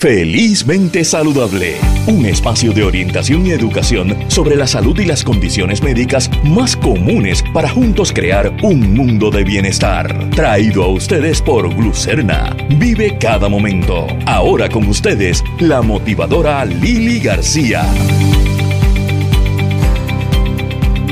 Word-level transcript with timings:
Felizmente 0.00 1.04
Saludable, 1.04 1.76
un 2.06 2.24
espacio 2.24 2.72
de 2.72 2.84
orientación 2.84 3.46
y 3.46 3.50
educación 3.50 4.16
sobre 4.30 4.56
la 4.56 4.66
salud 4.66 4.98
y 4.98 5.04
las 5.04 5.22
condiciones 5.22 5.82
médicas 5.82 6.30
más 6.42 6.74
comunes 6.74 7.44
para 7.52 7.68
juntos 7.68 8.10
crear 8.10 8.50
un 8.62 8.94
mundo 8.94 9.30
de 9.30 9.44
bienestar. 9.44 10.30
Traído 10.30 10.84
a 10.84 10.88
ustedes 10.88 11.42
por 11.42 11.68
Glucerna. 11.74 12.56
Vive 12.78 13.18
cada 13.18 13.50
momento. 13.50 14.06
Ahora 14.24 14.70
con 14.70 14.88
ustedes, 14.88 15.44
la 15.58 15.82
motivadora 15.82 16.64
Lili 16.64 17.20
García. 17.20 17.82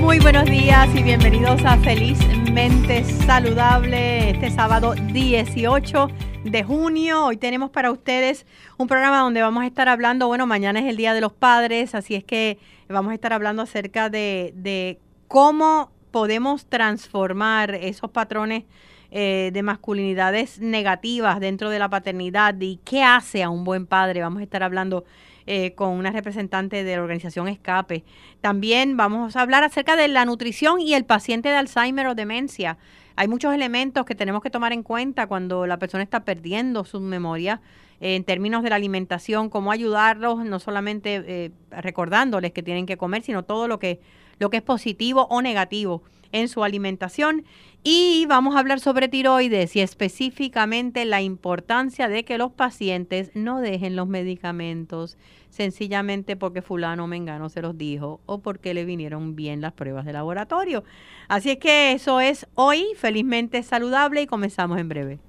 Muy 0.00 0.18
buenos 0.18 0.46
días 0.46 0.88
y 0.94 1.02
bienvenidos 1.02 1.62
a 1.66 1.76
Felizmente 1.76 3.04
Saludable 3.26 4.30
este 4.30 4.50
sábado 4.50 4.94
18 5.12 6.08
de 6.44 6.62
junio. 6.62 7.26
Hoy 7.26 7.36
tenemos 7.36 7.70
para 7.70 7.90
ustedes 7.90 8.46
un 8.76 8.86
programa 8.86 9.20
donde 9.20 9.42
vamos 9.42 9.62
a 9.62 9.66
estar 9.66 9.88
hablando, 9.88 10.28
bueno, 10.28 10.46
mañana 10.46 10.80
es 10.80 10.86
el 10.86 10.96
Día 10.96 11.14
de 11.14 11.20
los 11.20 11.32
Padres, 11.32 11.94
así 11.94 12.14
es 12.14 12.24
que 12.24 12.58
vamos 12.88 13.12
a 13.12 13.14
estar 13.14 13.32
hablando 13.32 13.62
acerca 13.62 14.08
de, 14.08 14.98
cómo 15.26 15.90
podemos 16.10 16.66
transformar 16.66 17.74
esos 17.74 18.10
patrones 18.10 18.64
eh, 19.10 19.50
de 19.52 19.62
masculinidades 19.62 20.58
negativas 20.58 21.40
dentro 21.40 21.70
de 21.70 21.78
la 21.78 21.88
paternidad 21.88 22.54
y 22.60 22.78
qué 22.84 23.02
hace 23.02 23.42
a 23.42 23.50
un 23.50 23.64
buen 23.64 23.86
padre. 23.86 24.22
Vamos 24.22 24.40
a 24.40 24.44
estar 24.44 24.62
hablando 24.62 25.04
eh, 25.46 25.74
con 25.74 25.90
una 25.90 26.10
representante 26.10 26.84
de 26.84 26.96
la 26.96 27.02
organización 27.02 27.48
Escape. 27.48 28.04
También 28.40 28.96
vamos 28.96 29.34
a 29.34 29.40
hablar 29.40 29.64
acerca 29.64 29.96
de 29.96 30.08
la 30.08 30.24
nutrición 30.24 30.80
y 30.80 30.94
el 30.94 31.04
paciente 31.04 31.48
de 31.48 31.56
Alzheimer 31.56 32.06
o 32.06 32.14
demencia. 32.14 32.78
Hay 33.18 33.26
muchos 33.26 33.52
elementos 33.52 34.06
que 34.06 34.14
tenemos 34.14 34.40
que 34.44 34.48
tomar 34.48 34.72
en 34.72 34.84
cuenta 34.84 35.26
cuando 35.26 35.66
la 35.66 35.76
persona 35.80 36.04
está 36.04 36.20
perdiendo 36.20 36.84
su 36.84 37.00
memoria 37.00 37.60
eh, 38.00 38.14
en 38.14 38.22
términos 38.22 38.62
de 38.62 38.70
la 38.70 38.76
alimentación, 38.76 39.50
cómo 39.50 39.72
ayudarlos, 39.72 40.44
no 40.44 40.60
solamente 40.60 41.24
eh, 41.26 41.50
recordándoles 41.72 42.52
que 42.52 42.62
tienen 42.62 42.86
que 42.86 42.96
comer, 42.96 43.24
sino 43.24 43.42
todo 43.42 43.66
lo 43.66 43.80
que, 43.80 43.98
lo 44.38 44.50
que 44.50 44.58
es 44.58 44.62
positivo 44.62 45.26
o 45.30 45.42
negativo 45.42 46.04
en 46.32 46.48
su 46.48 46.64
alimentación. 46.64 47.44
Y 47.84 48.26
vamos 48.28 48.56
a 48.56 48.58
hablar 48.58 48.80
sobre 48.80 49.08
tiroides 49.08 49.76
y 49.76 49.80
específicamente 49.80 51.04
la 51.04 51.22
importancia 51.22 52.08
de 52.08 52.24
que 52.24 52.38
los 52.38 52.52
pacientes 52.52 53.30
no 53.34 53.60
dejen 53.60 53.96
los 53.96 54.08
medicamentos 54.08 55.16
sencillamente 55.50 56.36
porque 56.36 56.60
fulano 56.60 57.06
mengano 57.06 57.48
se 57.48 57.62
los 57.62 57.78
dijo 57.78 58.20
o 58.26 58.40
porque 58.40 58.74
le 58.74 58.84
vinieron 58.84 59.36
bien 59.36 59.60
las 59.60 59.72
pruebas 59.72 60.04
de 60.04 60.12
laboratorio. 60.12 60.84
Así 61.28 61.50
es 61.50 61.58
que 61.58 61.92
eso 61.92 62.20
es 62.20 62.46
hoy, 62.54 62.86
felizmente 62.96 63.62
saludable 63.62 64.22
y 64.22 64.26
comenzamos 64.26 64.78
en 64.78 64.88
breve. 64.88 65.27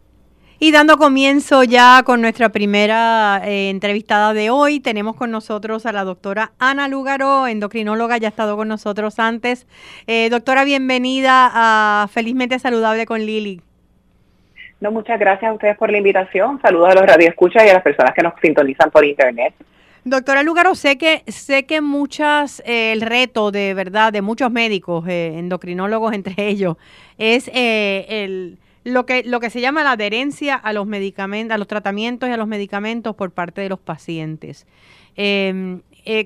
Y 0.61 0.73
dando 0.73 0.97
comienzo 0.97 1.63
ya 1.63 2.03
con 2.03 2.19
nuestra 2.19 2.49
primera 2.49 3.41
eh, 3.45 3.69
entrevistada 3.69 4.33
de 4.33 4.49
hoy, 4.49 4.81
tenemos 4.81 5.15
con 5.15 5.31
nosotros 5.31 5.85
a 5.85 5.93
la 5.93 6.03
doctora 6.03 6.51
Ana 6.59 6.89
Lugaro, 6.89 7.47
endocrinóloga, 7.47 8.17
ya 8.17 8.27
ha 8.27 8.29
estado 8.29 8.57
con 8.57 8.67
nosotros 8.67 9.19
antes. 9.19 9.67
Eh, 10.05 10.27
doctora, 10.29 10.65
bienvenida 10.65 11.49
a 11.53 12.09
Felizmente 12.09 12.59
Saludable 12.59 13.05
con 13.05 13.25
Lili. 13.25 13.61
No, 14.81 14.91
muchas 14.91 15.17
gracias 15.17 15.49
a 15.49 15.53
ustedes 15.53 15.77
por 15.77 15.91
la 15.91 15.97
invitación. 15.97 16.59
Saludos 16.61 16.89
a 16.89 16.95
los 16.95 17.05
radioescuchas 17.05 17.65
y 17.65 17.69
a 17.69 17.75
las 17.75 17.83
personas 17.83 18.13
que 18.13 18.21
nos 18.21 18.33
sintonizan 18.41 18.91
por 18.91 19.05
internet. 19.05 19.53
Doctora 20.03 20.43
Lugaro, 20.43 20.75
sé 20.75 20.97
que 20.97 21.23
sé 21.27 21.65
que 21.65 21.79
muchas 21.79 22.61
eh, 22.65 22.91
el 22.91 22.99
reto 22.99 23.51
de 23.51 23.73
verdad 23.73 24.11
de 24.11 24.21
muchos 24.21 24.51
médicos, 24.51 25.07
eh, 25.07 25.35
endocrinólogos 25.37 26.13
entre 26.13 26.33
ellos, 26.47 26.75
es 27.17 27.49
eh, 27.53 28.05
el 28.09 28.57
lo 28.89 29.05
que 29.05 29.23
lo 29.23 29.39
que 29.39 29.49
se 29.49 29.61
llama 29.61 29.83
la 29.83 29.91
adherencia 29.91 30.55
a 30.55 30.73
los 30.73 30.85
medicamentos, 30.85 31.55
a 31.55 31.57
los 31.57 31.67
tratamientos 31.67 32.29
y 32.29 32.31
a 32.31 32.37
los 32.37 32.47
medicamentos 32.47 33.15
por 33.15 33.31
parte 33.31 33.61
de 33.61 33.69
los 33.69 33.79
pacientes. 33.79 34.67
Em, 35.15 35.81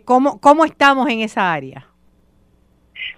¿cómo, 0.06 0.40
¿Cómo 0.40 0.66
estamos 0.66 1.10
en 1.10 1.22
esa 1.22 1.54
área? 1.54 1.88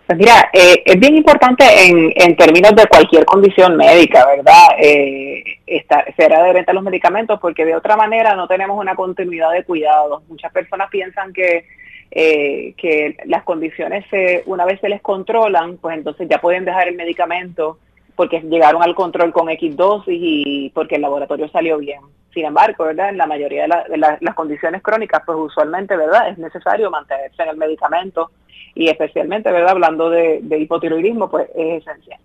Pues 0.07 0.19
mira, 0.19 0.49
eh, 0.53 0.83
es 0.85 0.99
bien 0.99 1.15
importante 1.15 1.65
en, 1.87 2.13
en 2.15 2.35
términos 2.35 2.75
de 2.75 2.85
cualquier 2.85 3.25
condición 3.25 3.75
médica, 3.75 4.25
¿verdad? 4.27 4.77
Eh, 4.79 5.43
estar, 5.65 6.13
ser 6.15 6.31
adherente 6.33 6.69
a 6.69 6.73
los 6.75 6.83
medicamentos 6.83 7.39
porque 7.39 7.65
de 7.65 7.75
otra 7.75 7.97
manera 7.97 8.35
no 8.35 8.47
tenemos 8.47 8.79
una 8.79 8.95
continuidad 8.95 9.51
de 9.51 9.63
cuidados. 9.63 10.23
Muchas 10.27 10.51
personas 10.51 10.89
piensan 10.91 11.33
que, 11.33 11.65
eh, 12.11 12.73
que 12.77 13.17
las 13.25 13.43
condiciones, 13.43 14.05
se, 14.11 14.43
una 14.45 14.65
vez 14.65 14.79
se 14.79 14.89
les 14.89 15.01
controlan, 15.01 15.77
pues 15.77 15.97
entonces 15.97 16.27
ya 16.29 16.39
pueden 16.39 16.65
dejar 16.65 16.87
el 16.87 16.95
medicamento 16.95 17.79
porque 18.15 18.41
llegaron 18.41 18.81
al 18.81 18.95
control 18.95 19.31
con 19.31 19.49
X 19.49 19.75
dosis 19.75 20.19
y 20.19 20.69
porque 20.73 20.95
el 20.95 21.01
laboratorio 21.01 21.49
salió 21.49 21.77
bien. 21.77 22.01
Sin 22.33 22.45
embargo, 22.45 22.85
¿verdad? 22.85 23.09
En 23.09 23.17
la 23.17 23.27
mayoría 23.27 23.63
de, 23.63 23.97
las 23.97 24.35
condiciones 24.35 24.81
crónicas, 24.81 25.21
pues 25.25 25.37
usualmente, 25.39 25.95
¿verdad? 25.95 26.29
Es 26.29 26.37
necesario 26.37 26.91
mantenerse 26.91 27.41
en 27.41 27.49
el 27.49 27.57
medicamento 27.57 28.31
y 28.73 28.89
especialmente, 28.89 29.51
¿verdad? 29.51 29.71
Hablando 29.71 30.09
de, 30.09 30.41
hipotiroidismo, 30.59 31.29
pues 31.29 31.47
es 31.55 31.81
esencial. 31.81 32.19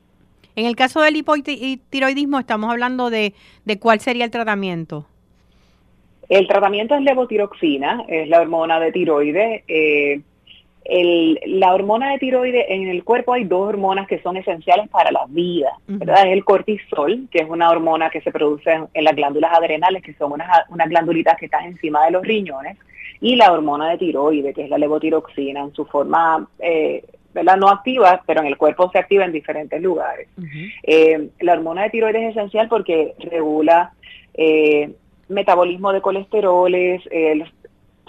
En 0.56 0.66
el 0.66 0.74
caso 0.74 1.00
del 1.00 1.16
hipotiroidismo, 1.16 2.40
estamos 2.40 2.70
hablando 2.70 3.08
de, 3.08 3.34
de 3.64 3.78
cuál 3.78 4.00
sería 4.00 4.24
el 4.24 4.30
tratamiento. 4.30 5.06
El 6.28 6.46
tratamiento 6.46 6.94
es 6.94 7.02
levotiroxina, 7.02 8.04
es 8.06 8.28
la 8.28 8.40
hormona 8.40 8.78
de 8.78 8.92
tiroides. 8.92 9.64
Eh, 9.66 10.20
la 10.84 11.74
hormona 11.74 12.12
de 12.12 12.18
tiroides, 12.18 12.66
en 12.68 12.88
el 12.88 13.04
cuerpo 13.04 13.34
hay 13.34 13.44
dos 13.44 13.68
hormonas 13.68 14.08
que 14.08 14.20
son 14.22 14.36
esenciales 14.36 14.88
para 14.88 15.12
la 15.12 15.26
vida, 15.28 15.72
¿verdad? 15.86 16.26
Es 16.26 16.32
el 16.32 16.44
cortisol, 16.44 17.28
que 17.30 17.40
es 17.40 17.48
una 17.48 17.70
hormona 17.70 18.10
que 18.10 18.20
se 18.22 18.32
produce 18.32 18.72
en, 18.72 19.04
las 19.04 19.14
glándulas 19.14 19.52
adrenales, 19.52 20.02
que 20.02 20.14
son 20.14 20.32
unas, 20.32 20.48
unas 20.70 20.88
glándulitas 20.88 21.36
que 21.36 21.46
están 21.46 21.64
encima 21.64 22.04
de 22.06 22.12
los 22.12 22.22
riñones, 22.22 22.78
y 23.20 23.36
la 23.36 23.52
hormona 23.52 23.90
de 23.90 23.98
tiroides, 23.98 24.54
que 24.54 24.64
es 24.64 24.70
la 24.70 24.78
levotiroxina, 24.78 25.60
en 25.60 25.74
su 25.74 25.84
forma, 25.84 26.48
eh, 26.58 27.04
¿verdad? 27.34 27.56
No 27.56 27.68
activa, 27.68 28.22
pero 28.26 28.40
en 28.40 28.46
el 28.46 28.56
cuerpo 28.56 28.90
se 28.90 28.98
activa 28.98 29.24
en 29.24 29.32
diferentes 29.32 29.80
lugares. 29.80 30.28
Eh, 30.82 31.28
la 31.40 31.52
hormona 31.52 31.82
de 31.82 31.90
tiroides 31.90 32.22
es 32.22 32.36
esencial 32.36 32.68
porque 32.68 33.14
regula 33.18 33.92
eh, 34.34 34.92
metabolismo 35.28 35.92
de 35.92 36.00
colesteroles, 36.00 37.02
el 37.10 37.44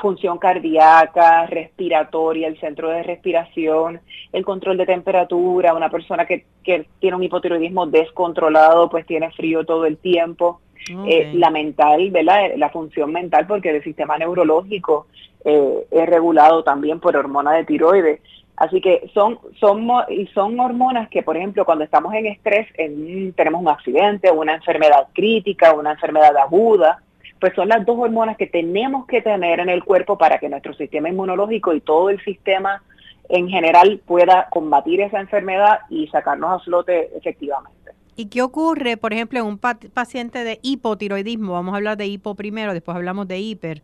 función 0.02 0.40
cardíaca, 0.40 1.46
respiratoria, 1.46 2.48
el 2.48 2.60
centro 2.60 2.90
de 2.90 3.04
respiración, 3.04 4.02
el 4.34 4.44
control 4.44 4.78
de 4.78 4.88
temperatura, 4.88 5.74
una 5.74 5.90
persona 5.90 6.26
que, 6.26 6.46
que 6.64 6.88
tiene 7.00 7.16
un 7.16 7.24
hipotiroidismo 7.24 7.86
descontrolado, 7.86 8.90
pues 8.90 9.06
tiene 9.06 9.32
frío 9.32 9.64
todo 9.64 9.86
el 9.86 9.98
tiempo. 9.98 10.60
Eh, 11.08 11.32
la 11.36 11.52
mental, 11.52 12.10
¿verdad? 12.10 12.54
La 12.58 12.70
función 12.70 13.14
mental, 13.14 13.46
porque 13.48 13.70
el 13.70 13.84
sistema 13.84 14.18
neurológico 14.18 15.06
eh, 15.46 15.86
es 15.92 16.10
regulado 16.10 16.64
también 16.64 17.00
por 17.00 17.16
hormona 17.16 17.54
de 17.54 17.66
tiroides. 17.66 18.20
Así 18.58 18.82
que 18.82 19.10
son, 19.14 19.40
son, 19.60 19.88
y 20.10 20.28
son 20.28 20.60
hormonas 20.60 21.08
que, 21.10 21.24
por 21.24 21.38
ejemplo, 21.38 21.66
cuando 21.66 21.84
estamos 21.84 22.14
en 22.16 22.26
estrés, 22.26 22.68
en, 22.78 23.32
tenemos 23.34 23.62
un 23.62 23.70
accidente, 23.70 24.32
una 24.32 24.56
enfermedad 24.56 25.08
crítica, 25.14 25.74
una 25.74 25.92
enfermedad 25.92 26.36
aguda, 26.38 27.02
pues 27.42 27.54
son 27.56 27.68
las 27.70 27.84
dos 27.86 27.98
hormonas 27.98 28.38
que 28.38 28.46
tenemos 28.46 29.08
que 29.08 29.22
tener 29.22 29.60
en 29.60 29.68
el 29.68 29.84
cuerpo 29.84 30.16
para 30.16 30.38
que 30.38 30.48
nuestro 30.48 30.76
sistema 30.76 31.10
inmunológico 31.10 31.74
y 31.74 31.82
todo 31.82 32.12
el 32.12 32.24
sistema 32.24 32.84
en 33.30 33.50
general 33.50 34.00
pueda 34.06 34.48
combatir 34.52 35.02
esa 35.02 35.20
enfermedad 35.20 35.80
y 35.90 36.08
sacarnos 36.10 36.62
a 36.62 36.64
flote 36.64 37.10
efectivamente. 37.18 37.72
¿Y 38.16 38.28
qué 38.28 38.44
ocurre, 38.44 38.96
por 38.96 39.12
ejemplo, 39.12 39.40
en 39.40 39.46
un 39.46 39.58
paciente 39.58 40.44
de 40.44 40.60
hipotiroidismo? 40.62 41.54
Vamos 41.54 41.74
a 41.74 41.78
hablar 41.78 41.98
de 41.98 42.06
hipo 42.06 42.36
primero, 42.36 42.74
después 42.74 42.96
hablamos 42.96 43.28
de 43.28 43.40
hiper. 43.40 43.82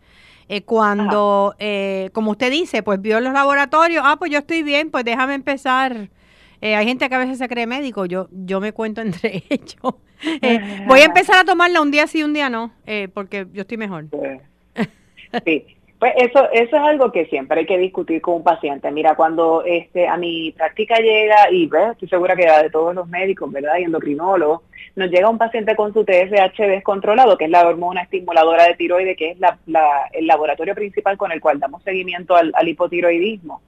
Eh, 0.50 0.62
cuando, 0.62 1.56
eh, 1.58 2.12
como 2.14 2.32
usted 2.32 2.52
dice, 2.52 2.84
pues 2.84 3.02
vio 3.02 3.20
los 3.20 3.34
laboratorios, 3.34 4.04
ah, 4.06 4.18
pues 4.20 4.30
yo 4.30 4.38
estoy 4.38 4.62
bien, 4.62 4.92
pues 4.92 5.04
déjame 5.04 5.34
empezar. 5.34 6.10
Eh, 6.62 6.76
hay 6.76 6.86
gente 6.86 7.08
que 7.08 7.16
a 7.16 7.20
veces 7.20 7.38
se 7.38 7.48
cree 7.48 7.68
médico, 7.68 8.06
yo, 8.06 8.28
yo 8.32 8.60
me 8.60 8.74
cuento 8.74 9.02
entre 9.08 9.44
ellos. 9.50 9.96
Eh, 10.42 10.60
voy 10.88 11.00
a 11.02 11.06
empezar 11.06 11.38
a 11.38 11.46
tomarla 11.46 11.82
un 11.82 11.92
día 11.92 12.08
sí, 12.08 12.24
un 12.24 12.34
día 12.34 12.50
no, 12.50 12.72
eh, 12.86 13.08
porque 13.14 13.48
yo 13.54 13.62
estoy 13.62 13.78
mejor. 13.78 14.06
Sí. 15.46 15.66
Pues 16.00 16.14
eso, 16.18 16.48
eso 16.52 16.76
es 16.76 16.82
algo 16.82 17.12
que 17.12 17.26
siempre 17.26 17.62
hay 17.62 17.66
que 17.66 17.80
discutir 17.80 18.22
con 18.22 18.36
un 18.36 18.44
paciente. 18.44 18.92
Mira, 18.92 19.16
cuando 19.16 19.64
este 19.66 20.08
a 20.08 20.16
mi 20.16 20.52
práctica 20.52 21.00
llega, 21.00 21.52
y 21.52 21.66
¿ves? 21.66 21.94
estoy 21.94 22.08
segura 22.08 22.36
que 22.36 22.46
de 22.46 22.70
todos 22.70 22.94
los 22.94 23.08
médicos, 23.08 23.52
¿verdad? 23.52 23.80
Y 23.80 23.86
endocrinólogos, 23.86 24.62
nos 24.96 25.10
llega 25.10 25.28
un 25.28 25.40
paciente 25.40 25.76
con 25.76 25.94
su 25.94 26.06
TSH 26.06 26.56
descontrolado, 26.68 27.36
que 27.36 27.46
es 27.46 27.52
la 27.52 27.68
hormona 27.68 28.04
estimuladora 28.04 28.68
de 28.68 28.76
tiroides, 28.76 29.18
que 29.18 29.32
es 29.32 29.40
la, 29.40 29.58
el 30.14 30.28
laboratorio 30.28 30.76
principal 30.76 31.18
con 31.18 31.32
el 31.32 31.42
cual 31.42 31.60
damos 31.60 31.82
seguimiento 31.82 32.36
al, 32.36 32.52
al 32.56 32.68
hipotiroidismo 32.68 33.62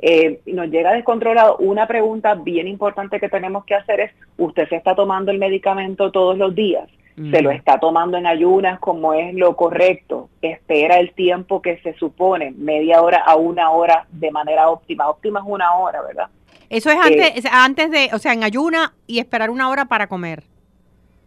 eh, 0.00 0.40
nos 0.46 0.68
llega 0.68 0.92
descontrolado, 0.92 1.56
una 1.58 1.86
pregunta 1.86 2.34
bien 2.34 2.68
importante 2.68 3.18
que 3.18 3.28
tenemos 3.28 3.64
que 3.64 3.74
hacer 3.74 4.00
es, 4.00 4.12
¿usted 4.36 4.68
se 4.68 4.76
está 4.76 4.94
tomando 4.94 5.30
el 5.30 5.38
medicamento 5.38 6.10
todos 6.12 6.36
los 6.38 6.54
días? 6.54 6.88
¿Se 7.32 7.42
lo 7.42 7.50
está 7.50 7.80
tomando 7.80 8.16
en 8.16 8.28
ayunas 8.28 8.78
como 8.78 9.12
es 9.12 9.34
lo 9.34 9.56
correcto? 9.56 10.28
¿Espera 10.40 11.00
el 11.00 11.12
tiempo 11.14 11.60
que 11.60 11.78
se 11.78 11.94
supone, 11.94 12.52
media 12.52 13.02
hora 13.02 13.24
a 13.26 13.34
una 13.34 13.70
hora 13.70 14.06
de 14.12 14.30
manera 14.30 14.70
óptima? 14.70 15.08
Óptima 15.08 15.40
es 15.40 15.46
una 15.48 15.74
hora, 15.74 16.00
¿verdad? 16.00 16.28
Eso 16.70 16.90
es 16.90 16.96
antes, 16.96 17.44
eh, 17.44 17.48
antes 17.50 17.90
de, 17.90 18.10
o 18.12 18.18
sea, 18.18 18.34
en 18.34 18.44
ayuna 18.44 18.92
y 19.08 19.18
esperar 19.18 19.50
una 19.50 19.68
hora 19.68 19.86
para 19.86 20.06
comer. 20.06 20.44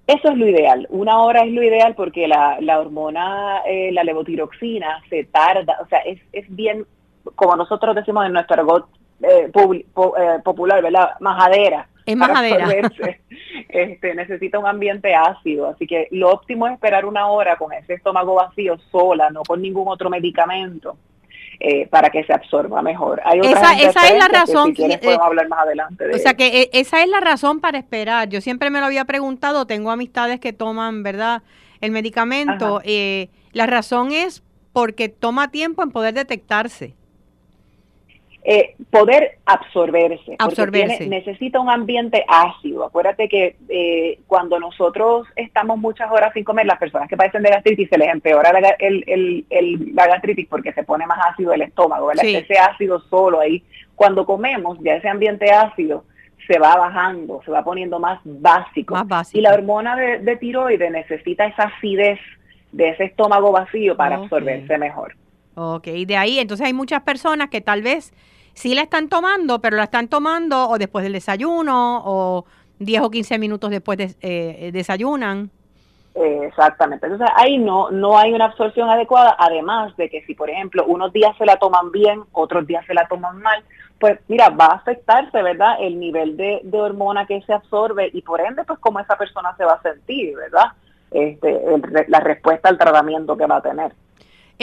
Eso 0.07 0.29
es 0.29 0.37
lo 0.37 0.47
ideal. 0.47 0.87
Una 0.89 1.19
hora 1.19 1.43
es 1.43 1.51
lo 1.51 1.63
ideal 1.63 1.93
porque 1.95 2.27
la, 2.27 2.57
la 2.61 2.79
hormona, 2.79 3.61
eh, 3.67 3.91
la 3.91 4.03
levotiroxina, 4.03 5.01
se 5.09 5.25
tarda, 5.25 5.77
o 5.81 5.87
sea, 5.87 5.99
es, 5.99 6.19
es 6.31 6.45
bien, 6.49 6.85
como 7.35 7.55
nosotros 7.55 7.95
decimos 7.95 8.25
en 8.25 8.33
nuestro 8.33 8.55
argot 8.55 8.87
eh, 9.23 9.51
eh, 9.51 10.39
popular, 10.43 10.81
¿verdad? 10.81 11.11
Majadera. 11.19 11.87
Es 12.05 12.15
majadera. 12.15 12.67
Este, 13.69 14.15
necesita 14.15 14.59
un 14.59 14.67
ambiente 14.67 15.15
ácido, 15.15 15.69
así 15.69 15.87
que 15.87 16.09
lo 16.11 16.29
óptimo 16.29 16.67
es 16.67 16.73
esperar 16.73 17.05
una 17.05 17.27
hora 17.27 17.55
con 17.55 17.71
ese 17.71 17.93
estómago 17.93 18.35
vacío 18.35 18.77
sola, 18.91 19.29
no 19.29 19.43
con 19.43 19.61
ningún 19.61 19.87
otro 19.87 20.09
medicamento. 20.09 20.97
Eh, 21.59 21.87
para 21.87 22.09
que 22.09 22.23
se 22.23 22.33
absorba 22.33 22.81
mejor. 22.81 23.21
Hay 23.23 23.39
esa, 23.39 23.73
esa 23.79 24.07
es 24.07 24.17
la 24.17 24.27
razón. 24.27 24.73
Que 24.73 24.97
si 24.99 25.09
hablar 25.09 25.47
más 25.47 25.59
adelante. 25.59 26.05
o 26.11 26.17
sea 26.17 26.33
que 26.33 26.71
esa 26.73 27.03
es 27.03 27.07
la 27.07 27.19
razón 27.19 27.61
para 27.61 27.77
esperar. 27.77 28.27
Yo 28.29 28.41
siempre 28.41 28.71
me 28.71 28.79
lo 28.79 28.87
había 28.87 29.05
preguntado. 29.05 29.67
Tengo 29.67 29.91
amistades 29.91 30.39
que 30.39 30.53
toman, 30.53 31.03
¿verdad? 31.03 31.43
El 31.79 31.91
medicamento. 31.91 32.81
la 33.53 33.67
razón 33.67 34.11
es 34.11 34.43
porque 34.73 35.07
toma 35.07 35.51
tiempo 35.51 35.83
en 35.83 35.91
poder 35.91 36.15
detectarse. 36.15 36.95
Eh, 38.43 38.75
poder 38.89 39.37
absorberse. 39.45 40.35
Absorberse. 40.39 41.05
necesita 41.05 41.59
un 41.59 41.69
ambiente 41.69 42.25
ácido. 42.27 42.83
Acuérdate 42.85 43.29
que 43.29 43.55
eh, 43.69 44.19
cuando 44.25 44.59
nosotros 44.59 45.27
estamos 45.35 45.77
muchas 45.77 46.11
horas 46.11 46.33
sin 46.33 46.43
comer, 46.43 46.65
las 46.65 46.79
personas 46.79 47.07
que 47.07 47.15
padecen 47.15 47.43
de 47.43 47.51
gastritis 47.51 47.87
se 47.87 47.99
les 47.99 48.09
empeora 48.09 48.51
la, 48.51 48.75
el, 48.79 49.45
la 49.93 50.07
gastritis 50.07 50.47
porque 50.47 50.73
se 50.73 50.83
pone 50.83 51.05
más 51.05 51.19
ácido 51.31 51.53
el 51.53 51.61
estómago, 51.61 52.11
Ese 52.11 52.57
ácido 52.57 52.99
solo 53.09 53.41
ahí. 53.41 53.63
Cuando 53.95 54.25
comemos, 54.25 54.79
ya 54.81 54.95
ese 54.95 55.09
ambiente 55.09 55.51
ácido 55.51 56.05
se 56.47 56.57
va 56.57 56.75
bajando, 56.75 57.41
se 57.45 57.51
va 57.51 57.63
poniendo 57.63 57.99
más 57.99 58.19
básico. 58.23 58.95
Y 59.33 59.41
la 59.41 59.53
hormona 59.53 59.95
de, 59.95 60.35
tiroides 60.37 60.91
necesita 60.91 61.45
esa 61.45 61.63
acidez 61.63 62.19
de 62.71 62.89
ese 62.89 63.03
estómago 63.03 63.51
vacío 63.51 63.95
para 63.95 64.15
absorberse 64.15 64.79
mejor. 64.79 65.15
Ok, 65.55 65.87
de 65.87 66.17
ahí 66.17 66.39
entonces 66.39 66.65
hay 66.65 66.73
muchas 66.73 67.01
personas 67.03 67.49
que 67.49 67.61
tal 67.61 67.81
vez 67.81 68.13
sí 68.53 68.75
la 68.75 68.81
están 68.81 69.09
tomando, 69.09 69.59
pero 69.59 69.77
la 69.77 69.83
están 69.83 70.07
tomando 70.07 70.69
o 70.69 70.77
después 70.77 71.03
del 71.03 71.13
desayuno 71.13 72.01
o 72.05 72.45
10 72.79 73.01
o 73.01 73.09
15 73.09 73.37
minutos 73.37 73.69
después 73.69 73.97
de, 73.97 74.15
eh, 74.21 74.71
desayunan. 74.71 75.51
Exactamente. 76.13 77.05
Entonces 77.05 77.29
ahí 77.35 77.57
no, 77.57 77.89
no 77.89 78.17
hay 78.17 78.33
una 78.33 78.45
absorción 78.45 78.89
adecuada, 78.89 79.35
además 79.39 79.95
de 79.95 80.09
que 80.09 80.21
si, 80.23 80.35
por 80.35 80.49
ejemplo, 80.49 80.85
unos 80.85 81.13
días 81.13 81.35
se 81.37 81.45
la 81.45 81.57
toman 81.57 81.91
bien, 81.91 82.23
otros 82.33 82.67
días 82.67 82.85
se 82.85 82.93
la 82.93 83.07
toman 83.07 83.37
mal, 83.41 83.63
pues 83.99 84.19
mira, 84.27 84.49
va 84.49 84.65
a 84.65 84.75
afectarse, 84.75 85.41
¿verdad? 85.41 85.75
El 85.79 85.99
nivel 85.99 86.35
de, 86.35 86.61
hormona 86.73 87.25
que 87.27 87.41
se 87.43 87.53
absorbe 87.53 88.09
y 88.11 88.21
por 88.23 88.41
ende, 88.41 88.63
pues 88.65 88.79
cómo 88.79 88.99
esa 88.99 89.17
persona 89.17 89.55
se 89.55 89.63
va 89.63 89.73
a 89.73 89.81
sentir, 89.81 90.35
¿verdad? 90.35 90.71
Este, 91.11 91.61
la 92.07 92.19
respuesta 92.19 92.67
al 92.67 92.77
tratamiento 92.77 93.37
que 93.37 93.45
va 93.45 93.57
a 93.57 93.61
tener. 93.61 93.93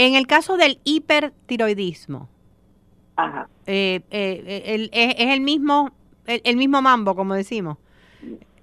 En 0.00 0.15
el 0.15 0.29
caso 0.29 0.56
del 0.56 0.79
hipertiroidismo, 0.85 2.29
Ajá. 3.17 3.49
Eh, 3.67 4.00
eh, 4.12 4.91
es, 4.93 5.27
el 5.35 5.41
mismo 5.41 5.91
el, 6.25 6.56
mismo 6.56 6.81
mambo, 6.81 7.17
como 7.17 7.35
decimos. 7.35 7.79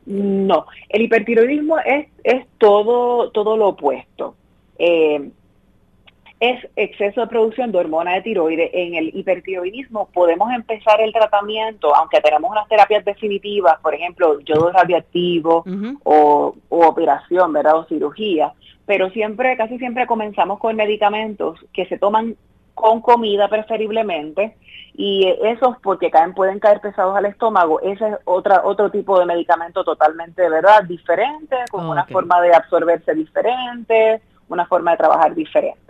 No, 0.06 0.66
el 0.88 1.02
hipertiroidismo 1.02 1.78
es, 1.80 2.08
es 2.24 2.46
todo, 2.58 3.32
todo 3.32 3.58
lo 3.58 3.68
opuesto. 3.68 4.38
Eh, 4.80 5.30
es 6.40 6.68
exceso 6.76 7.22
de 7.22 7.28
producción 7.28 7.72
de 7.72 7.78
hormona 7.78 8.14
de 8.16 8.22
tiroides. 8.22 8.70
En 8.74 8.96
el 8.96 9.16
hipertiroidismo 9.16 10.10
podemos 10.14 10.52
empezar 10.52 11.00
el 11.02 11.14
tratamiento, 11.14 11.96
aunque 11.96 12.22
tenemos 12.22 12.52
unas 12.52 12.68
terapias 12.68 13.06
definitivas, 13.06 13.80
por 13.82 13.94
ejemplo, 13.94 14.40
yodo 14.42 14.72
radioactivo 14.72 15.64
o, 16.04 16.56
o, 16.70 16.88
operación, 16.88 17.54
¿verdad? 17.54 17.78
O 17.78 17.86
cirugía, 17.86 18.54
pero 18.86 19.10
siempre, 19.12 19.56
casi 19.56 19.78
siempre 19.78 20.06
comenzamos 20.06 20.60
con 20.60 20.76
medicamentos 20.76 21.60
que 21.74 21.86
se 21.86 21.98
toman 21.98 22.36
con 22.74 23.02
comida 23.02 23.48
preferiblemente 23.48 24.58
y 24.98 25.34
esos 25.44 25.78
porque 25.82 26.12
caen 26.12 26.34
pueden 26.34 26.60
caer 26.60 26.80
pesados 26.82 27.16
al 27.16 27.26
estómago 27.26 27.82
ese 27.82 28.08
es 28.08 28.16
otra 28.26 28.62
otro 28.64 28.90
tipo 28.92 29.20
de 29.20 29.26
medicamento 29.26 29.84
totalmente 29.84 30.50
verdad 30.50 30.84
diferente 30.84 31.56
con 31.72 31.86
una 31.88 32.06
forma 32.06 32.42
de 32.42 32.54
absorberse 32.54 33.14
diferente 33.14 34.22
una 34.48 34.66
forma 34.66 34.92
de 34.92 34.98
trabajar 34.98 35.34
diferente 35.34 35.85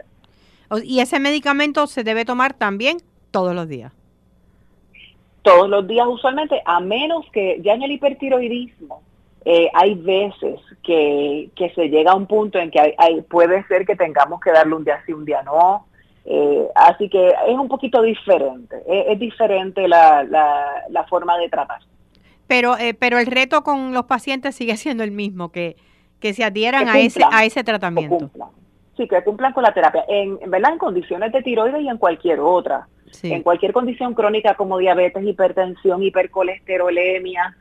y 0.84 1.00
ese 1.00 1.20
medicamento 1.20 1.88
se 1.88 2.04
debe 2.04 2.26
tomar 2.26 2.54
también 2.54 2.98
todos 3.32 3.54
los 3.56 3.68
días 3.68 3.94
todos 5.42 5.70
los 5.70 5.88
días 5.88 6.08
usualmente 6.08 6.62
a 6.66 6.80
menos 6.80 7.26
que 7.32 7.60
ya 7.62 7.74
en 7.74 7.84
el 7.84 7.92
hipertiroidismo 7.92 9.02
eh, 9.48 9.70
hay 9.76 9.94
veces 9.94 10.60
que, 10.84 11.52
que 11.56 11.70
se 11.76 11.88
llega 11.90 12.12
a 12.12 12.16
un 12.16 12.26
punto 12.26 12.58
en 12.58 12.72
que 12.72 12.96
hay, 12.98 13.22
puede 13.22 13.64
ser 13.68 13.86
que 13.86 13.96
tengamos 13.96 14.42
que 14.42 14.52
darle 14.52 14.74
un 14.74 14.84
día 14.84 15.00
sí, 15.06 15.14
un 15.14 15.24
día 15.24 15.44
no. 15.44 15.86
Eh, 16.26 16.68
así 16.74 17.08
que 17.08 17.28
es 17.28 17.54
un 17.56 17.68
poquito 17.68 18.02
diferente, 18.02 18.76
es, 18.88 19.20
diferente 19.20 19.88
la, 19.88 20.24
la, 20.24 21.04
forma 21.08 21.38
de 21.38 21.48
tratar. 21.50 21.82
Pero, 22.48 22.76
eh, 22.80 22.96
pero 22.96 23.20
el 23.20 23.28
reto 23.28 23.62
con 23.62 23.94
los 23.94 24.06
pacientes 24.06 24.56
sigue 24.56 24.76
siendo 24.78 25.04
el 25.04 25.12
mismo, 25.12 25.52
que, 25.52 25.76
que 26.20 26.34
se 26.34 26.44
adhieran 26.44 26.90
a, 26.90 26.98
ese, 26.98 27.22
a 27.32 27.46
ese 27.46 27.64
tratamiento. 27.64 28.32
Sí, 28.98 29.08
que 29.08 29.24
cumplan 29.24 29.54
con 29.54 29.64
la 29.64 29.74
terapia, 29.74 30.06
en, 30.08 30.40
¿verdad? 30.50 30.74
en 30.74 30.78
condiciones 30.78 31.32
de 31.32 31.42
tiroides 31.42 31.82
y 31.82 31.90
en 31.90 31.98
cualquier 31.98 32.40
otra. 32.40 32.88
En 33.24 33.44
cualquier 33.44 33.72
condición 33.72 34.14
crónica 34.14 34.56
como 34.56 34.78
diabetes, 34.78 35.24
hipertensión, 35.24 36.04
hipercolesterolemia, 36.04 37.56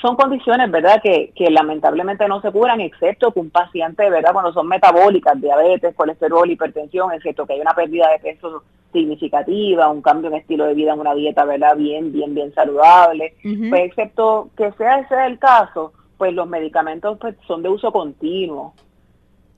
son 0.00 0.16
condiciones, 0.16 0.70
¿verdad?, 0.70 1.00
que, 1.02 1.32
que 1.34 1.50
lamentablemente 1.50 2.28
no 2.28 2.40
se 2.42 2.50
curan, 2.50 2.80
excepto 2.80 3.32
que 3.32 3.40
un 3.40 3.50
paciente, 3.50 4.08
¿verdad?, 4.10 4.32
cuando 4.32 4.52
son 4.52 4.68
metabólicas, 4.68 5.40
diabetes, 5.40 5.94
colesterol, 5.94 6.50
hipertensión, 6.50 7.12
excepto 7.12 7.46
que 7.46 7.54
hay 7.54 7.60
una 7.60 7.74
pérdida 7.74 8.10
de 8.10 8.18
peso 8.18 8.62
significativa, 8.92 9.88
un 9.88 10.02
cambio 10.02 10.30
en 10.30 10.36
estilo 10.36 10.66
de 10.66 10.74
vida, 10.74 10.92
en 10.92 11.00
una 11.00 11.14
dieta, 11.14 11.44
¿verdad?, 11.44 11.76
bien, 11.76 12.12
bien, 12.12 12.34
bien 12.34 12.52
saludable, 12.54 13.34
pues 13.42 13.84
excepto 13.84 14.50
que 14.56 14.70
sea 14.72 15.00
ese 15.00 15.26
el 15.26 15.38
caso, 15.38 15.92
pues 16.18 16.32
los 16.34 16.46
medicamentos 16.46 17.18
pues, 17.18 17.34
son 17.46 17.62
de 17.62 17.68
uso 17.68 17.90
continuo. 17.92 18.74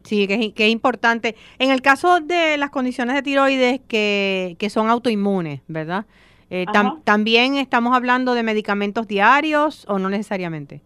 Sí, 0.05 0.27
que, 0.27 0.53
que, 0.53 0.67
es 0.67 0.73
importante. 0.73 1.37
En 1.59 1.71
el 1.71 1.83
caso 1.83 2.21
de 2.21 2.57
las 2.57 2.71
condiciones 2.71 3.15
de 3.15 3.23
tiroides 3.23 3.81
que, 3.89 4.57
que 4.59 4.71
son 4.71 4.89
autoinmunes, 4.89 5.61
¿verdad? 5.69 6.07
Eh, 6.51 6.65
¿También 7.05 7.57
estamos 7.57 7.95
hablando 7.95 8.35
de 8.35 8.43
medicamentos 8.43 9.07
diarios 9.07 9.85
o 9.89 9.99
no 9.99 10.09
necesariamente? 10.09 10.81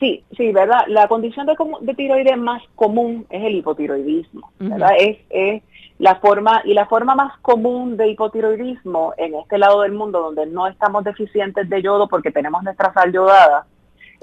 Sí, 0.00 0.24
sí, 0.36 0.52
¿verdad? 0.52 0.80
La 0.88 1.08
condición 1.08 1.46
de, 1.46 1.94
tiroides 1.94 2.36
más 2.36 2.62
común 2.74 3.26
es 3.30 3.42
el 3.44 3.56
hipotiroidismo, 3.56 4.50
¿verdad? 4.58 4.90
es, 4.98 5.18
es 5.30 5.62
la 5.98 6.16
forma, 6.16 6.60
y 6.64 6.74
la 6.74 6.86
forma 6.86 7.14
más 7.14 7.38
común 7.38 7.96
de 7.96 8.08
hipotiroidismo 8.08 9.14
en 9.16 9.34
este 9.36 9.56
lado 9.56 9.82
del 9.82 9.92
mundo 9.92 10.20
donde 10.20 10.46
no 10.46 10.66
estamos 10.66 11.04
deficientes 11.04 11.68
de 11.70 11.82
yodo 11.82 12.08
porque 12.08 12.30
tenemos 12.30 12.62
nuestra 12.62 12.92
sal 12.92 13.10
yodada, 13.12 13.66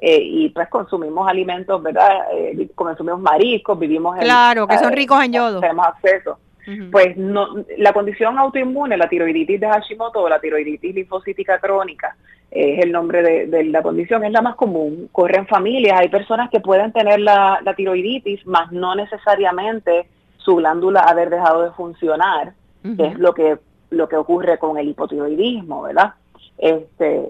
eh, 0.05 0.19
y 0.21 0.49
pues 0.49 0.67
consumimos 0.67 1.27
alimentos, 1.29 1.81
¿verdad? 1.81 2.25
Eh, 2.33 2.69
consumimos 2.75 3.21
mariscos, 3.21 3.79
vivimos 3.79 4.17
en... 4.17 4.23
Claro, 4.23 4.67
que 4.67 4.77
son 4.77 4.91
ricos 4.91 5.23
en 5.23 5.33
yodo. 5.33 5.61
Tenemos 5.61 5.87
acceso 5.87 6.37
pues 6.91 7.17
no, 7.17 7.47
la 7.77 7.93
condición 7.93 8.37
autoinmune, 8.37 8.95
la 8.97 9.09
tiroiditis 9.09 9.59
de 9.59 9.67
Hashimoto 9.67 10.21
o 10.21 10.29
la 10.29 10.39
tiroiditis 10.39 10.95
linfocítica 10.95 11.59
crónica, 11.59 12.15
es 12.49 12.83
el 12.83 12.91
nombre 12.91 13.47
de, 13.47 13.63
la 13.65 13.81
condición, 13.81 14.23
es 14.23 14.31
la 14.31 14.41
más 14.41 14.55
común, 14.55 15.09
corre 15.11 15.39
en 15.39 15.47
familias, 15.47 15.99
hay 15.99 16.09
personas 16.09 16.49
que 16.49 16.59
pueden 16.59 16.93
tener 16.93 17.19
la, 17.19 17.59
tiroiditis, 17.75 18.45
más 18.45 18.71
no 18.71 18.95
necesariamente 18.95 20.07
su 20.37 20.55
glándula 20.55 21.01
haber 21.01 21.29
dejado 21.29 21.63
de 21.63 21.71
funcionar, 21.71 22.53
que 22.97 23.07
es 23.07 23.17
lo 23.17 23.33
que, 23.33 23.57
lo 23.89 24.07
que 24.07 24.17
ocurre 24.17 24.57
con 24.57 24.77
el 24.77 24.89
hipotiroidismo, 24.89 25.83
¿verdad? 25.83 26.13
Este, 26.57 27.29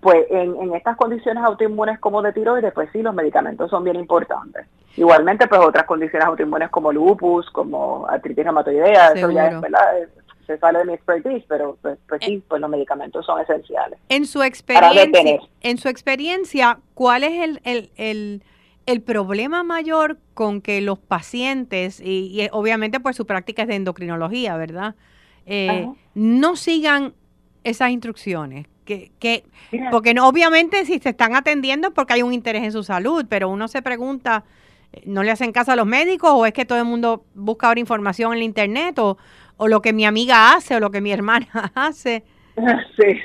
pues 0.00 0.26
en, 0.30 0.74
estas 0.74 0.96
condiciones 0.96 1.42
autoinmunes 1.42 1.98
como 1.98 2.22
de 2.22 2.32
tiroides, 2.32 2.72
pues 2.72 2.88
sí, 2.92 3.02
los 3.02 3.14
medicamentos 3.14 3.70
son 3.70 3.84
bien 3.84 3.96
importantes. 3.96 4.66
Igualmente, 4.96 5.46
pues 5.48 5.60
otras 5.60 5.84
condiciones 5.86 6.26
autoinmunes 6.26 6.70
como 6.70 6.92
lupus, 6.92 7.50
como 7.50 8.06
artritis 8.08 8.44
reumatoidea, 8.44 9.12
eso 9.12 9.30
ya 9.30 9.48
es, 9.48 9.60
¿verdad? 9.60 10.08
se 10.46 10.56
sale 10.58 10.78
de 10.78 10.84
mi 10.86 10.94
expertise, 10.94 11.44
pero 11.46 11.76
pues, 11.82 11.98
pues 12.08 12.22
sí, 12.24 12.42
pues 12.48 12.60
los 12.60 12.70
medicamentos 12.70 13.24
son 13.26 13.38
esenciales. 13.40 13.98
En 14.08 14.24
su 14.24 14.42
experiencia, 14.42 15.40
en 15.60 15.76
su 15.76 15.88
experiencia, 15.88 16.78
¿cuál 16.94 17.22
es 17.22 17.44
el, 17.44 17.60
el, 17.64 17.90
el, 17.96 18.42
el 18.86 19.02
problema 19.02 19.62
mayor 19.62 20.18
con 20.32 20.62
que 20.62 20.80
los 20.80 20.98
pacientes, 20.98 22.00
y, 22.00 22.48
obviamente 22.52 22.98
por 22.98 23.12
su 23.14 23.26
práctica 23.26 23.62
es 23.62 23.68
de 23.68 23.74
endocrinología, 23.74 24.56
¿verdad? 24.56 24.94
Eh, 25.44 25.86
no 26.14 26.56
sigan 26.56 27.12
esas 27.62 27.90
instrucciones? 27.90 28.66
Que, 28.88 29.44
porque 29.90 30.14
no, 30.14 30.26
obviamente 30.26 30.84
si 30.84 30.98
se 30.98 31.10
están 31.10 31.36
atendiendo 31.36 31.88
es 31.88 31.94
porque 31.94 32.14
hay 32.14 32.22
un 32.22 32.32
interés 32.32 32.64
en 32.64 32.72
su 32.72 32.82
salud, 32.82 33.26
pero 33.28 33.48
uno 33.48 33.68
se 33.68 33.82
pregunta, 33.82 34.44
eh, 34.92 35.02
¿no 35.04 35.22
le 35.22 35.30
hacen 35.30 35.52
caso 35.52 35.72
a 35.72 35.76
los 35.76 35.86
médicos 35.86 36.30
o 36.32 36.46
es 36.46 36.52
que 36.52 36.64
todo 36.64 36.78
el 36.78 36.84
mundo 36.84 37.24
busca 37.34 37.68
ahora 37.68 37.80
información 37.80 38.32
en 38.32 38.38
la 38.38 38.44
internet 38.44 38.98
o, 38.98 39.18
o 39.58 39.68
lo 39.68 39.82
que 39.82 39.92
mi 39.92 40.06
amiga 40.06 40.54
hace 40.54 40.76
o 40.76 40.80
lo 40.80 40.90
que 40.90 41.00
mi 41.00 41.12
hermana 41.18 41.48
hace? 41.74 42.24
Sí. 42.96 43.20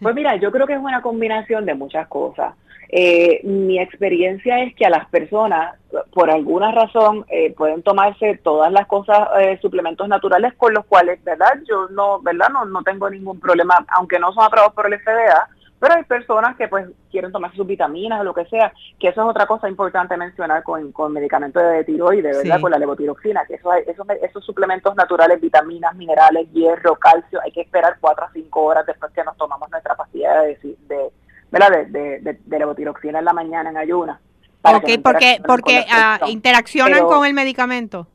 Pues 0.00 0.14
mira, 0.14 0.34
yo 0.36 0.50
creo 0.50 0.66
que 0.66 0.72
es 0.72 0.80
una 0.80 1.02
combinación 1.02 1.64
de 1.66 1.74
muchas 1.74 2.08
cosas. 2.08 2.54
Eh, 2.94 3.40
mi 3.44 3.80
experiencia 3.80 4.62
es 4.64 4.74
que 4.76 4.84
a 4.84 4.90
las 4.90 5.08
personas, 5.08 5.76
por 6.12 6.30
alguna 6.30 6.72
razón, 6.72 7.24
eh, 7.30 7.54
pueden 7.54 7.82
tomarse 7.82 8.38
todas 8.44 8.70
las 8.70 8.86
cosas, 8.86 9.28
eh, 9.40 9.58
suplementos 9.62 10.06
naturales 10.08 10.52
con 10.58 10.74
los 10.74 10.84
cuales, 10.84 11.24
¿verdad? 11.24 11.58
Yo 11.66 11.88
no, 11.88 12.20
¿verdad? 12.20 12.50
No, 12.50 12.66
no 12.66 12.82
tengo 12.82 13.08
ningún 13.08 13.40
problema, 13.40 13.82
aunque 13.96 14.18
no 14.18 14.30
son 14.34 14.44
aprobados 14.44 14.74
por 14.74 14.92
el 14.92 15.00
FDA, 15.00 15.48
pero 15.80 15.94
hay 15.94 16.04
personas 16.04 16.54
que 16.56 16.68
pues 16.68 16.86
quieren 17.10 17.32
tomar 17.32 17.56
sus 17.56 17.66
vitaminas 17.66 18.20
o 18.20 18.24
lo 18.24 18.34
que 18.34 18.44
sea, 18.44 18.74
que 19.00 19.08
eso 19.08 19.22
es 19.22 19.26
otra 19.26 19.46
cosa 19.46 19.70
importante 19.70 20.14
mencionar 20.18 20.62
con, 20.62 20.92
con 20.92 21.14
medicamentos 21.14 21.62
de 21.62 21.84
tiroides, 21.84 22.36
¿verdad? 22.42 22.60
Con 22.60 22.72
la 22.72 22.78
levotiroxina, 22.78 23.46
que 23.46 23.54
eso, 23.54 23.72
esos, 23.72 24.06
esos 24.22 24.44
suplementos 24.44 24.94
naturales, 24.96 25.40
vitaminas, 25.40 25.96
minerales, 25.96 26.46
hierro, 26.52 26.94
calcio, 26.96 27.40
hay 27.42 27.52
que 27.52 27.62
esperar 27.62 27.96
cuatro 28.00 28.26
a 28.26 28.32
cinco 28.34 28.64
horas 28.64 28.84
después 28.84 29.10
que 29.12 29.24
nos 29.24 29.36
tomamos 29.38 29.70
nuestra 29.70 29.96
pastilla 29.96 30.42
de, 30.42 30.76
de 30.88 31.10
¿verdad? 31.52 31.86
De, 31.88 32.20
de, 32.20 32.38
de, 32.44 32.58
levotiroxina 32.58 33.18
en 33.20 33.24
la 33.26 33.32
mañana 33.34 33.70
en 33.70 33.76
ayuna. 33.76 34.20
Ok, 34.62 34.90
porque, 35.04 35.38
porque 35.46 35.84
ah, 35.92 36.18
interaccionan 36.26 37.04
con 37.04 37.26
el 37.26 37.34
medicamento. 37.34 38.08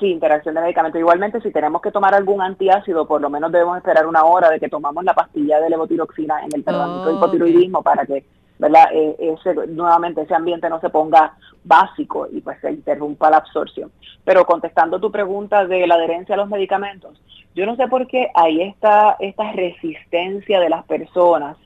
Sí, 0.00 0.06
interacción 0.10 0.54
de 0.54 0.60
medicamento. 0.60 0.98
Igualmente, 0.98 1.40
si 1.40 1.50
tenemos 1.50 1.80
que 1.80 1.92
tomar 1.92 2.14
algún 2.14 2.42
antiácido, 2.42 3.06
por 3.06 3.20
lo 3.20 3.30
menos 3.30 3.52
debemos 3.52 3.78
esperar 3.78 4.06
una 4.06 4.24
hora 4.24 4.50
de 4.50 4.58
que 4.58 4.68
tomamos 4.68 5.04
la 5.04 5.14
pastilla 5.14 5.60
de 5.60 5.70
levotiroxina 5.70 6.40
en 6.44 6.50
el 6.54 6.64
tratamiento 6.64 7.08
de 7.08 7.14
hipotiroidismo 7.14 7.82
para 7.82 8.04
que, 8.04 8.24
¿verdad? 8.58 8.88
E, 8.92 9.16
ese, 9.18 9.54
nuevamente 9.68 10.22
ese 10.22 10.34
ambiente 10.34 10.68
no 10.68 10.80
se 10.80 10.90
ponga 10.90 11.34
básico 11.64 12.26
y 12.30 12.40
pues 12.40 12.60
se 12.60 12.72
interrumpa 12.72 13.30
la 13.30 13.38
absorción. 13.38 13.90
Pero 14.24 14.44
contestando 14.44 15.00
tu 15.00 15.10
pregunta 15.10 15.66
de 15.66 15.86
la 15.86 15.94
adherencia 15.94 16.34
a 16.34 16.38
los 16.38 16.48
medicamentos, 16.48 17.18
yo 17.54 17.64
no 17.64 17.76
sé 17.76 17.86
por 17.88 18.06
qué 18.06 18.30
ahí 18.34 18.60
está 18.60 19.16
esta 19.18 19.52
resistencia 19.52 20.60
de 20.60 20.68
las 20.68 20.84
personas 20.84 21.56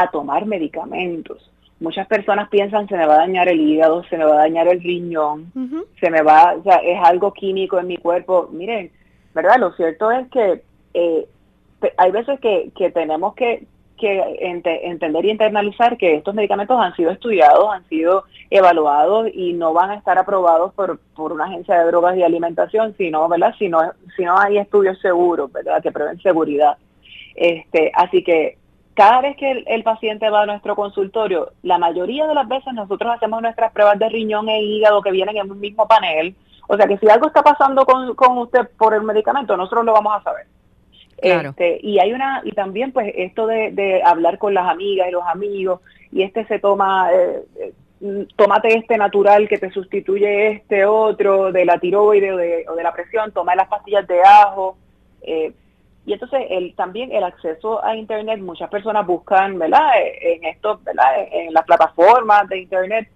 a 0.00 0.10
tomar 0.10 0.46
medicamentos. 0.46 1.50
Muchas 1.78 2.06
personas 2.06 2.48
piensan 2.48 2.88
se 2.88 2.96
me 2.96 3.06
va 3.06 3.14
a 3.14 3.18
dañar 3.18 3.48
el 3.48 3.60
hígado, 3.60 4.02
se 4.04 4.16
me 4.16 4.24
va 4.24 4.34
a 4.34 4.38
dañar 4.38 4.66
el 4.66 4.82
riñón, 4.82 5.52
se 6.00 6.10
me 6.10 6.22
va, 6.22 6.54
o 6.54 6.62
sea, 6.62 6.76
es 6.76 6.98
algo 7.02 7.32
químico 7.32 7.78
en 7.78 7.86
mi 7.86 7.98
cuerpo. 7.98 8.48
Miren, 8.50 8.90
¿verdad? 9.34 9.58
Lo 9.58 9.72
cierto 9.72 10.10
es 10.10 10.26
que 10.28 10.62
eh, 10.94 11.26
hay 11.98 12.10
veces 12.10 12.40
que, 12.40 12.70
que 12.74 12.90
tenemos 12.90 13.34
que, 13.34 13.66
que 13.98 14.38
entender 14.40 15.24
y 15.26 15.30
internalizar 15.30 15.98
que 15.98 16.14
estos 16.14 16.34
medicamentos 16.34 16.80
han 16.80 16.96
sido 16.96 17.10
estudiados, 17.10 17.70
han 17.70 17.86
sido 17.88 18.24
evaluados 18.48 19.28
y 19.34 19.52
no 19.52 19.74
van 19.74 19.90
a 19.90 19.96
estar 19.96 20.16
aprobados 20.18 20.72
por, 20.72 20.98
por 21.14 21.32
una 21.32 21.44
agencia 21.44 21.78
de 21.78 21.86
drogas 21.86 22.16
y 22.16 22.22
alimentación, 22.22 22.94
sino, 22.96 23.28
¿verdad? 23.28 23.54
Si 23.58 23.68
no, 23.68 23.80
si 24.16 24.24
no 24.24 24.38
hay 24.38 24.56
estudios 24.56 24.98
seguros, 25.00 25.52
¿verdad? 25.52 25.82
Que 25.82 25.92
prueben 25.92 26.20
seguridad. 26.20 26.78
Este, 27.34 27.92
así 27.94 28.24
que 28.24 28.56
cada 28.96 29.20
vez 29.20 29.36
que 29.36 29.64
el, 29.66 29.82
paciente 29.82 30.30
va 30.30 30.42
a 30.42 30.46
nuestro 30.46 30.74
consultorio, 30.74 31.52
la 31.62 31.76
mayoría 31.76 32.26
de 32.26 32.34
las 32.34 32.48
veces 32.48 32.72
nosotros 32.72 33.12
hacemos 33.14 33.42
nuestras 33.42 33.70
pruebas 33.72 33.98
de 33.98 34.08
riñón 34.08 34.48
e 34.48 34.62
hígado 34.62 35.02
que 35.02 35.10
vienen 35.10 35.36
en 35.36 35.50
un 35.50 35.60
mismo 35.60 35.86
panel. 35.86 36.34
O 36.66 36.78
sea 36.78 36.86
que 36.86 36.96
si 36.96 37.06
algo 37.10 37.26
está 37.26 37.42
pasando 37.42 37.84
con, 37.84 38.38
usted 38.38 38.70
por 38.78 38.94
el 38.94 39.02
medicamento, 39.02 39.54
nosotros 39.54 39.84
lo 39.84 39.92
vamos 39.92 40.16
a 40.16 40.22
saber. 40.22 40.46
Este, 41.18 41.78
y 41.82 41.98
hay 41.98 42.14
una, 42.14 42.40
y 42.42 42.52
también 42.52 42.90
pues 42.92 43.12
esto 43.14 43.46
de, 43.46 44.00
hablar 44.02 44.38
con 44.38 44.54
las 44.54 44.66
amigas 44.66 45.08
y 45.08 45.12
los 45.12 45.24
amigos, 45.26 45.82
y 46.10 46.22
este 46.22 46.46
se 46.46 46.58
toma, 46.58 47.10
eh, 47.12 47.42
eh, 48.00 48.26
tómate 48.34 48.78
este 48.78 48.96
natural 48.96 49.46
que 49.46 49.58
te 49.58 49.70
sustituye 49.70 50.52
este 50.52 50.86
otro, 50.86 51.52
de 51.52 51.66
la 51.66 51.78
tiroide 51.78 52.32
o 52.32 52.38
de, 52.38 52.64
o 52.66 52.74
de 52.74 52.82
la 52.82 52.94
presión, 52.94 53.30
toma 53.32 53.54
las 53.54 53.68
pastillas 53.68 54.06
de 54.06 54.22
ajo. 54.22 54.78
Eh, 55.20 55.52
y 56.06 56.12
entonces 56.12 56.40
el, 56.50 56.74
también 56.76 57.10
el 57.10 57.24
acceso 57.24 57.84
a 57.84 57.96
Internet, 57.96 58.40
muchas 58.40 58.70
personas 58.70 59.04
buscan, 59.04 59.58
¿verdad? 59.58 59.90
En 60.20 60.44
esto, 60.44 60.80
¿verdad? 60.84 61.26
En 61.32 61.52
las 61.52 61.64
plataformas 61.64 62.48
de 62.48 62.60
Internet 62.60 63.08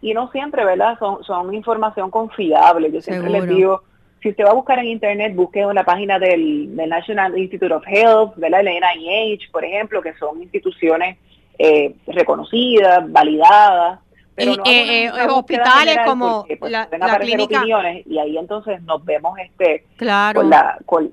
y 0.00 0.14
no 0.14 0.30
siempre, 0.30 0.64
¿verdad? 0.64 0.98
Son, 0.98 1.22
son 1.24 1.52
información 1.52 2.10
confiable. 2.10 2.90
Yo 2.90 3.02
siempre 3.02 3.28
les 3.28 3.46
digo, 3.46 3.82
si 4.22 4.30
usted 4.30 4.46
va 4.46 4.50
a 4.50 4.54
buscar 4.54 4.78
en 4.78 4.86
Internet, 4.86 5.34
busque 5.34 5.60
en 5.60 5.74
la 5.74 5.84
página 5.84 6.18
del, 6.18 6.74
National 6.74 7.36
Institute 7.38 7.74
of 7.74 7.84
Health, 7.86 8.32
¿verdad? 8.36 8.60
El 8.60 8.80
NIH, 8.80 9.50
por 9.52 9.64
ejemplo, 9.66 10.00
que 10.00 10.14
son 10.14 10.42
instituciones 10.42 11.18
eh, 11.58 11.94
reconocidas, 12.06 13.12
validadas. 13.12 14.00
Pero 14.34 14.52
eh, 14.64 15.04
eh, 15.04 15.10
hospitales 15.28 15.98
como 16.06 16.46
pues, 16.58 16.72
la, 16.72 16.88
clínica 17.18 17.62
y 18.06 18.18
ahí 18.18 18.38
entonces 18.38 18.80
nos 18.82 19.04
vemos 19.04 19.36
este 19.40 19.84
claro. 19.96 20.40
con 20.40 20.48
la 20.50 20.78
con, 20.86 21.10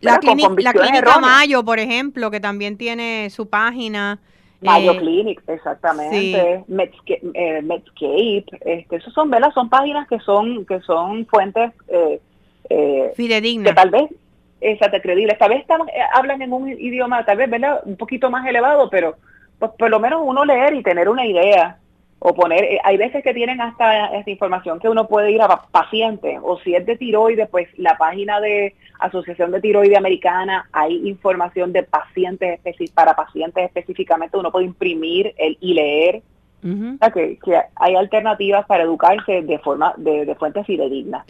la, 0.00 0.18
clínica 0.18 1.18
Mayo, 1.20 1.64
por 1.64 1.78
ejemplo, 1.78 2.30
que 2.30 2.40
también 2.40 2.76
tiene 2.76 3.30
su 3.30 3.48
página. 3.48 4.18
Mayo 4.60 4.92
eh, 4.92 4.98
Clinic, 4.98 5.42
exactamente. 5.46 6.40
Eh, 6.40 7.62
Medscape, 7.62 8.44
este, 8.64 8.96
esos 8.96 9.12
son, 9.12 9.30
velas, 9.30 9.54
son 9.54 9.68
páginas 9.68 10.08
que 10.08 10.18
son 10.20 10.64
que 10.66 10.80
son 10.80 11.26
fuentes 11.26 11.72
eh, 11.88 12.20
eh 12.70 13.12
fidedignas. 13.14 13.70
Que 13.70 13.74
tal 13.74 13.90
vez, 13.90 14.10
exacto, 14.60 14.98
creíbles. 15.00 15.38
Tal 15.38 15.50
vez 15.50 15.60
están, 15.60 15.80
hablan 16.12 16.42
en 16.42 16.52
un 16.52 16.68
idioma, 16.68 17.24
tal 17.24 17.36
vez, 17.36 17.50
¿verdad? 17.50 17.80
Un 17.84 17.96
poquito 17.96 18.30
más 18.30 18.46
elevado, 18.46 18.90
pero 18.90 19.16
pues 19.58 19.72
por 19.78 19.90
lo 19.90 20.00
menos 20.00 20.22
uno 20.24 20.44
leer 20.44 20.74
y 20.74 20.82
tener 20.82 21.08
una 21.08 21.26
idea 21.26 21.78
o 22.20 22.34
poner, 22.34 22.64
eh, 22.64 22.80
hay 22.82 22.96
veces 22.96 23.22
que 23.22 23.32
tienen 23.32 23.60
hasta 23.60 24.06
esta 24.16 24.30
información 24.30 24.80
que 24.80 24.88
uno 24.88 25.06
puede 25.06 25.30
ir 25.30 25.40
a 25.40 25.62
paciente, 25.70 26.38
o 26.42 26.58
si 26.60 26.74
es 26.74 26.84
de 26.84 26.96
tiroides, 26.96 27.48
pues 27.48 27.68
la 27.78 27.96
página 27.96 28.40
de 28.40 28.74
Asociación 28.98 29.52
de 29.52 29.60
Tiroide 29.60 29.96
Americana, 29.96 30.68
hay 30.72 31.08
información 31.08 31.72
de 31.72 31.84
pacientes 31.84 32.60
para 32.92 33.14
pacientes 33.14 33.64
específicamente, 33.64 34.36
uno 34.36 34.50
puede 34.50 34.66
imprimir 34.66 35.34
el, 35.38 35.56
y 35.60 35.74
leer, 35.74 36.22
que, 37.14 37.38
hay 37.76 37.94
alternativas 37.94 38.66
para 38.66 38.82
educarse 38.82 39.42
de 39.42 39.58
forma, 39.60 39.94
de, 39.96 40.26
de 40.26 40.34
fuentes 40.34 40.66
fidedignas. 40.66 41.24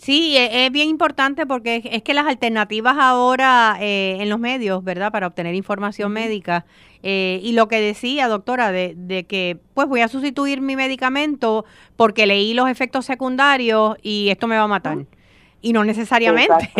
Sí, 0.00 0.36
e, 0.36 0.66
es, 0.66 0.72
bien 0.72 0.88
importante 0.88 1.46
porque 1.46 1.82
es 1.84 2.02
que 2.02 2.14
las 2.14 2.26
alternativas 2.26 2.96
ahora 2.98 3.76
eh, 3.80 4.18
en 4.20 4.28
los 4.28 4.38
medios, 4.38 4.84
¿verdad? 4.84 5.12
Para 5.12 5.26
obtener 5.26 5.54
información 5.54 6.12
médica. 6.12 6.64
Eh, 7.02 7.40
y 7.42 7.52
lo 7.52 7.68
que 7.68 7.80
decía, 7.80 8.28
doctora, 8.28 8.72
de, 8.72 8.94
de, 8.96 9.24
que 9.24 9.58
pues 9.74 9.88
voy 9.88 10.00
a 10.00 10.08
sustituir 10.08 10.60
mi 10.60 10.76
medicamento 10.76 11.64
porque 11.96 12.26
leí 12.26 12.54
los 12.54 12.68
efectos 12.68 13.04
secundarios 13.04 13.96
y 14.02 14.28
esto 14.30 14.46
me 14.46 14.56
va 14.56 14.64
a 14.64 14.68
matar. 14.68 14.98
Y 15.60 15.72
no 15.72 15.84
necesariamente. 15.84 16.70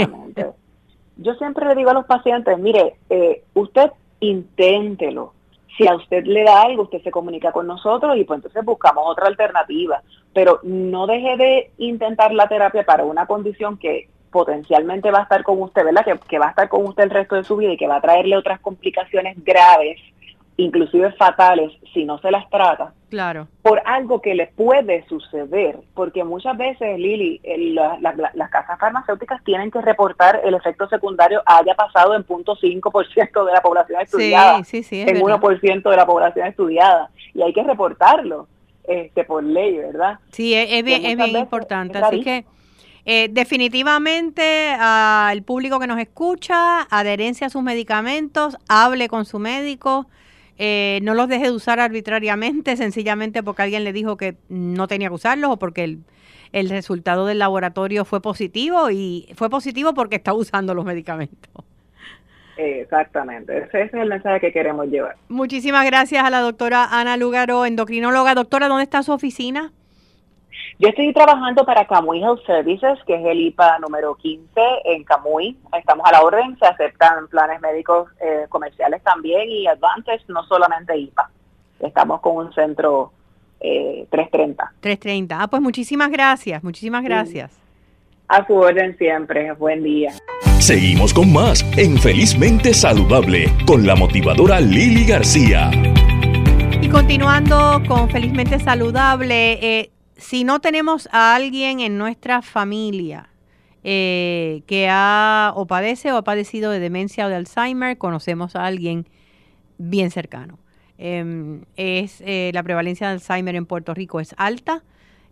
Yo 1.16 1.34
siempre 1.34 1.66
le 1.66 1.74
digo 1.74 1.90
a 1.90 1.94
los 1.94 2.06
pacientes, 2.06 2.58
mire, 2.58 2.94
eh, 3.10 3.42
usted 3.54 3.90
inténtelo 4.20 5.34
si 5.78 5.86
a 5.86 5.94
usted 5.94 6.24
le 6.24 6.42
da 6.42 6.62
algo, 6.62 6.82
usted 6.82 7.00
se 7.02 7.12
comunica 7.12 7.52
con 7.52 7.66
nosotros 7.66 8.16
y 8.16 8.24
pues 8.24 8.38
entonces 8.38 8.64
buscamos 8.64 9.04
otra 9.06 9.28
alternativa. 9.28 10.02
Pero 10.34 10.58
no 10.64 11.06
deje 11.06 11.36
de 11.36 11.70
intentar 11.78 12.34
la 12.34 12.48
terapia 12.48 12.84
para 12.84 13.04
una 13.04 13.26
condición 13.26 13.78
que 13.78 14.08
potencialmente 14.30 15.10
va 15.10 15.20
a 15.20 15.22
estar 15.22 15.42
con 15.44 15.62
usted, 15.62 15.84
¿verdad? 15.84 16.04
Que, 16.28 16.38
va 16.38 16.46
a 16.46 16.50
estar 16.50 16.68
con 16.68 16.84
usted 16.84 17.04
el 17.04 17.10
resto 17.10 17.36
de 17.36 17.44
su 17.44 17.56
vida 17.56 17.72
y 17.72 17.76
que 17.76 17.86
va 17.86 17.96
a 17.96 18.00
traerle 18.00 18.36
otras 18.36 18.60
complicaciones 18.60 19.42
graves 19.42 20.00
inclusive 20.58 21.12
fatales, 21.12 21.72
si 21.94 22.04
no 22.04 22.18
se 22.18 22.32
las 22.32 22.50
trata, 22.50 22.92
claro. 23.08 23.46
por 23.62 23.80
algo 23.86 24.20
que 24.20 24.34
le 24.34 24.48
puede 24.48 25.06
suceder, 25.06 25.78
porque 25.94 26.24
muchas 26.24 26.56
veces, 26.58 26.98
Lili, 26.98 27.40
las 27.94 28.50
casas 28.50 28.78
farmacéuticas 28.78 29.42
tienen 29.44 29.70
que 29.70 29.80
reportar 29.80 30.40
el 30.44 30.54
efecto 30.54 30.88
secundario 30.88 31.40
haya 31.46 31.74
pasado 31.74 32.16
en 32.16 32.26
0.5% 32.26 33.46
de 33.46 33.52
la 33.52 33.60
población 33.62 34.00
estudiada, 34.00 34.64
sí, 34.64 34.82
sí, 34.82 35.00
en 35.00 35.20
1% 35.20 35.90
de 35.90 35.96
la 35.96 36.06
población 36.06 36.48
estudiada, 36.48 37.08
y 37.34 37.42
hay 37.42 37.52
que 37.52 37.62
reportarlo 37.62 38.48
este 38.82 39.22
por 39.22 39.44
ley, 39.44 39.76
¿verdad? 39.76 40.18
Sí, 40.32 40.54
es, 40.54 40.82
bien, 40.82 41.04
es 41.04 41.16
bien 41.16 41.36
importante, 41.36 41.98
así. 41.98 42.20
que... 42.22 42.44
Eh, 43.10 43.28
definitivamente 43.30 44.76
al 44.78 45.42
público 45.42 45.80
que 45.80 45.86
nos 45.86 45.98
escucha, 45.98 46.82
adherencia 46.90 47.46
a 47.46 47.50
sus 47.50 47.62
medicamentos, 47.62 48.58
hable 48.68 49.08
con 49.08 49.24
su 49.24 49.38
médico, 49.38 50.06
eh, 50.58 50.98
no 51.02 51.14
los 51.14 51.28
deje 51.28 51.44
de 51.44 51.52
usar 51.52 51.80
arbitrariamente, 51.80 52.76
sencillamente 52.76 53.42
porque 53.42 53.62
alguien 53.62 53.84
le 53.84 53.92
dijo 53.92 54.16
que 54.16 54.36
no 54.48 54.88
tenía 54.88 55.08
que 55.08 55.14
usarlos 55.14 55.52
o 55.52 55.56
porque 55.56 55.84
el, 55.84 56.00
el 56.52 56.68
resultado 56.68 57.26
del 57.26 57.38
laboratorio 57.38 58.04
fue 58.04 58.20
positivo 58.20 58.90
y 58.90 59.28
fue 59.36 59.48
positivo 59.48 59.94
porque 59.94 60.16
está 60.16 60.34
usando 60.34 60.74
los 60.74 60.84
medicamentos. 60.84 61.64
Exactamente, 62.56 63.56
ese 63.56 63.82
es 63.82 63.94
el 63.94 64.08
mensaje 64.08 64.40
que 64.40 64.52
queremos 64.52 64.88
llevar. 64.88 65.16
Muchísimas 65.28 65.86
gracias 65.86 66.24
a 66.24 66.30
la 66.30 66.40
doctora 66.40 66.88
Ana 66.90 67.16
Lugaro, 67.16 67.64
endocrinóloga. 67.64 68.34
Doctora, 68.34 68.66
¿dónde 68.66 68.82
está 68.82 69.04
su 69.04 69.12
oficina? 69.12 69.70
Yo 70.78 70.88
estoy 70.88 71.12
trabajando 71.12 71.64
para 71.64 71.86
Camuy 71.86 72.22
Health 72.22 72.44
Services, 72.46 72.98
que 73.06 73.14
es 73.14 73.24
el 73.24 73.40
IPA 73.40 73.78
número 73.80 74.14
15 74.14 74.60
en 74.84 75.04
Camuy. 75.04 75.56
Estamos 75.76 76.06
a 76.06 76.12
la 76.12 76.22
orden, 76.22 76.56
se 76.58 76.66
aceptan 76.66 77.28
planes 77.28 77.60
médicos 77.60 78.10
eh, 78.20 78.46
comerciales 78.48 79.02
también 79.02 79.48
y 79.48 79.66
Advantage, 79.66 80.24
no 80.28 80.44
solamente 80.44 80.96
IPA. 80.96 81.30
Estamos 81.80 82.20
con 82.20 82.36
un 82.36 82.52
centro 82.52 83.12
eh, 83.60 84.06
330. 84.10 84.72
330. 84.80 85.42
Ah, 85.42 85.48
pues 85.48 85.62
muchísimas 85.62 86.10
gracias, 86.10 86.62
muchísimas 86.62 87.02
gracias. 87.02 87.58
A 88.28 88.46
su 88.46 88.54
orden 88.54 88.96
siempre. 88.98 89.52
Buen 89.52 89.82
día. 89.82 90.12
Seguimos 90.60 91.14
con 91.14 91.32
más 91.32 91.62
en 91.78 91.96
Felizmente 91.96 92.74
Saludable 92.74 93.46
con 93.66 93.86
la 93.86 93.96
motivadora 93.96 94.60
Lili 94.60 95.06
García 95.06 95.70
continuando 96.90 97.82
con 97.86 98.08
Felizmente 98.10 98.58
Saludable, 98.58 99.52
eh, 99.52 99.90
si 100.18 100.44
no 100.44 100.60
tenemos 100.60 101.08
a 101.12 101.34
alguien 101.34 101.80
en 101.80 101.96
nuestra 101.96 102.42
familia 102.42 103.30
eh, 103.84 104.62
que 104.66 104.88
ha 104.90 105.52
o 105.56 105.66
padece 105.66 106.12
o 106.12 106.16
ha 106.16 106.24
padecido 106.24 106.70
de 106.70 106.80
demencia 106.80 107.26
o 107.26 107.28
de 107.28 107.36
Alzheimer, 107.36 107.96
conocemos 107.96 108.56
a 108.56 108.66
alguien 108.66 109.06
bien 109.78 110.10
cercano. 110.10 110.58
Em, 110.98 111.62
es 111.76 112.20
eh, 112.26 112.50
la 112.52 112.62
prevalencia 112.62 113.06
de 113.06 113.14
Alzheimer 113.14 113.54
en 113.54 113.64
Puerto 113.64 113.94
Rico 113.94 114.20
es 114.20 114.34
alta 114.36 114.82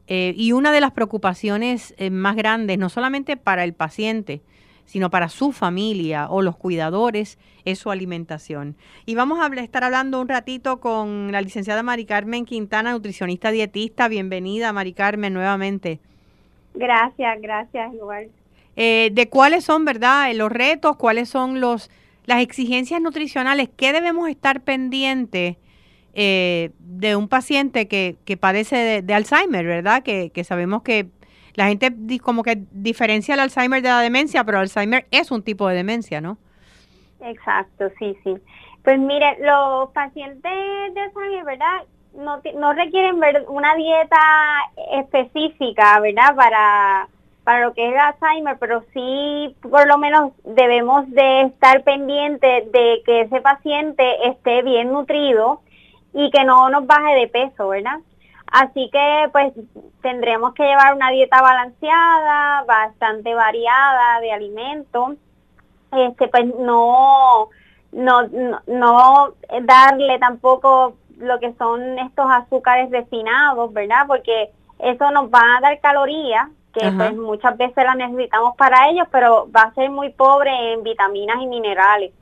y 0.09 0.52
una 0.52 0.71
de 0.71 0.81
las 0.81 0.93
preocupaciones 0.93 1.93
más 2.12 2.37
grandes, 2.37 2.78
no 2.78 2.88
solamente 2.88 3.37
para 3.37 3.64
el 3.64 3.73
paciente, 3.73 4.40
sino 4.87 5.11
para 5.11 5.28
su 5.28 5.52
familia 5.52 6.28
o 6.31 6.40
los 6.43 6.57
cuidadores, 6.57 7.38
es 7.64 7.78
su 7.78 7.90
alimentación. 7.90 8.76
Y 9.05 9.14
vamos 9.14 9.38
a 9.40 9.55
estar 9.61 9.85
hablando 9.85 10.21
un 10.21 10.28
ratito 10.28 10.81
con 10.81 11.31
la 11.33 11.43
licenciada 11.43 11.83
Mari 11.83 12.07
Carmen 12.07 12.47
Quintana, 12.47 12.93
nutricionista 12.93 13.50
dietista. 13.50 14.09
Bienvenida, 14.09 14.73
Mari 14.73 14.95
Carmen, 14.95 15.35
nuevamente. 15.35 16.00
Gracias, 16.75 17.40
gracias, 17.43 17.93
igual. 17.95 18.28
Eh, 18.76 19.11
de 19.12 19.28
cuáles 19.28 19.64
son, 19.64 19.85
¿verdad?, 19.85 20.33
los 20.35 20.50
retos, 20.50 20.97
cuáles 20.97 21.28
son 21.28 21.61
los 21.61 21.90
las 22.26 22.43
exigencias 22.43 23.00
nutricionales, 23.00 23.71
qué 23.76 23.93
debemos 23.93 24.28
estar 24.28 24.61
pendientes 24.61 25.57
eh, 26.12 26.71
de 26.81 27.14
un 27.14 27.28
paciente 27.28 27.88
que, 27.88 28.16
que 28.25 28.37
padece 28.37 29.02
de, 29.02 29.14
Alzheimer, 29.14 29.64
¿verdad? 29.64 30.02
Que, 30.02 30.31
que 30.31 30.45
sabemos 30.45 30.83
que 30.83 31.07
la 31.57 31.67
gente 31.67 31.91
como 32.23 32.43
que 32.43 32.63
diferencia 32.71 33.35
el 33.35 33.41
Alzheimer 33.41 33.83
de 33.83 33.89
la 33.89 34.01
demencia, 34.01 34.45
pero 34.45 34.59
Alzheimer 34.59 35.07
es 35.11 35.31
un 35.31 35.43
tipo 35.43 35.67
de 35.69 35.77
demencia, 35.77 36.21
¿no? 36.21 36.39
Exacto, 37.21 37.91
sí, 37.99 38.17
sí. 38.23 38.37
Pues 38.85 38.99
mire, 39.01 39.39
los 39.41 39.91
pacientes 39.91 40.53
de 40.95 41.01
Alzheimer, 41.01 41.45
¿verdad? 41.45 41.83
No, 42.15 42.41
no 42.57 42.73
requieren 42.73 43.21
una 43.49 43.75
dieta 43.75 44.17
específica, 44.93 45.99
¿verdad? 46.01 46.35
Para, 46.37 47.09
para 47.43 47.67
lo 47.67 47.75
que 47.75 47.87
es 47.87 47.93
el 47.95 48.01
Alzheimer, 48.01 48.59
pero 48.59 48.85
sí 48.93 49.57
por 49.63 49.87
lo 49.87 49.99
menos 49.99 50.33
debemos 50.45 51.11
de 51.11 51.43
estar 51.43 51.83
pendientes 51.85 52.71
de 52.71 53.03
que 53.05 53.23
ese 53.23 53.41
paciente 53.41 54.29
esté 54.29 54.63
bien 54.63 54.93
nutrido 54.93 55.61
y 56.13 56.31
que 56.31 56.45
no 56.45 56.69
nos 56.71 56.87
baje 56.87 57.15
de 57.15 57.29
peso, 57.29 57.69
¿verdad? 57.69 57.99
Así 58.53 58.88
que 58.91 59.29
pues 59.33 59.53
tendremos 60.03 60.55
que 60.55 60.62
llevar 60.62 60.95
una 60.95 61.11
dieta 61.11 61.43
balanceada, 61.43 62.65
bastante 62.65 63.35
variada 63.35 64.21
de 64.21 64.33
alimentos, 64.33 65.17
este 65.93 66.29
pues 66.29 66.47
no, 66.57 67.49
no, 67.93 68.23
no, 68.67 69.35
darle 69.62 70.19
tampoco 70.19 70.95
lo 71.19 71.38
que 71.41 71.55
son 71.55 71.99
estos 71.99 72.26
azúcares 72.31 72.91
refinados, 72.91 73.73
¿verdad? 73.73 74.07
Porque 74.07 74.50
eso 74.79 75.11
nos 75.11 75.31
va 75.31 75.57
a 75.57 75.61
dar 75.61 75.81
calorías, 75.81 76.49
que 76.73 76.93
pues 76.93 77.17
muchas 77.17 77.57
veces 77.57 77.85
las 77.85 77.97
necesitamos 77.97 78.55
para 78.57 78.91
ellos, 78.91 79.09
pero 79.11 79.49
va 79.50 79.62
a 79.62 79.75
ser 79.75 79.91
muy 79.91 80.11
pobre 80.11 80.75
en 80.75 80.83
vitaminas 80.83 81.38
y 81.41 81.47
minerales. 81.47 82.12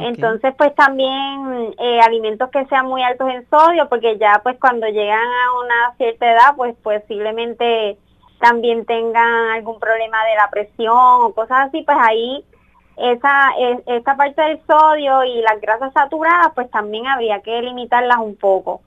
Entonces, 0.00 0.54
pues 0.56 0.74
también 0.74 1.74
eh, 1.78 2.00
alimentos 2.00 2.50
que 2.50 2.64
sean 2.66 2.86
muy 2.86 3.02
altos 3.02 3.28
en 3.30 3.48
sodio, 3.48 3.88
porque 3.88 4.18
ya 4.18 4.40
pues 4.42 4.58
cuando 4.60 4.86
llegan 4.86 5.20
a 5.20 5.58
una 5.64 5.96
cierta 5.96 6.32
edad, 6.32 6.56
pues 6.56 6.74
posiblemente 6.82 7.98
también 8.40 8.84
tengan 8.86 9.50
algún 9.50 9.78
problema 9.80 10.24
de 10.24 10.36
la 10.36 10.50
presión 10.50 10.96
o 10.96 11.32
cosas 11.34 11.68
así, 11.68 11.82
pues 11.82 11.98
ahí 12.00 12.44
esa, 12.96 13.50
esta 13.86 14.16
parte 14.16 14.42
del 14.42 14.60
sodio 14.66 15.24
y 15.24 15.40
las 15.42 15.60
grasas 15.60 15.92
saturadas, 15.92 16.52
pues 16.54 16.70
también 16.70 17.06
habría 17.06 17.40
que 17.40 17.62
limitarlas 17.62 18.18
un 18.18 18.36
poco. 18.36 18.80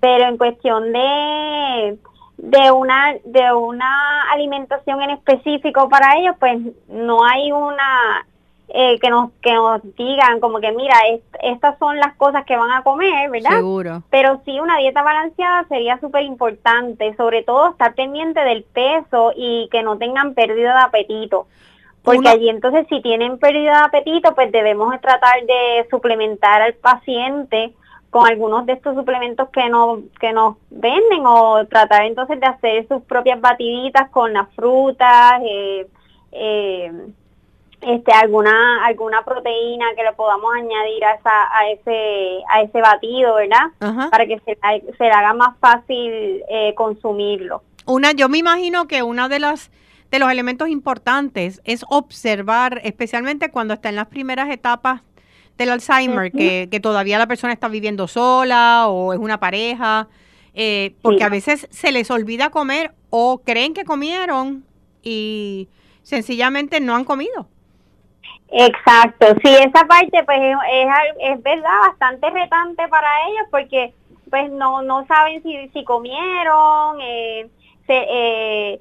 Pero 0.00 0.26
en 0.26 0.36
cuestión 0.36 0.92
de, 0.92 1.98
de 2.36 2.70
una, 2.70 3.14
de 3.24 3.52
una 3.54 4.30
alimentación 4.32 5.00
en 5.02 5.10
específico 5.10 5.88
para 5.88 6.16
ellos, 6.18 6.36
pues 6.38 6.58
no 6.88 7.24
hay 7.24 7.52
una 7.52 8.26
eh, 8.76 8.98
que 8.98 9.08
nos 9.08 9.30
que 9.40 9.52
nos 9.52 9.80
digan 9.94 10.40
como 10.40 10.58
que 10.58 10.72
mira 10.72 10.96
estas 11.44 11.78
son 11.78 11.96
las 12.00 12.16
cosas 12.16 12.44
que 12.44 12.56
van 12.56 12.72
a 12.72 12.82
comer 12.82 13.30
verdad 13.30 13.50
seguro. 13.50 14.02
Pero 14.10 14.42
sí 14.44 14.58
una 14.58 14.78
dieta 14.78 15.04
balanceada 15.04 15.64
sería 15.68 16.00
súper 16.00 16.24
importante 16.24 17.14
sobre 17.14 17.44
todo 17.44 17.70
estar 17.70 17.94
pendiente 17.94 18.40
del 18.40 18.64
peso 18.64 19.32
y 19.36 19.68
que 19.70 19.84
no 19.84 19.96
tengan 19.96 20.34
pérdida 20.34 20.74
de 20.74 20.80
apetito. 20.86 21.46
Porque 22.02 22.28
allí 22.28 22.48
entonces 22.48 22.84
si 22.88 23.00
tienen 23.00 23.38
pérdida 23.38 23.78
de 23.78 23.84
apetito 23.84 24.34
pues 24.34 24.50
debemos 24.50 25.00
tratar 25.00 25.40
de 25.46 25.86
suplementar 25.88 26.60
al 26.60 26.74
paciente 26.74 27.72
con 28.10 28.26
algunos 28.26 28.66
de 28.66 28.72
estos 28.72 28.96
suplementos 28.96 29.50
que 29.50 29.68
no 29.68 30.02
que 30.18 30.32
nos 30.32 30.56
venden 30.70 31.24
o 31.24 31.64
tratar 31.66 32.06
entonces 32.06 32.40
de 32.40 32.46
hacer 32.46 32.88
sus 32.88 33.02
propias 33.02 33.40
batiditas 33.40 34.10
con 34.10 34.32
las 34.32 34.52
frutas 34.56 35.40
eh, 35.44 35.86
eh, 36.32 36.92
este 37.86 38.12
alguna 38.12 38.84
alguna 38.84 39.24
proteína 39.24 39.86
que 39.96 40.02
le 40.02 40.12
podamos 40.12 40.54
añadir 40.54 41.04
a 41.04 41.14
esa 41.14 41.58
a 41.58 41.70
ese 41.70 42.42
a 42.48 42.62
ese 42.62 42.80
batido 42.80 43.34
verdad 43.34 43.70
para 44.10 44.26
que 44.26 44.40
se, 44.40 44.58
se 44.96 45.04
le 45.04 45.10
haga 45.10 45.34
más 45.34 45.56
fácil 45.58 46.42
eh, 46.48 46.74
consumirlo. 46.74 47.62
Una 47.86 48.12
yo 48.12 48.28
me 48.28 48.38
imagino 48.38 48.86
que 48.86 49.02
una 49.02 49.28
de 49.28 49.40
las 49.40 49.70
de 50.10 50.18
los 50.18 50.30
elementos 50.30 50.68
importantes 50.68 51.60
es 51.64 51.84
observar 51.88 52.80
especialmente 52.84 53.50
cuando 53.50 53.74
está 53.74 53.88
en 53.88 53.96
las 53.96 54.06
primeras 54.06 54.50
etapas 54.50 55.02
del 55.58 55.70
Alzheimer 55.70 56.32
que, 56.32 56.68
que, 56.70 56.80
todavía 56.80 57.18
la 57.18 57.26
persona 57.26 57.52
está 57.52 57.68
viviendo 57.68 58.08
sola 58.08 58.88
o 58.88 59.12
es 59.12 59.18
una 59.20 59.38
pareja 59.38 60.08
eh, 60.54 60.94
porque 61.02 61.24
a 61.24 61.28
veces 61.28 61.66
se 61.70 61.92
les 61.92 62.10
olvida 62.10 62.50
comer 62.50 62.92
o 63.10 63.42
creen 63.44 63.74
que 63.74 63.84
comieron 63.84 64.64
y 65.02 65.68
sencillamente 66.02 66.80
no 66.80 66.94
han 66.94 67.04
comido 67.04 67.48
Exacto, 68.50 69.26
sí, 69.42 69.48
esa 69.48 69.84
parte 69.86 70.22
pues 70.24 70.38
es, 70.40 70.88
es, 71.20 71.42
verdad 71.42 71.80
bastante 71.88 72.30
retante 72.30 72.86
para 72.88 73.08
ellos 73.28 73.46
porque 73.50 73.92
pues 74.30 74.50
no 74.50 74.82
no 74.82 75.04
saben 75.06 75.42
si, 75.42 75.68
si 75.70 75.82
comieron, 75.84 77.00
eh, 77.00 77.48
se, 77.86 78.06
eh, 78.08 78.80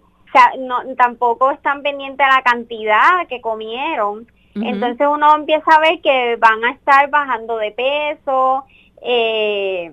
no, 0.60 0.82
tampoco 0.96 1.52
están 1.52 1.82
pendientes 1.82 2.26
a 2.26 2.36
la 2.36 2.42
cantidad 2.44 3.28
que 3.28 3.42
comieron. 3.42 4.28
Entonces 4.56 5.08
uno 5.10 5.36
empieza 5.36 5.72
a 5.72 5.80
ver 5.80 6.00
que 6.02 6.36
van 6.36 6.64
a 6.64 6.72
estar 6.72 7.10
bajando 7.10 7.58
de 7.58 7.72
peso. 7.72 8.64
Eh, 9.02 9.92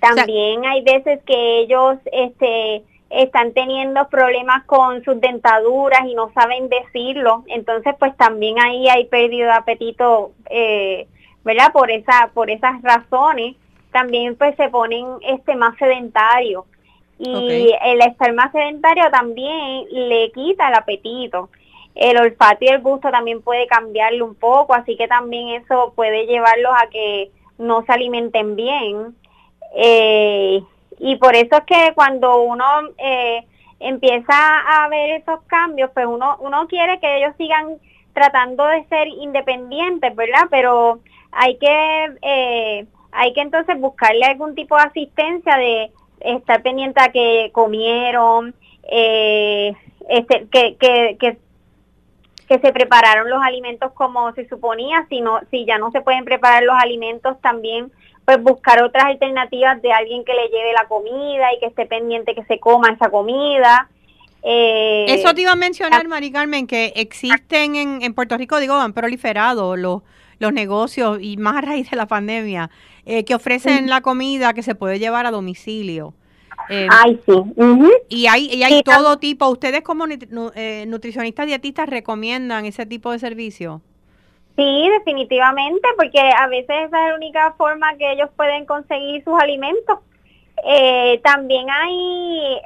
también 0.00 0.64
hay 0.64 0.82
veces 0.82 1.22
que 1.24 1.60
ellos 1.60 1.98
este 2.10 2.82
están 3.22 3.52
teniendo 3.52 4.08
problemas 4.08 4.64
con 4.64 5.02
sus 5.04 5.20
dentaduras 5.20 6.06
y 6.06 6.14
no 6.14 6.30
saben 6.32 6.68
decirlo, 6.68 7.44
entonces 7.46 7.94
pues 7.98 8.16
también 8.16 8.58
ahí 8.60 8.88
hay 8.88 9.06
pérdida 9.06 9.46
de 9.46 9.52
apetito, 9.52 10.32
eh, 10.50 11.06
¿verdad? 11.44 11.72
Por 11.72 11.90
esa, 11.90 12.30
por 12.34 12.50
esas 12.50 12.80
razones, 12.82 13.56
también 13.92 14.36
pues 14.36 14.54
se 14.56 14.68
ponen 14.68 15.06
este 15.22 15.56
más 15.56 15.76
sedentarios 15.78 16.64
y 17.18 17.74
el 17.82 18.02
estar 18.02 18.32
más 18.34 18.52
sedentario 18.52 19.10
también 19.10 19.86
le 19.90 20.30
quita 20.32 20.68
el 20.68 20.74
apetito. 20.74 21.48
El 21.94 22.18
olfato 22.18 22.58
y 22.60 22.68
el 22.68 22.82
gusto 22.82 23.10
también 23.10 23.40
puede 23.40 23.66
cambiarle 23.66 24.22
un 24.22 24.34
poco, 24.34 24.74
así 24.74 24.96
que 24.98 25.08
también 25.08 25.48
eso 25.48 25.94
puede 25.96 26.26
llevarlos 26.26 26.72
a 26.74 26.88
que 26.90 27.30
no 27.56 27.82
se 27.86 27.92
alimenten 27.92 28.54
bien. 28.54 29.16
Eh, 29.74 30.62
y 30.98 31.16
por 31.16 31.34
eso 31.34 31.56
es 31.56 31.64
que 31.64 31.92
cuando 31.94 32.40
uno 32.42 32.64
eh, 32.98 33.44
empieza 33.80 34.84
a 34.84 34.88
ver 34.88 35.20
esos 35.20 35.42
cambios, 35.46 35.90
pues 35.92 36.06
uno, 36.06 36.36
uno 36.40 36.66
quiere 36.68 36.98
que 37.00 37.18
ellos 37.18 37.34
sigan 37.36 37.76
tratando 38.14 38.64
de 38.66 38.84
ser 38.86 39.08
independientes, 39.08 40.14
¿verdad? 40.16 40.46
Pero 40.50 41.00
hay 41.32 41.58
que, 41.58 42.16
eh, 42.22 42.86
hay 43.12 43.32
que 43.34 43.40
entonces 43.42 43.78
buscarle 43.78 44.24
algún 44.24 44.54
tipo 44.54 44.76
de 44.76 44.82
asistencia 44.82 45.56
de 45.56 45.92
estar 46.20 46.62
pendiente 46.62 47.00
a 47.02 47.12
que 47.12 47.50
comieron, 47.52 48.54
eh, 48.90 49.74
este, 50.08 50.46
que, 50.48 50.76
que, 50.76 51.16
que, 51.20 51.38
que 52.48 52.58
se 52.58 52.72
prepararon 52.72 53.28
los 53.28 53.42
alimentos 53.42 53.92
como 53.92 54.32
se 54.32 54.48
suponía, 54.48 55.04
si, 55.10 55.20
no, 55.20 55.40
si 55.50 55.66
ya 55.66 55.78
no 55.78 55.90
se 55.90 56.00
pueden 56.00 56.24
preparar 56.24 56.62
los 56.62 56.76
alimentos 56.80 57.38
también 57.42 57.92
pues 58.26 58.42
buscar 58.42 58.82
otras 58.82 59.04
alternativas 59.04 59.80
de 59.80 59.92
alguien 59.92 60.24
que 60.24 60.34
le 60.34 60.48
lleve 60.48 60.72
la 60.74 60.86
comida 60.88 61.54
y 61.54 61.60
que 61.60 61.66
esté 61.66 61.86
pendiente 61.86 62.34
que 62.34 62.44
se 62.44 62.58
coma 62.58 62.90
esa 62.90 63.08
comida. 63.08 63.88
Eh, 64.42 65.06
Eso 65.08 65.32
te 65.32 65.42
iba 65.42 65.52
a 65.52 65.56
mencionar, 65.56 66.06
Mari 66.08 66.32
Carmen, 66.32 66.66
que 66.66 66.92
existen 66.96 67.76
en, 67.76 68.02
en 68.02 68.14
Puerto 68.14 68.36
Rico, 68.36 68.58
digo, 68.58 68.74
han 68.74 68.92
proliferado 68.92 69.76
los, 69.76 70.02
los 70.40 70.52
negocios 70.52 71.18
y 71.20 71.36
más 71.36 71.56
a 71.56 71.60
raíz 71.60 71.90
de 71.90 71.96
la 71.96 72.06
pandemia, 72.06 72.68
eh, 73.06 73.24
que 73.24 73.34
ofrecen 73.34 73.88
la 73.88 74.00
comida 74.00 74.52
que 74.54 74.62
se 74.62 74.74
puede 74.74 74.98
llevar 74.98 75.26
a 75.26 75.30
domicilio. 75.30 76.12
Eh, 76.68 76.88
Ay, 76.90 77.20
sí. 77.26 77.32
Y 78.08 78.26
hay, 78.26 78.46
y 78.46 78.64
hay 78.64 78.82
todo 78.82 79.18
tipo. 79.18 79.48
¿Ustedes 79.48 79.82
como 79.82 80.06
nutricionistas 80.06 81.46
dietistas 81.46 81.88
recomiendan 81.88 82.66
ese 82.66 82.86
tipo 82.86 83.12
de 83.12 83.20
servicio? 83.20 83.82
Sí, 84.56 84.88
definitivamente, 84.90 85.86
porque 85.96 86.18
a 86.18 86.46
veces 86.46 86.68
esa 86.68 86.84
es 86.84 87.10
la 87.10 87.14
única 87.14 87.52
forma 87.58 87.94
que 87.96 88.12
ellos 88.12 88.30
pueden 88.36 88.64
conseguir 88.64 89.22
sus 89.22 89.38
alimentos. 89.38 89.98
Eh, 90.64 91.20
también 91.22 91.66
hay, 91.70 92.56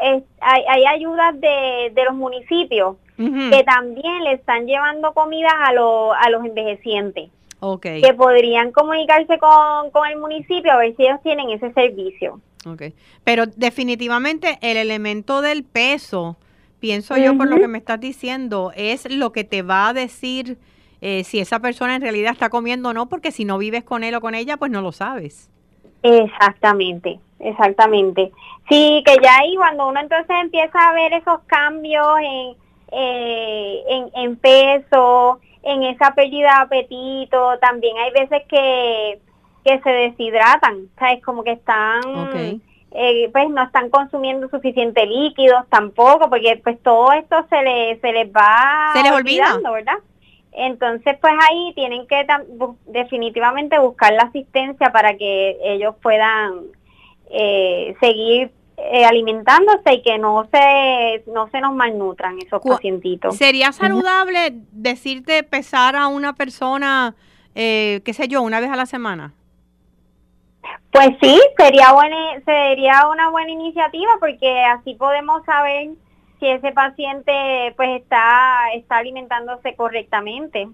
hay, 0.40 0.64
hay, 0.68 0.87
ayudas 0.87 1.40
de, 1.40 1.90
de 1.92 2.05
los 2.05 2.14
municipios 2.14 2.96
que 3.16 3.64
también 3.64 4.24
le 4.24 4.33
están 4.33 4.66
llevando 4.66 5.12
comida 5.12 5.50
a, 5.50 5.68
a 5.68 6.31
los 6.31 6.44
envejecientes. 6.44 7.29
Okay. 7.62 8.00
Que 8.00 8.14
podrían 8.14 8.72
comunicarse 8.72 9.38
con, 9.38 9.90
con 9.90 10.09
el 10.09 10.16
municipio 10.18 10.72
a 10.72 10.79
ver 10.79 10.96
si 10.96 11.03
ellos 11.05 11.20
tienen 11.22 11.50
ese 11.50 11.70
servicio. 11.74 12.40
Okay. 12.64 12.94
Pero 13.22 13.44
definitivamente 13.44 14.59
el 14.62 14.79
elemento 14.79 15.42
del 15.42 15.64
peso, 15.64 16.38
pienso 16.79 17.18
yo 17.18 17.37
por 17.37 17.48
lo 17.48 17.57
que 17.57 17.68
me 17.68 17.76
estás 17.76 18.00
diciendo, 18.00 18.72
es 18.74 19.11
lo 19.11 19.33
que 19.33 19.44
te 19.44 19.61
va 19.61 19.88
a 19.88 19.92
decir 19.92 20.57
eh, 21.00 21.24
si 21.24 21.40
esa 21.40 21.60
persona 21.60 21.96
en 21.96 22.02
realidad 22.02 22.32
está 22.32 22.50
comiendo 22.50 22.90
o 22.90 22.92
no, 22.92 23.08
porque 23.08 23.32
si 23.32 23.44
no 23.44 23.58
vives 23.58 23.84
con 23.84 24.04
él 24.04 24.14
o 24.14 24.20
con 24.20 24.34
ella, 24.34 24.56
pues 24.56 24.70
no 24.70 24.82
lo 24.82 24.92
sabes. 24.92 25.50
Exactamente, 26.02 27.18
exactamente. 27.38 28.32
Sí, 28.68 29.02
que 29.06 29.16
ya 29.22 29.38
ahí 29.38 29.54
cuando 29.56 29.88
uno 29.88 30.00
entonces 30.00 30.36
empieza 30.42 30.78
a 30.78 30.92
ver 30.92 31.12
esos 31.12 31.40
cambios 31.46 32.06
en, 32.20 32.54
eh, 32.92 33.82
en, 33.88 34.10
en 34.14 34.36
peso, 34.36 35.40
en 35.62 35.82
esa 35.84 36.14
pérdida 36.14 36.48
de 36.48 36.62
apetito, 36.62 37.58
también 37.58 37.96
hay 37.98 38.12
veces 38.12 38.42
que, 38.48 39.20
que 39.64 39.80
se 39.80 39.90
deshidratan, 39.90 40.88
¿sabes? 40.98 41.22
Como 41.22 41.44
que 41.44 41.52
están... 41.52 42.60
Eh, 42.92 43.28
pues 43.30 43.48
no 43.48 43.62
están 43.62 43.88
consumiendo 43.88 44.48
suficiente 44.48 45.06
líquidos 45.06 45.64
tampoco, 45.68 46.28
porque 46.28 46.60
pues 46.60 46.82
todo 46.82 47.12
esto 47.12 47.46
se, 47.48 47.62
le, 47.62 48.00
se 48.00 48.10
les 48.10 48.26
va 48.32 48.90
se 48.92 49.02
les 49.04 49.12
olvidando, 49.12 49.70
¿verdad? 49.70 49.94
Entonces, 50.52 51.16
pues 51.20 51.32
ahí 51.48 51.72
tienen 51.74 52.06
que 52.06 52.26
definitivamente 52.86 53.78
buscar 53.78 54.12
la 54.12 54.24
asistencia 54.24 54.90
para 54.90 55.16
que 55.16 55.56
ellos 55.62 55.94
puedan 56.02 56.64
eh, 57.30 57.94
seguir 58.00 58.50
eh, 58.76 59.04
alimentándose 59.04 59.92
y 59.92 60.02
que 60.02 60.18
no 60.18 60.48
se 60.50 61.22
no 61.26 61.48
se 61.50 61.60
nos 61.60 61.74
malnutran 61.74 62.38
esos 62.38 62.60
pacientitos. 62.62 63.36
¿Sería 63.36 63.72
saludable 63.72 64.54
decirte 64.72 65.42
pesar 65.42 65.94
a 65.96 66.08
una 66.08 66.34
persona, 66.34 67.14
eh, 67.54 68.00
qué 68.04 68.12
sé 68.12 68.26
yo, 68.26 68.42
una 68.42 68.58
vez 68.58 68.70
a 68.70 68.76
la 68.76 68.86
semana? 68.86 69.34
Pues 70.90 71.10
sí, 71.22 71.40
sería 71.56 71.92
buena, 71.92 72.16
sería 72.44 73.06
una 73.08 73.30
buena 73.30 73.52
iniciativa 73.52 74.12
porque 74.18 74.64
así 74.64 74.94
podemos 74.94 75.44
saber 75.44 75.90
si 76.40 76.48
ese 76.48 76.72
paciente 76.72 77.74
pues 77.76 78.00
está, 78.00 78.72
está 78.74 78.96
alimentándose 78.96 79.74
correctamente. 79.74 80.68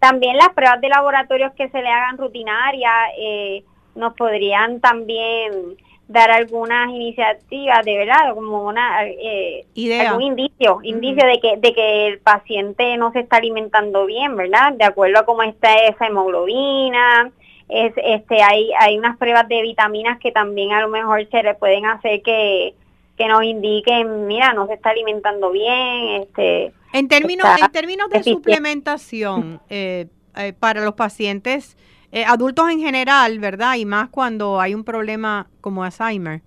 También 0.00 0.36
las 0.36 0.50
pruebas 0.50 0.80
de 0.80 0.88
laboratorios 0.88 1.52
que 1.54 1.70
se 1.70 1.80
le 1.80 1.88
hagan 1.88 2.18
rutinarias 2.18 2.92
eh, 3.18 3.64
nos 3.94 4.14
podrían 4.14 4.80
también 4.80 5.76
dar 6.08 6.30
algunas 6.30 6.90
iniciativas 6.90 7.82
de 7.82 7.96
verdad 7.96 8.34
como 8.34 8.66
una 8.66 9.06
eh, 9.06 9.64
algún 10.06 10.22
indicio 10.22 10.80
indicio 10.82 11.26
de 11.26 11.40
que 11.40 11.56
de 11.56 11.72
que 11.72 12.06
el 12.08 12.18
paciente 12.18 12.98
no 12.98 13.10
se 13.12 13.20
está 13.20 13.38
alimentando 13.38 14.04
bien 14.04 14.36
verdad 14.36 14.74
de 14.74 14.84
acuerdo 14.84 15.20
a 15.20 15.24
cómo 15.24 15.42
está 15.42 15.74
esa 15.76 16.06
hemoglobina 16.06 17.32
es 17.70 17.94
este 17.96 18.42
hay 18.42 18.70
hay 18.78 18.98
unas 18.98 19.16
pruebas 19.16 19.48
de 19.48 19.62
vitaminas 19.62 20.18
que 20.18 20.30
también 20.30 20.72
a 20.72 20.82
lo 20.82 20.88
mejor 20.88 21.26
se 21.30 21.42
le 21.42 21.54
pueden 21.54 21.86
hacer 21.86 22.20
que 22.20 22.74
que 23.16 23.28
nos 23.28 23.44
indiquen, 23.44 24.26
mira, 24.26 24.52
no 24.52 24.66
se 24.66 24.74
está 24.74 24.90
alimentando 24.90 25.50
bien. 25.50 26.22
Este, 26.22 26.72
en 26.92 27.08
términos, 27.08 27.46
en 27.60 27.70
términos 27.70 28.10
de 28.10 28.22
suplementación 28.22 29.60
eh, 29.68 30.06
eh, 30.36 30.52
para 30.52 30.84
los 30.84 30.94
pacientes 30.94 31.76
eh, 32.12 32.24
adultos 32.24 32.70
en 32.70 32.80
general, 32.80 33.38
¿verdad? 33.38 33.76
Y 33.76 33.84
más 33.84 34.08
cuando 34.08 34.60
hay 34.60 34.74
un 34.74 34.84
problema 34.84 35.48
como 35.60 35.84
Alzheimer 35.84 36.42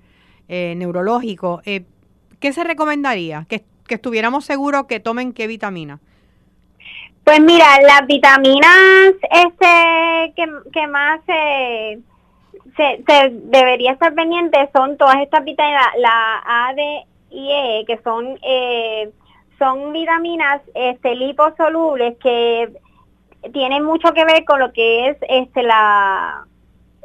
neurológico, 0.49 1.61
¿qué 1.65 2.53
se 2.53 2.63
recomendaría? 2.63 3.45
Que, 3.49 3.65
que 3.85 3.95
estuviéramos 3.95 4.45
seguros 4.45 4.85
que 4.87 5.01
tomen 5.01 5.33
qué 5.33 5.45
vitamina. 5.45 5.99
Pues 7.25 7.41
mira, 7.41 7.65
las 7.81 8.07
vitaminas 8.07 9.13
este 9.29 10.33
que, 10.37 10.47
que 10.71 10.87
más 10.87 11.19
se 11.25 11.99
se, 12.75 13.03
debería 13.31 13.91
estar 13.91 14.13
pendiente 14.13 14.69
son 14.73 14.97
todas 14.97 15.17
estas 15.21 15.43
vitaminas, 15.43 15.87
la 15.97 16.41
A, 16.45 16.73
D 16.73 17.05
y 17.29 17.51
E, 17.51 17.85
que 17.85 17.97
son 18.03 18.37
eh, 18.41 19.09
son 19.59 19.93
vitaminas 19.93 20.61
este, 20.75 21.15
liposolubles 21.15 22.17
que 22.17 22.69
tienen 23.53 23.83
mucho 23.83 24.13
que 24.13 24.25
ver 24.25 24.45
con 24.45 24.59
lo 24.59 24.71
que 24.71 25.09
es 25.09 25.17
este 25.29 25.63
la 25.63 26.45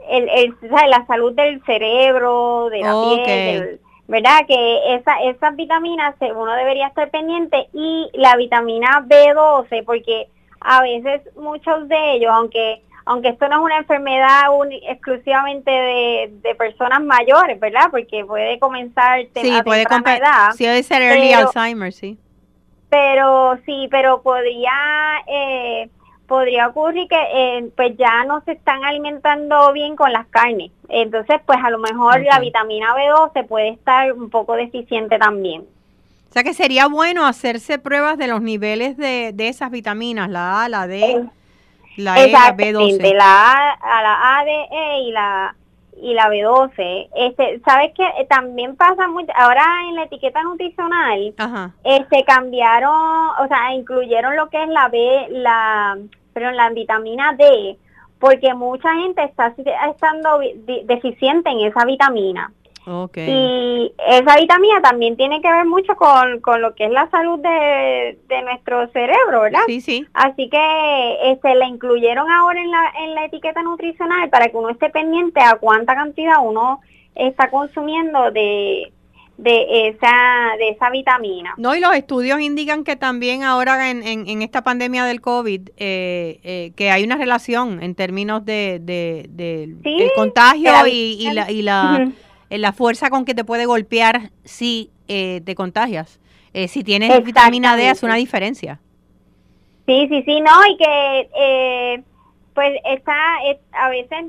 el, 0.08 0.28
el 0.28 0.54
la 0.70 1.06
salud 1.06 1.32
del 1.32 1.62
cerebro, 1.64 2.68
de 2.70 2.80
la 2.80 2.92
piel, 3.24 3.80
¿verdad? 4.08 4.40
Que 4.46 4.94
esa, 4.94 5.22
esas 5.22 5.56
vitaminas 5.56 6.14
uno 6.20 6.52
debería 6.54 6.88
estar 6.88 7.10
pendiente 7.10 7.68
y 7.72 8.10
la 8.14 8.36
vitamina 8.36 9.04
B12, 9.06 9.84
porque 9.84 10.28
a 10.60 10.82
veces 10.82 11.22
muchos 11.36 11.88
de 11.88 12.14
ellos, 12.14 12.30
aunque 12.32 12.82
aunque 13.04 13.28
esto 13.28 13.48
no 13.48 13.56
es 13.56 13.62
una 13.62 13.78
enfermedad 13.78 14.44
exclusivamente 14.88 15.70
de, 15.70 16.54
personas 16.56 17.02
mayores, 17.02 17.58
¿verdad? 17.58 17.88
Porque 17.90 18.24
puede 18.24 18.58
comenzar 18.58 19.20
sí, 19.34 19.52
puede 19.64 19.82
edad. 19.82 20.52
Sí, 20.52 20.64
puede 20.64 20.82
ser 20.82 21.02
early 21.02 21.32
Alzheimer, 21.32 21.92
sí. 21.92 22.18
Pero 22.88 23.58
sí, 23.64 23.88
pero 23.90 24.22
podría 24.22 24.70
eh, 25.26 25.88
podría 26.26 26.68
ocurrir 26.68 27.08
que 27.08 27.16
eh, 27.34 27.70
pues 27.76 27.96
ya 27.96 28.24
no 28.24 28.42
se 28.44 28.52
están 28.52 28.84
alimentando 28.84 29.72
bien 29.72 29.96
con 29.96 30.12
las 30.12 30.26
carnes. 30.28 30.70
Entonces, 30.88 31.40
pues 31.44 31.58
a 31.62 31.70
lo 31.70 31.78
mejor 31.78 32.22
la 32.22 32.38
vitamina 32.38 32.94
B12 32.94 33.46
puede 33.46 33.70
estar 33.70 34.12
un 34.12 34.30
poco 34.30 34.54
deficiente 34.54 35.18
también. 35.18 35.62
O 36.30 36.32
sea 36.32 36.42
que 36.42 36.54
sería 36.54 36.86
bueno 36.86 37.26
hacerse 37.26 37.78
pruebas 37.78 38.16
de 38.16 38.26
los 38.28 38.40
niveles 38.40 38.96
de, 38.96 39.32
de 39.34 39.48
esas 39.48 39.70
vitaminas, 39.70 40.30
la 40.30 40.64
A, 40.64 40.68
la 40.68 40.86
D. 40.86 41.22
La 41.96 42.22
E, 42.22 42.30
la 42.30 42.56
B12. 42.56 43.14
La 43.14 43.74
A, 43.80 44.02
la 44.02 44.38
A, 44.38 44.44
D, 44.44 44.50
E 44.70 45.00
y 45.02 45.12
la 45.12 45.54
y 46.02 46.14
la 46.14 46.28
B12. 46.28 47.08
Este, 47.14 47.60
sabes 47.64 47.92
que 47.94 48.02
eh, 48.02 48.26
también 48.28 48.76
pasa 48.76 49.06
mucho, 49.08 49.32
ahora 49.36 49.64
en 49.88 49.94
la 49.94 50.04
etiqueta 50.04 50.42
nutricional, 50.42 51.34
este 51.84 52.24
cambiaron, 52.24 53.30
o 53.38 53.46
sea, 53.48 53.72
incluyeron 53.74 54.36
lo 54.36 54.48
que 54.48 54.62
es 54.62 54.68
la 54.68 54.88
B, 54.88 55.26
la, 55.30 55.98
pero 56.32 56.50
la 56.50 56.70
vitamina 56.70 57.34
D, 57.34 57.78
porque 58.18 58.52
mucha 58.54 58.92
gente 58.96 59.22
está 59.22 59.54
estando 59.88 60.40
deficiente 60.84 61.50
en 61.50 61.60
esa 61.60 61.84
vitamina. 61.84 62.52
Y 62.84 63.92
esa 64.08 64.36
vitamina 64.36 64.80
también 64.82 65.16
tiene 65.16 65.40
que 65.40 65.50
ver 65.50 65.64
mucho 65.66 65.94
con, 65.94 66.60
lo 66.60 66.74
que 66.74 66.86
es 66.86 66.90
la 66.90 67.08
salud 67.10 67.38
de, 67.38 68.18
nuestro 68.44 68.88
cerebro, 68.88 69.42
¿verdad? 69.42 69.60
Sí, 69.66 69.80
sí. 69.80 70.06
Así 70.14 70.48
que 70.50 71.30
este, 71.30 71.54
la 71.54 71.66
incluyeron 71.66 72.28
ahora 72.30 72.60
en 72.60 72.70
la, 72.70 72.92
en 73.04 73.14
la 73.14 73.24
etiqueta 73.26 73.62
nutricional 73.62 74.28
para 74.30 74.48
que 74.48 74.56
uno 74.56 74.70
esté 74.70 74.90
pendiente 74.90 75.40
a 75.40 75.56
cuánta 75.56 75.94
cantidad 75.94 76.36
uno 76.42 76.80
está 77.14 77.50
consumiendo 77.50 78.32
de, 78.32 78.92
de 79.36 79.88
esa 79.88 80.56
de 80.58 80.70
esa 80.70 80.90
vitamina. 80.90 81.54
No, 81.56 81.76
y 81.76 81.80
los 81.80 81.94
estudios 81.94 82.40
indican 82.40 82.84
que 82.84 82.96
también 82.96 83.44
ahora 83.44 83.90
en, 83.90 84.02
en, 84.02 84.42
esta 84.42 84.62
pandemia 84.62 85.04
del 85.04 85.20
COVID, 85.20 85.68
eh, 85.76 86.40
eh, 86.42 86.72
que 86.74 86.90
hay 86.90 87.04
una 87.04 87.16
relación 87.16 87.82
en 87.82 87.94
términos 87.94 88.44
de, 88.44 88.80
de, 88.80 90.10
contagio 90.16 90.72
y, 90.86 91.30
la, 91.32 91.50
y 91.50 91.62
la 91.62 92.10
la 92.60 92.72
fuerza 92.72 93.10
con 93.10 93.24
que 93.24 93.34
te 93.34 93.44
puede 93.44 93.66
golpear 93.66 94.30
si 94.44 94.90
eh, 95.08 95.40
te 95.44 95.54
contagias. 95.54 96.20
Eh, 96.52 96.68
si 96.68 96.84
tienes 96.84 97.24
vitamina 97.24 97.76
D, 97.76 97.88
hace 97.88 98.04
una 98.04 98.16
diferencia. 98.16 98.78
Sí, 99.86 100.06
sí, 100.08 100.22
sí, 100.24 100.40
no, 100.40 100.52
y 100.68 100.76
que 100.76 102.04
pues 102.54 102.78
está, 102.84 103.14
a 103.72 103.88
veces 103.88 104.26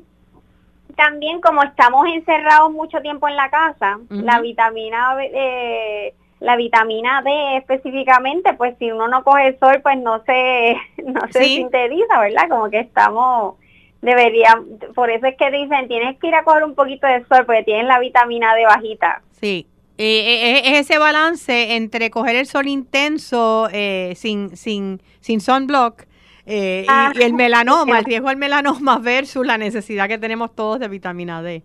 también 0.96 1.42
como 1.42 1.62
estamos 1.64 2.08
encerrados 2.08 2.72
mucho 2.72 3.02
tiempo 3.02 3.28
en 3.28 3.36
la 3.36 3.50
casa, 3.50 4.00
la 4.10 4.40
vitamina 4.40 5.16
la 6.44 6.58
vitamina 6.58 7.22
D 7.22 7.58
específicamente, 7.58 8.54
pues 8.56 8.76
si 8.78 8.92
uno 8.92 9.08
no 9.08 9.24
coge 9.24 9.48
el 9.48 9.60
sol, 9.60 9.80
pues 9.82 9.98
no 9.98 10.22
se 10.26 10.76
no 11.06 11.22
se 11.32 11.44
sintetiza, 11.46 12.20
¿verdad? 12.20 12.50
Como 12.50 12.70
que 12.70 12.82
estamos 12.82 13.56
debería, 14.04 14.62
por 14.94 15.10
eso 15.10 15.26
es 15.26 15.36
que 15.38 15.50
dicen, 15.50 15.88
tienes 15.88 16.20
que 16.20 16.28
ir 16.28 16.36
a 16.36 16.44
coger 16.44 16.64
un 16.64 16.76
poquito 16.76 17.08
de 17.08 17.26
sol 17.26 17.46
porque 17.46 17.64
tienes 17.64 17.86
la 17.86 18.00
vitamina 18.00 18.54
D 18.54 18.66
bajita. 18.66 19.22
Sí, 19.32 19.66
eh, 19.98 20.04
eh, 20.06 20.62
es 20.66 20.82
ese 20.82 21.00
balance 21.00 21.76
entre 21.76 22.10
coger 22.10 22.36
el 22.36 22.46
sol 22.46 22.68
intenso 22.68 23.70
eh, 23.72 24.14
sin, 24.16 24.56
sin, 24.58 25.02
sin 25.22 25.40
sunblock 25.40 26.04
y, 26.46 26.86
ah. 26.90 27.14
el 27.18 27.34
melanoma, 27.34 28.00
el 28.00 28.06
riesgo 28.06 28.28
del 28.28 28.38
melanoma 28.38 29.00
versus 29.00 29.46
la 29.46 29.58
necesidad 29.58 30.10
que 30.10 30.18
tenemos 30.18 30.54
todos 30.54 30.80
de 30.80 30.90
vitamina 30.90 31.42
D. 31.42 31.64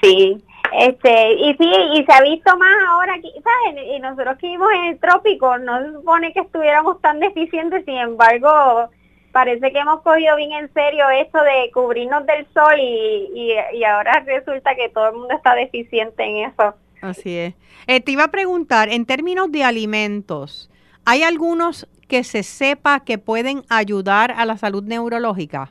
Sí, 0.00 0.42
este, 0.78 1.32
y 1.34 1.54
sí, 1.54 1.70
y 1.94 2.04
se 2.04 2.12
ha 2.12 2.22
visto 2.22 2.56
más 2.56 2.72
ahora, 2.88 3.14
aquí, 3.14 3.32
¿sabes? 3.42 3.84
Y 3.94 3.98
nosotros 3.98 4.38
que 4.38 4.46
vivimos 4.46 4.68
en 4.72 4.84
el 4.84 5.00
trópico, 5.00 5.58
no 5.58 5.80
se 5.80 5.92
supone 5.92 6.32
que 6.32 6.40
estuviéramos 6.40 7.00
tan 7.00 7.18
deficientes, 7.18 7.84
sin 7.84 7.96
embargo, 7.96 8.88
parece 9.32 9.72
que 9.72 9.78
hemos 9.78 10.00
cogido 10.02 10.36
bien 10.36 10.52
en 10.52 10.72
serio 10.72 11.08
esto 11.10 11.38
de 11.42 11.70
cubrirnos 11.72 12.26
del 12.26 12.46
sol 12.52 12.74
y, 12.78 13.54
y, 13.74 13.84
ahora 13.84 14.22
resulta 14.26 14.74
que 14.74 14.88
todo 14.88 15.08
el 15.10 15.16
mundo 15.16 15.34
está 15.34 15.54
deficiente 15.54 16.22
en 16.24 16.50
eso. 16.50 16.74
Así 17.00 17.36
es. 17.36 17.54
Eh, 17.86 18.00
te 18.00 18.12
iba 18.12 18.24
a 18.24 18.30
preguntar, 18.30 18.88
en 18.88 19.06
términos 19.06 19.50
de 19.50 19.64
alimentos, 19.64 20.70
¿hay 21.04 21.22
algunos 21.22 21.88
que 22.08 22.24
se 22.24 22.42
sepa 22.42 23.00
que 23.00 23.18
pueden 23.18 23.62
ayudar 23.68 24.32
a 24.32 24.44
la 24.44 24.56
salud 24.58 24.82
neurológica? 24.82 25.70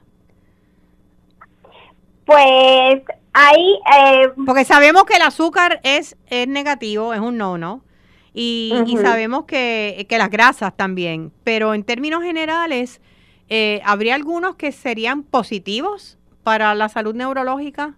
Pues 2.26 3.02
ahí... 3.34 3.80
Eh, 3.98 4.30
Porque 4.46 4.64
sabemos 4.64 5.04
que 5.04 5.18
el 5.18 5.22
azúcar 5.22 5.82
es, 5.84 6.16
es 6.28 6.48
negativo, 6.48 7.14
es 7.14 7.20
un 7.20 7.38
no-no. 7.38 7.82
Y, 8.34 8.74
y, 8.86 8.96
sabemos 8.98 9.46
que, 9.46 10.06
que, 10.08 10.18
las 10.18 10.30
grasas 10.30 10.78
también. 10.78 11.32
Pero 11.44 11.74
en 11.74 11.84
términos 11.84 12.24
generales, 12.24 13.02
eh, 13.50 13.82
¿habría 13.86 14.16
algunos 14.16 14.56
que 14.56 14.72
serían 14.72 15.24
positivos 15.24 16.18
para 16.44 16.74
la 16.76 16.90
salud 16.90 17.16
neurológica? 17.16 17.96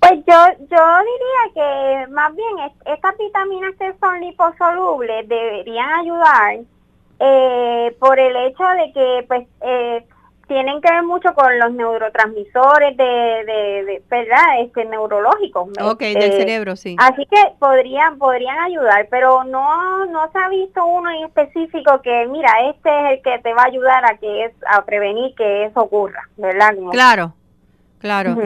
Pues 0.00 0.20
yo, 0.26 0.66
yo 0.70 0.82
diría 1.00 1.54
que 1.54 2.12
más 2.12 2.34
bien 2.36 2.70
estas 2.84 3.16
vitaminas 3.16 3.74
que 3.78 3.94
son 3.98 4.20
liposolubles 4.20 5.26
deberían 5.28 5.88
ayudar 6.00 6.58
eh, 7.20 7.96
por 7.98 8.18
el 8.18 8.36
hecho 8.36 8.64
de 8.64 8.92
que 8.92 9.24
pues 9.26 9.46
eh, 9.62 10.04
tienen 10.46 10.80
que 10.80 10.90
ver 10.90 11.02
mucho 11.02 11.34
con 11.34 11.58
los 11.58 11.72
neurotransmisores 11.72 12.96
de, 12.96 13.04
de, 13.04 14.02
¿verdad? 14.10 14.60
Este, 14.60 14.84
neurológicos. 14.84 15.68
Ok, 15.80 16.00
del 16.00 16.16
este, 16.16 16.38
cerebro, 16.38 16.76
sí. 16.76 16.96
Así 16.98 17.26
que 17.26 17.36
podrían, 17.58 18.18
podrían 18.18 18.58
ayudar, 18.58 19.08
pero 19.10 19.44
no, 19.44 20.04
no 20.06 20.30
se 20.32 20.38
ha 20.38 20.48
visto 20.48 20.84
uno 20.84 21.10
en 21.10 21.24
específico 21.24 22.00
que, 22.02 22.26
mira, 22.26 22.50
este 22.70 22.88
es 22.88 23.12
el 23.12 23.22
que 23.22 23.38
te 23.42 23.54
va 23.54 23.62
a 23.62 23.66
ayudar 23.66 24.04
a 24.04 24.18
que 24.18 24.44
es, 24.44 24.52
a 24.66 24.84
prevenir 24.84 25.34
que 25.34 25.64
eso 25.64 25.80
ocurra, 25.80 26.28
¿verdad? 26.36 26.74
claro, 26.92 27.34
claro. 27.98 28.36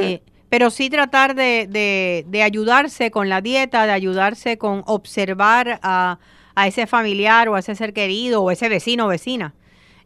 pero 0.48 0.70
sí 0.70 0.90
tratar 0.90 1.34
de, 1.34 1.66
de, 1.68 2.24
de 2.26 2.42
ayudarse 2.42 3.10
con 3.10 3.28
la 3.28 3.40
dieta, 3.40 3.86
de 3.86 3.92
ayudarse 3.92 4.58
con 4.58 4.82
observar 4.86 5.80
a, 5.82 6.18
a 6.54 6.66
ese 6.66 6.86
familiar 6.86 7.48
o 7.48 7.54
a 7.54 7.60
ese 7.60 7.74
ser 7.74 7.92
querido 7.92 8.42
o 8.42 8.50
ese 8.50 8.68
vecino 8.68 9.06
o 9.06 9.08
vecina 9.08 9.54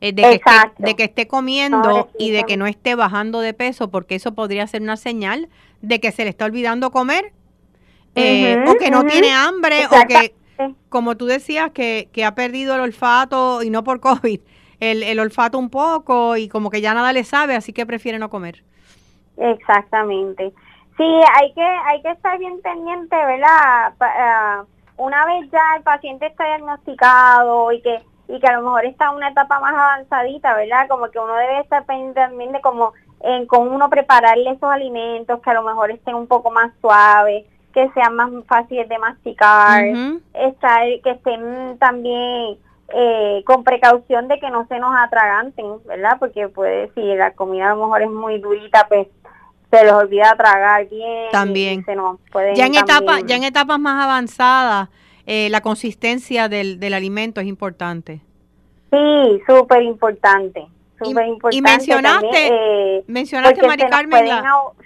eh, 0.03 0.13
de, 0.13 0.23
que 0.23 0.33
esté, 0.33 0.51
de 0.79 0.97
que 0.97 1.05
esté 1.05 1.29
comiendo 1.29 2.09
y 2.19 2.33
de 2.33 2.43
que 2.43 2.57
no 2.57 2.67
esté 2.67 2.97
bajando 2.97 3.39
de 3.39 3.55
peso, 3.55 3.89
porque 3.89 4.17
eso 4.17 4.35
podría 4.35 4.67
ser 4.67 4.83
una 4.83 4.97
señal 4.97 5.49
de 5.81 6.01
que 6.01 6.11
se 6.11 6.25
le 6.25 6.31
está 6.31 6.45
olvidando 6.45 6.91
comer, 6.91 7.33
eh, 8.17 8.65
o 8.67 8.75
que 8.75 8.91
no 8.91 9.05
tiene 9.05 9.33
hambre, 9.33 9.87
o 9.87 10.09
que, 10.09 10.35
como 10.89 11.17
tú 11.17 11.27
decías, 11.27 11.71
que, 11.71 12.09
que 12.13 12.25
ha 12.25 12.35
perdido 12.35 12.75
el 12.75 12.81
olfato 12.81 13.63
y 13.63 13.71
no 13.71 13.85
por 13.85 14.01
COVID, 14.01 14.41
el, 14.81 15.05
el 15.05 15.21
olfato 15.21 15.57
un 15.57 15.71
poco 15.71 16.37
y 16.37 16.49
como 16.49 16.69
que 16.69 16.81
ya 16.81 16.95
nada 16.95 17.13
le 17.13 17.23
sabe, 17.23 17.55
así 17.55 17.73
que 17.73 17.87
prefiere 17.87 18.19
no 18.19 18.29
comer. 18.29 18.65
Exactamente. 19.37 20.53
Sí, 20.97 21.05
hay 21.05 21.55
que 21.55 21.63
hay 21.63 22.03
que 22.03 22.11
estar 22.11 22.37
bien 22.41 22.61
pendiente, 22.61 23.15
¿verdad? 23.15 23.95
Ah, 24.01 24.65
una 24.97 25.27
vez 25.27 25.49
ya 25.53 25.77
el 25.77 25.85
paciente 25.85 26.27
está 26.27 26.45
diagnosticado 26.45 27.71
y 27.71 27.81
que 27.83 28.03
y 28.33 28.41
que 28.41 28.47
a 28.47 28.57
lo 28.57 28.63
mejor 28.63 28.87
está 28.87 29.11
en 29.11 29.17
una 29.17 29.29
etapa 29.29 29.61
más 29.61 29.75
avanzadita, 29.75 30.55
¿verdad? 30.55 30.89
Como 30.89 31.11
que 31.11 31.19
uno 31.19 31.35
debe 31.35 31.61
estar 31.61 31.85
pendiente 31.85 32.21
también 32.21 32.53
de 32.53 32.63
cómo 32.63 32.95
en 33.21 33.47
con 33.47 33.69
uno 33.69 33.91
prepararle 33.91 34.51
esos 34.51 34.71
alimentos 34.71 35.41
que 35.43 35.51
a 35.51 35.55
lo 35.55 35.63
mejor 35.63 35.91
estén 35.91 36.15
un 36.15 36.27
poco 36.27 36.51
más 36.51 36.73
suaves, 36.81 37.45
que 37.75 37.91
sean 37.91 38.17
más 38.17 38.31
fáciles 38.47 38.89
de 38.89 38.99
masticar, 38.99 39.85
estar, 40.33 40.83
que 41.05 41.11
estén 41.11 41.77
también 41.79 42.57
eh, 42.95 43.43
con 43.45 43.65
precaución 43.65 44.29
de 44.29 44.41
que 44.41 44.51
no 44.51 44.67
se 44.67 44.79
nos 44.79 44.95
atraganten, 44.97 45.67
¿verdad? 45.85 46.17
Porque 46.19 46.49
puede, 46.49 46.91
si 46.95 47.03
la 47.15 47.33
comida 47.33 47.67
a 47.67 47.75
lo 47.75 47.83
mejor 47.83 48.03
es 48.03 48.11
muy 48.11 48.39
durita, 48.39 48.87
pues 48.89 49.09
se 49.71 49.85
les 49.85 49.93
olvida 49.93 50.35
tragar 50.37 50.89
bien. 50.89 51.31
También. 51.33 51.85
ya 52.55 52.67
en 52.67 52.75
etapas, 52.75 53.25
ya 53.27 53.37
en 53.37 53.45
etapas 53.45 53.79
más 53.79 54.05
avanzadas, 54.05 54.89
eh, 55.27 55.49
la 55.51 55.61
consistencia 55.61 56.49
del, 56.49 56.81
del 56.81 56.95
alimento 56.95 57.41
es 57.41 57.47
importante. 57.47 58.21
Sí, 58.91 59.41
súper 59.47 59.83
importante. 59.83 60.67
Súper 61.03 61.27
importante. 61.27 61.57
Y 61.57 61.63
mencionaste, 61.63 62.49
eh, 62.49 63.05
mencionaste 63.07 63.67
Mari 63.67 63.85
Carmen. 63.89 64.27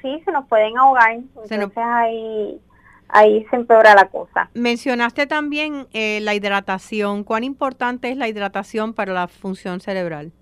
sí, 0.01 0.22
se 0.25 0.33
nos 0.33 0.46
pueden 0.46 0.79
ahogar. 0.79 1.12
Entonces 1.12 1.77
ahí, 1.77 2.61
ahí 3.09 3.44
se 3.51 3.57
empeora 3.57 3.94
la 3.94 4.09
cosa. 4.09 4.49
Mencionaste 4.55 5.27
también 5.27 5.88
eh, 5.92 6.20
la 6.22 6.35
hidratación. 6.35 7.25
¿Cuán 7.25 7.44
importante 7.44 8.11
es 8.11 8.16
la 8.16 8.29
hidratación 8.29 8.94
para 8.94 9.12
la 9.12 9.29
función 9.29 9.81
cerebral 9.81 10.33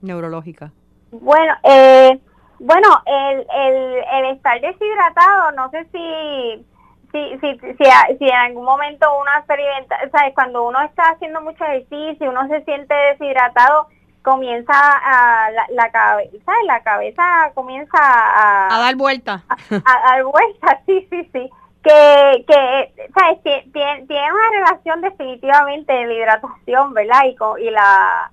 neurológica? 0.00 0.72
Bueno, 1.10 1.54
eh, 1.64 2.18
bueno, 2.60 2.88
el, 3.06 3.38
el, 3.40 3.94
el 4.12 4.36
estar 4.36 4.60
deshidratado, 4.60 5.52
no 5.52 5.70
sé 5.70 5.86
si 5.92 6.64
si, 7.12 7.38
si, 7.38 7.58
si, 7.58 8.16
si 8.18 8.28
en 8.28 8.34
algún 8.34 8.64
momento 8.64 9.06
uno 9.20 9.30
experimenta, 9.38 9.96
¿sabes? 10.10 10.34
Cuando 10.34 10.66
uno 10.66 10.80
está 10.82 11.10
haciendo 11.10 11.40
mucho 11.40 11.64
ejercicio, 11.64 12.30
uno 12.30 12.46
se 12.48 12.62
siente 12.64 12.94
deshidratado, 12.94 13.88
comienza 14.22 14.72
a 14.74 15.50
la, 15.70 15.90
cabeza, 15.90 16.52
la 16.66 16.82
cabeza 16.82 17.22
comienza 17.54 17.98
a, 17.98 18.76
a 18.76 18.80
dar 18.80 18.96
vuelta. 18.96 19.42
A, 19.70 20.10
dar 20.10 20.24
vuelta, 20.24 20.80
sí, 20.86 21.06
sí, 21.10 21.28
sí. 21.32 21.50
Que, 21.82 22.44
que 22.46 23.08
¿sabes? 23.14 23.42
Tiene, 23.42 24.06
tiene 24.06 24.32
una 24.32 24.50
relación 24.52 25.00
definitivamente 25.00 25.92
de 25.92 26.06
la 26.06 26.12
hidratación, 26.12 26.92
¿verdad? 26.92 27.24
Y, 27.24 27.36
con, 27.36 27.58
y 27.58 27.70
la 27.70 28.30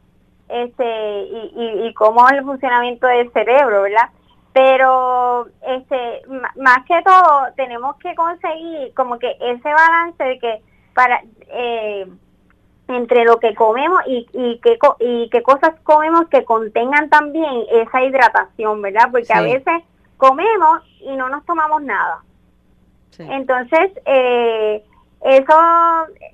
este 0.50 0.86
y, 1.24 1.54
y, 1.56 1.88
y 1.88 1.94
cómo 1.94 2.28
es 2.28 2.38
el 2.38 2.44
funcionamiento 2.44 3.08
del 3.08 3.32
cerebro, 3.32 3.84
¿verdad? 3.84 4.10
Pero 4.58 5.46
este 5.62 6.24
más 6.56 6.84
que 6.88 7.00
todo 7.04 7.46
tenemos 7.56 7.96
que 7.98 8.16
conseguir 8.16 8.92
como 8.96 9.20
que 9.20 9.38
ese 9.40 9.72
balance 9.72 10.24
de 10.24 10.40
que 10.40 10.62
para 10.96 11.22
eh, 11.50 12.08
entre 12.88 13.24
lo 13.24 13.38
que 13.38 13.54
comemos 13.54 14.02
y, 14.08 14.26
y 14.34 14.60
qué 14.64 14.80
y 15.00 15.30
qué 15.30 15.44
cosas 15.44 15.76
comemos 15.84 16.28
que 16.30 16.44
contengan 16.44 17.08
también 17.08 17.66
esa 17.72 18.04
hidratación 18.04 18.82
verdad 18.82 19.10
porque 19.12 19.32
a 19.32 19.42
veces 19.42 19.84
comemos 20.18 20.82
y 21.02 21.16
no 21.16 21.30
nos 21.30 21.46
tomamos 21.46 21.84
nada. 21.84 22.24
Entonces 23.20 23.92
eh, 24.06 24.84
eso 25.22 25.54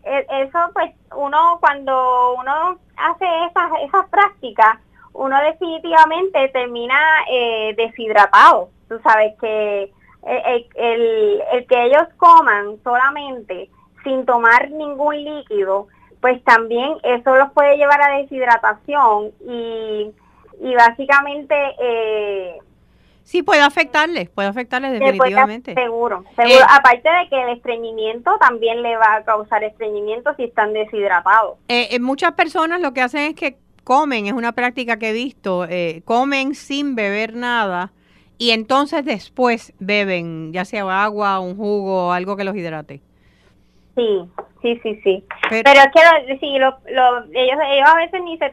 e, 0.06 0.26
eso 0.44 0.60
pues 0.72 0.94
uno 1.14 1.58
cuando 1.60 2.36
uno 2.36 2.80
hace 2.96 3.26
esas 3.50 3.70
esas 3.86 4.08
prácticas 4.08 4.78
uno 5.13 5.41
definitivamente 5.41 6.49
termina 6.49 6.99
eh, 7.32 7.73
deshidratado. 7.78 8.69
Tú 8.89 8.99
sabes 9.04 9.34
que 9.39 9.84
eh, 10.28 10.67
el, 10.76 11.41
el, 11.54 11.67
que 11.67 11.84
ellos 11.86 12.04
coman 12.17 12.78
solamente 12.84 13.69
sin 14.04 14.26
tomar 14.26 14.69
ningún 14.71 15.23
líquido, 15.23 15.88
pues 16.21 16.43
también 16.43 16.97
eso 17.04 17.36
los 17.36 17.52
puede 17.52 17.78
llevar 17.78 18.02
a 18.02 18.17
deshidratación 18.17 19.32
y, 19.47 20.12
y 20.62 20.76
básicamente... 20.76 21.56
Eh, 21.80 22.58
Sí, 23.26 23.41
puede 23.41 23.62
afectarles, 23.62 24.30
puede 24.30 24.49
afectarles 24.49 24.99
definitivamente. 24.99 25.73
seguro, 25.73 26.26
seguro. 26.36 26.56
Eh, 26.56 26.67
Aparte 26.69 27.10
de 27.10 27.30
que 27.30 27.41
el 27.41 27.49
estreñimiento 27.56 28.38
también 28.38 28.82
le 28.82 28.97
va 28.97 29.15
a 29.15 29.23
causar 29.23 29.63
estreñimiento 29.63 30.36
si 30.36 30.43
están 30.43 30.73
deshidratados. 30.73 31.58
Eh, 31.69 31.97
muchas 32.02 32.34
personas 32.34 32.82
lo 32.82 32.93
que 32.93 33.02
hacen 33.02 33.21
es 33.32 33.36
que 33.36 33.56
comen, 33.84 34.28
es 34.28 34.34
una 34.34 34.54
práctica 34.54 34.98
que 34.98 35.10
he 35.10 35.13
visto, 35.13 35.65
eh, 35.69 36.02
comen 36.06 36.56
sin 36.56 36.96
beber 36.96 37.36
nada 37.36 37.91
y 38.38 38.52
entonces 38.52 39.06
después 39.06 39.74
beben, 39.80 40.52
ya 40.54 40.65
sea 40.65 41.04
agua, 41.04 41.39
un 41.39 41.56
jugo, 41.56 42.12
algo 42.12 42.36
que 42.36 42.43
los 42.43 42.56
hidrate. 42.56 43.02
Sí, 43.96 44.19
sí, 44.62 44.80
sí, 44.82 45.00
sí. 45.04 45.24
Pero, 45.50 45.69
es 45.69 45.88
que 46.28 46.38
sí, 46.39 46.58
lo, 46.58 46.76
ellos, 46.88 47.58
ellos 47.72 47.88
a 47.88 47.96
veces 47.96 48.22
ni 48.24 48.38
se, 48.38 48.52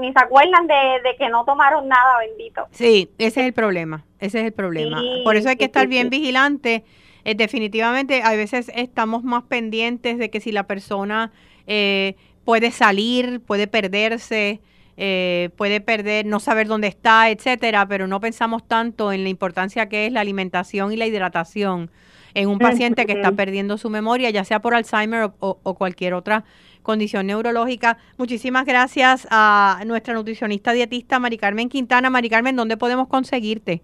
ni 0.00 0.12
se 0.12 0.18
acuerdan 0.18 0.66
de, 0.66 1.16
que 1.16 1.28
no 1.28 1.44
tomaron 1.44 1.86
nada, 1.88 2.18
bendito. 2.18 2.66
Sí, 2.72 3.08
ese 3.18 3.40
es 3.40 3.46
el 3.46 3.52
problema, 3.52 4.04
ese 4.18 4.40
es 4.40 4.46
el 4.46 4.52
problema. 4.52 5.00
Por 5.24 5.36
eso 5.36 5.48
hay 5.48 5.56
que 5.56 5.66
estar 5.66 5.86
bien 5.86 6.10
vigilante. 6.10 6.84
Eh, 7.24 7.34
definitivamente, 7.34 8.22
a 8.22 8.32
veces 8.32 8.72
estamos 8.74 9.22
más 9.22 9.44
pendientes 9.44 10.18
de 10.18 10.30
que 10.30 10.40
si 10.40 10.52
la 10.52 10.64
persona 10.64 11.32
eh, 11.66 12.16
puede 12.44 12.72
salir, 12.72 13.40
puede 13.40 13.68
perderse, 13.68 14.60
eh, 15.02 15.48
puede 15.56 15.80
perder, 15.80 16.26
no 16.26 16.40
saber 16.40 16.66
dónde 16.66 16.86
está, 16.86 17.30
etcétera, 17.30 17.86
pero 17.88 18.06
no 18.06 18.20
pensamos 18.20 18.68
tanto 18.68 19.12
en 19.12 19.22
la 19.22 19.30
importancia 19.30 19.88
que 19.88 20.04
es 20.04 20.12
la 20.12 20.20
alimentación 20.20 20.92
y 20.92 20.98
la 20.98 21.06
hidratación 21.06 21.90
en 22.34 22.50
un 22.50 22.58
paciente 22.58 23.06
que 23.06 23.12
está 23.12 23.32
perdiendo 23.32 23.78
su 23.78 23.88
memoria, 23.88 24.28
ya 24.28 24.44
sea 24.44 24.60
por 24.60 24.74
Alzheimer 24.74 25.30
o, 25.38 25.74
cualquier 25.74 26.12
otra 26.12 26.44
condición 26.82 27.28
neurológica. 27.28 27.96
Muchísimas 28.18 28.66
gracias 28.66 29.26
a 29.30 29.80
nuestra 29.86 30.12
nutricionista 30.12 30.72
dietista 30.72 31.18
Mari 31.18 31.38
Carmen 31.38 31.70
Quintana. 31.70 32.10
Mari 32.10 32.28
Carmen, 32.28 32.54
¿dónde 32.54 32.76
podemos 32.76 33.08
conseguirte? 33.08 33.80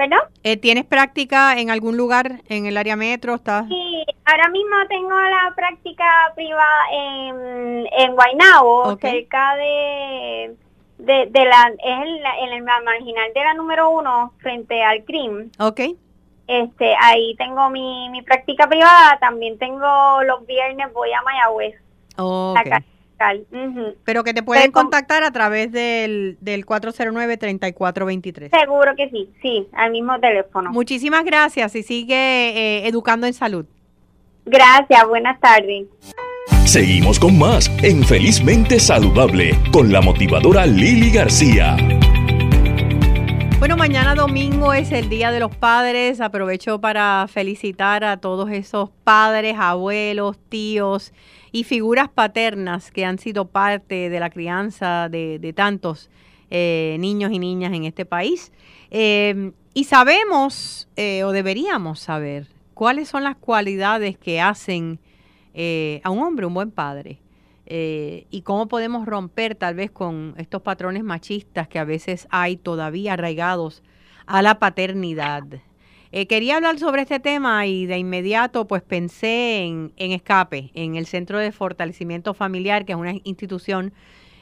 ¿Perdón? 0.01 0.21
Eh, 0.45 0.57
¿Tienes 0.57 0.87
práctica 0.87 1.61
en 1.61 1.69
algún 1.69 1.99
lugar 1.99 2.41
en 2.49 2.65
el 2.65 2.79
área 2.79 2.97
metro? 2.97 3.35
¿Estás? 3.35 3.69
Sí, 3.69 4.03
ahora 4.25 4.49
mismo 4.49 4.75
tengo 4.89 5.11
la 5.11 5.53
práctica 5.55 6.07
privada 6.35 6.85
en, 6.91 7.87
en 7.99 8.15
Guaynabo, 8.15 8.97
cerca 8.97 9.57
de, 9.57 10.57
de, 10.97 11.27
de, 11.27 11.45
la, 11.45 11.71
es 11.85 12.41
en, 12.41 12.51
el 12.51 12.63
marginal 12.63 13.31
de 13.35 13.45
la 13.45 13.53
número 13.53 13.91
uno, 13.91 14.33
frente 14.39 14.83
al 14.83 15.05
CRIM. 15.05 15.51
Ok. 15.59 15.81
Este, 16.47 16.97
ahí 16.99 17.35
tengo 17.37 17.69
mi, 17.69 18.09
mi 18.09 18.23
práctica 18.23 18.67
privada, 18.67 19.19
también 19.21 19.59
tengo 19.59 20.23
los 20.23 20.47
viernes 20.47 20.91
voy 20.95 21.13
a 21.13 21.21
Mayagüez. 21.21 21.75
Okay. 22.17 22.73
Pero 24.05 24.25
que 24.25 24.33
te 24.33 24.43
pueden 24.43 24.73
contactar 24.73 25.23
a 25.25 25.31
través 25.31 25.71
del, 25.73 26.39
del 26.41 26.65
409-3423. 26.65 28.51
Seguro 28.51 28.95
que 28.97 29.11
sí, 29.11 29.31
sí, 29.43 29.69
al 29.73 29.91
mismo 29.91 30.19
teléfono. 30.19 30.71
Muchísimas 30.71 31.25
gracias 31.25 31.75
y 31.77 31.83
sigue 31.83 32.15
eh, 32.15 32.89
educando 32.89 33.27
en 33.27 33.35
salud. 33.35 33.67
Gracias, 34.47 35.07
buenas 35.07 35.39
tardes. 35.41 35.87
Seguimos 36.65 37.19
con 37.19 37.39
más 37.39 37.71
en 37.83 38.03
Felizmente 38.05 38.81
Saludable 38.81 39.51
con 39.73 39.93
la 39.93 40.01
motivadora 40.01 40.65
Lili 40.65 41.11
García. 41.11 41.77
Bueno, 43.59 43.77
mañana 43.77 44.15
domingo 44.15 44.73
es 44.73 44.93
el 44.93 45.11
Día 45.11 45.31
de 45.31 45.41
los 45.41 45.55
Padres. 45.55 46.23
Aprovecho 46.23 46.81
para 46.81 47.27
felicitar 47.29 48.05
a 48.05 48.17
todos 48.17 48.51
esos 48.51 48.89
padres, 49.05 49.57
abuelos, 49.59 50.39
tíos 50.49 51.13
y 51.53 51.65
figuras 51.65 52.09
paternas 52.09 52.91
que 52.91 53.05
han 53.05 53.19
sido 53.19 53.49
parte 53.49 54.09
de 54.09 54.21
la 54.21 54.31
crianza 54.31 55.09
de, 55.09 55.53
tantos 55.55 56.11
eh, 56.51 56.97
niños 57.01 57.33
y 57.33 57.39
niñas 57.39 57.73
en 57.73 57.85
este 57.85 58.05
país. 58.05 58.53
Eh, 58.91 59.53
y 59.75 59.85
sabemos, 59.85 60.89
eh, 60.97 61.25
o 61.25 61.33
deberíamos 61.33 62.01
saber, 62.01 62.49
cuáles 62.75 63.09
son 63.09 63.25
las 63.25 63.37
cualidades 63.37 64.19
que 64.19 64.41
hacen 64.41 64.99
a 66.03 66.11
un 66.11 66.21
hombre 66.21 66.47
un 66.47 66.55
buen 66.55 66.71
padre. 66.71 67.19
y 67.67 68.43
cómo 68.43 68.67
podemos 68.67 69.07
romper 69.07 69.55
tal 69.55 69.75
vez 69.75 69.91
con 69.91 70.35
estos 70.39 70.63
patrones 70.63 71.05
machistas 71.05 71.69
que 71.69 71.79
a 71.79 71.85
veces 71.85 72.27
hay 72.31 72.57
todavía 72.57 73.13
arraigados 73.13 73.83
a 74.27 74.43
la 74.43 74.59
paternidad. 74.59 75.45
Eh, 76.13 76.27
quería 76.27 76.57
hablar 76.57 76.79
sobre 76.81 77.03
este 77.03 77.21
tema 77.21 77.67
y 77.67 77.87
de 77.87 77.97
inmediato 77.97 78.67
pues 78.67 78.83
pensé 78.83 79.63
en, 79.63 79.93
Escape, 79.97 80.73
en 80.75 80.97
el 80.97 81.07
Centro 81.07 81.39
de 81.39 81.53
Fortalecimiento 81.53 82.35
Familiar, 82.35 82.85
que 82.85 82.93
es 82.93 82.99
una 82.99 83.15
institución 83.23 83.93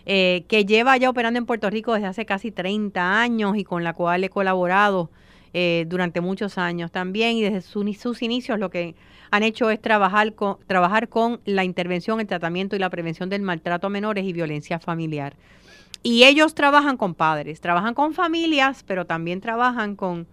eh, 0.07 0.44
que 0.48 0.64
lleva 0.64 0.96
ya 0.96 1.11
operando 1.11 1.38
en 1.38 1.44
Puerto 1.44 1.68
Rico 1.68 1.92
desde 1.92 2.07
hace 2.07 2.24
casi 2.24 2.50
30 2.50 3.20
años 3.20 3.59
y 3.59 3.64
con 3.64 3.85
la 3.85 3.92
cual 3.92 4.24
he 4.24 4.31
colaborado 4.31 5.11
eh, 5.52 5.85
durante 5.88 6.22
muchos 6.22 6.57
años 6.57 6.90
también 6.90 7.37
y 7.37 7.42
desde 7.42 7.61
sus 7.61 8.22
inicios 8.22 8.59
lo 8.59 8.70
que 8.70 8.94
han 9.31 9.42
hecho 9.42 9.70
es 9.70 9.78
trabajar 9.81 10.35
con, 10.35 10.57
trabajar 10.66 11.11
con 11.11 11.40
la 11.44 11.64
intervención, 11.64 12.18
el 12.18 12.26
tratamiento 12.26 12.76
y 12.76 12.78
la 12.78 12.88
prevención 12.88 13.28
del 13.28 13.42
maltrato 13.42 13.88
a 13.88 13.90
menores 13.90 14.24
y 14.24 14.33
violencia 14.33 14.78
familiar. 14.78 15.37
Y 16.02 16.24
ellos 16.24 16.54
trabajan 16.54 16.96
con 16.96 17.14
padres, 17.14 17.61
trabajan 17.61 17.92
con 17.92 18.14
familias, 18.14 18.85
pero 18.87 19.04
también 19.04 19.42
trabajan 19.42 19.96
con 19.96 20.26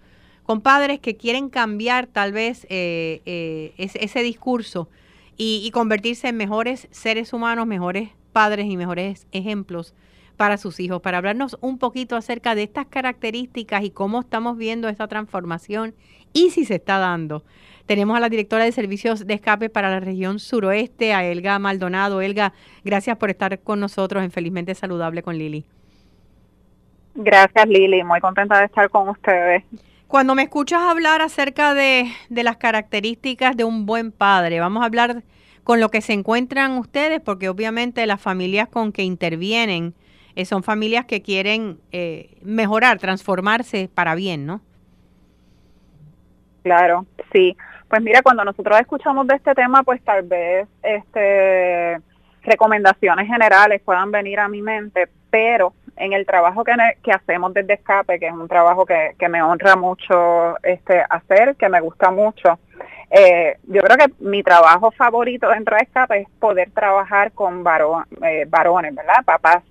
con 0.45 0.61
padres 0.61 0.99
que 0.99 1.17
quieren 1.17 1.49
cambiar 1.49 2.07
tal 2.07 2.31
vez 2.31 2.65
eh, 2.69 3.21
eh, 3.25 3.73
ese, 3.77 4.21
discurso 4.21 4.87
y, 5.37 5.69
convertirse 5.71 6.29
en 6.29 6.37
mejores 6.37 6.87
seres 6.91 7.33
humanos, 7.33 7.65
mejores 7.65 8.09
padres 8.31 8.67
y 8.67 8.77
mejores 8.77 9.27
ejemplos 9.31 9.93
para 10.37 10.57
sus 10.57 10.79
hijos, 10.79 11.01
para 11.01 11.17
hablarnos 11.17 11.57
un 11.61 11.77
poquito 11.77 12.15
acerca 12.15 12.55
de 12.55 12.63
estas 12.63 12.85
características 12.85 13.83
y 13.83 13.89
cómo 13.89 14.21
estamos 14.21 14.57
viendo 14.57 14.87
esta 14.87 15.07
transformación 15.07 15.95
y 16.31 16.51
si 16.51 16.65
se 16.65 16.75
está 16.75 16.99
dando. 16.99 17.43
Tenemos 17.85 18.17
a 18.17 18.19
la 18.19 18.29
directora 18.29 18.65
de 18.65 18.71
servicios 18.71 19.25
de 19.25 19.35
escape 19.35 19.69
para 19.69 19.89
la 19.89 19.99
región 19.99 20.39
suroeste, 20.39 21.13
a 21.13 21.23
Elga 21.23 21.57
Maldonado. 21.59 22.21
Elga, 22.21 22.53
gracias 22.83 23.17
por 23.17 23.29
estar 23.29 23.59
con 23.59 23.79
nosotros 23.79 24.23
en 24.23 24.31
Felizmente 24.31 24.75
Saludable 24.75 25.23
con 25.23 25.37
Lili. 25.37 25.65
Gracias 27.15 27.67
Lili, 27.67 28.03
muy 28.03 28.19
contenta 28.19 28.59
de 28.59 28.65
estar 28.65 28.89
con 28.89 29.09
ustedes. 29.09 29.63
Cuando 30.15 30.33
me 30.33 30.43
escuchas 30.43 30.79
hablar 30.81 31.21
acerca 31.21 31.73
de, 31.73 32.09
las 32.29 32.55
características 32.55 33.57
de 33.57 33.65
un 33.65 33.85
buen 33.85 34.13
padre, 34.13 34.61
vamos 34.61 34.81
a 34.81 34.85
hablar 34.85 35.23
con 35.65 35.81
lo 35.81 35.89
que 35.89 35.99
se 35.99 36.13
encuentran 36.13 36.77
ustedes, 36.77 37.19
porque 37.19 37.49
obviamente 37.49 38.05
las 38.05 38.21
familias 38.21 38.69
con 38.69 38.93
que 38.93 39.03
intervienen 39.03 39.93
eh, 40.37 40.45
son 40.45 40.63
familias 40.63 41.03
que 41.03 41.21
quieren 41.21 41.79
eh, 41.91 42.37
mejorar, 42.41 42.97
transformarse 42.97 43.89
para 43.93 44.15
bien, 44.15 44.45
¿no? 44.45 44.61
Claro, 46.63 47.05
sí. 47.33 47.57
Pues 47.89 48.01
mira, 48.01 48.21
cuando 48.21 48.45
nosotros 48.45 48.79
escuchamos 48.79 49.27
de 49.27 49.35
este 49.35 49.53
tema, 49.53 49.83
pues 49.83 50.01
tal 50.01 50.23
vez 50.23 50.65
este 50.81 51.99
recomendaciones 52.41 53.27
generales 53.27 53.81
puedan 53.83 54.11
venir 54.11 54.39
a 54.39 54.47
mi 54.47 54.61
mente, 54.61 55.09
pero 55.29 55.73
en 55.97 56.13
el 56.13 56.25
trabajo 56.25 56.63
que, 56.63 56.73
que 57.03 57.11
hacemos 57.11 57.53
desde 57.53 57.73
Escape, 57.73 58.19
que 58.19 58.27
es 58.27 58.33
un 58.33 58.47
trabajo 58.47 58.85
que, 58.85 59.15
que 59.17 59.29
me 59.29 59.41
honra 59.41 59.75
mucho 59.75 60.57
este 60.63 61.03
hacer, 61.09 61.55
que 61.55 61.69
me 61.69 61.79
gusta 61.81 62.11
mucho, 62.11 62.59
eh, 63.09 63.57
yo 63.67 63.81
creo 63.81 63.97
que 63.97 64.13
mi 64.19 64.43
trabajo 64.43 64.91
favorito 64.91 65.49
dentro 65.49 65.75
de 65.75 65.83
Escape 65.83 66.21
es 66.21 66.29
poder 66.39 66.71
trabajar 66.71 67.31
con 67.31 67.63
eh, 68.23 68.45
varones, 68.47 68.95
¿verdad? 68.95 69.23
Papás. 69.25 69.63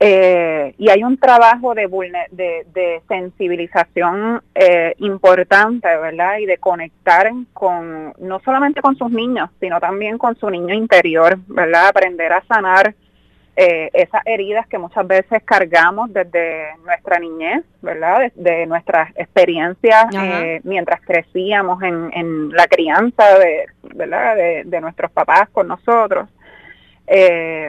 Eh, 0.00 0.74
y 0.78 0.90
hay 0.90 1.02
un 1.02 1.18
trabajo 1.18 1.74
de, 1.74 1.88
de, 2.30 2.66
de 2.72 3.02
sensibilización 3.08 4.42
importante, 4.98 5.88
¿verdad? 5.96 6.38
Y 6.38 6.46
de 6.46 6.58
conectar 6.58 7.30
con, 7.52 8.12
no 8.18 8.38
solamente 8.40 8.80
con 8.80 8.96
sus 8.96 9.10
niños, 9.10 9.50
sino 9.60 9.80
también 9.80 10.18
con 10.18 10.36
su 10.36 10.50
niño 10.50 10.74
interior, 10.74 11.38
¿verdad? 11.48 11.88
Aprender 11.88 12.32
a 12.32 12.44
sanar 12.44 12.94
eh, 13.60 13.90
esas 13.92 14.22
heridas 14.24 14.68
que 14.68 14.78
muchas 14.78 15.04
veces 15.04 15.42
cargamos 15.44 16.12
desde 16.12 16.76
nuestra 16.84 17.18
niñez, 17.18 17.64
¿verdad? 17.82 18.30
De, 18.36 18.66
nuestras 18.66 19.10
experiencias 19.16 20.06
eh, 20.14 20.60
mientras 20.62 21.00
crecíamos 21.00 21.82
en, 21.82 22.50
la 22.50 22.68
crianza 22.68 23.36
de, 23.36 23.66
¿verdad? 23.96 24.36
De, 24.64 24.80
nuestros 24.80 25.10
papás 25.10 25.48
con 25.50 25.66
nosotros. 25.66 26.28
Eh, 27.08 27.68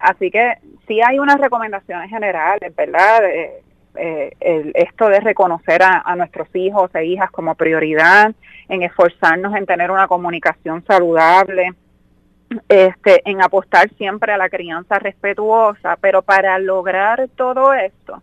así 0.00 0.30
que 0.30 0.58
sí 0.86 1.00
hay 1.00 1.18
unas 1.18 1.40
recomendaciones 1.40 2.10
generales, 2.10 2.76
¿verdad? 2.76 3.22
esto 3.94 5.08
de 5.08 5.20
reconocer 5.20 5.82
a, 5.82 6.02
a, 6.04 6.14
nuestros 6.14 6.48
hijos 6.54 6.94
e 6.94 7.06
hijas 7.06 7.30
como 7.30 7.54
prioridad, 7.54 8.34
en 8.68 8.82
esforzarnos 8.82 9.56
en 9.56 9.64
tener 9.64 9.90
una 9.90 10.08
comunicación 10.08 10.84
saludable, 10.84 11.72
este, 12.68 13.22
en 13.24 13.42
apostar 13.42 13.88
siempre 13.96 14.32
a 14.32 14.36
la 14.36 14.48
crianza 14.48 14.98
respetuosa, 14.98 15.96
pero 16.00 16.22
para 16.22 16.58
lograr 16.58 17.28
todo 17.36 17.72
esto, 17.74 18.22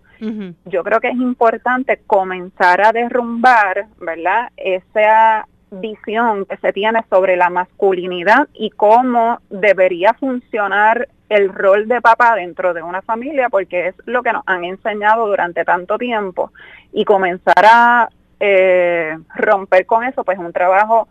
yo 0.66 0.84
creo 0.84 1.00
que 1.00 1.08
es 1.08 1.16
importante 1.16 2.02
comenzar 2.06 2.86
a 2.86 2.92
derrumbar, 2.92 3.86
¿verdad? 4.02 4.50
Esa 4.58 5.48
visión 5.72 6.46
que 6.46 6.58
se 6.58 6.74
tiene 6.74 7.00
sobre 7.10 7.38
la 7.38 7.50
masculinidad 7.50 8.48
y 8.54 8.72
cómo 8.72 9.40
debería 9.50 10.14
funcionar 10.16 11.08
el 11.30 11.54
rol 11.54 11.88
de 11.88 12.02
papá 12.02 12.36
dentro 12.36 12.74
de 12.74 12.82
una 12.82 13.02
familia, 13.02 13.50
porque 13.50 13.90
es 13.90 13.96
lo 14.06 14.24
que 14.24 14.34
nos 14.34 14.44
han 14.46 14.66
enseñado 14.66 15.28
durante 15.28 15.64
tanto 15.64 15.98
tiempo, 15.98 16.52
y 16.92 17.06
comenzar 17.06 17.64
a 17.64 18.10
eh, 18.40 19.18
romper 19.36 19.86
con 19.86 20.04
eso, 20.04 20.24
pues 20.24 20.40
un 20.40 20.52
trabajo 20.52 21.08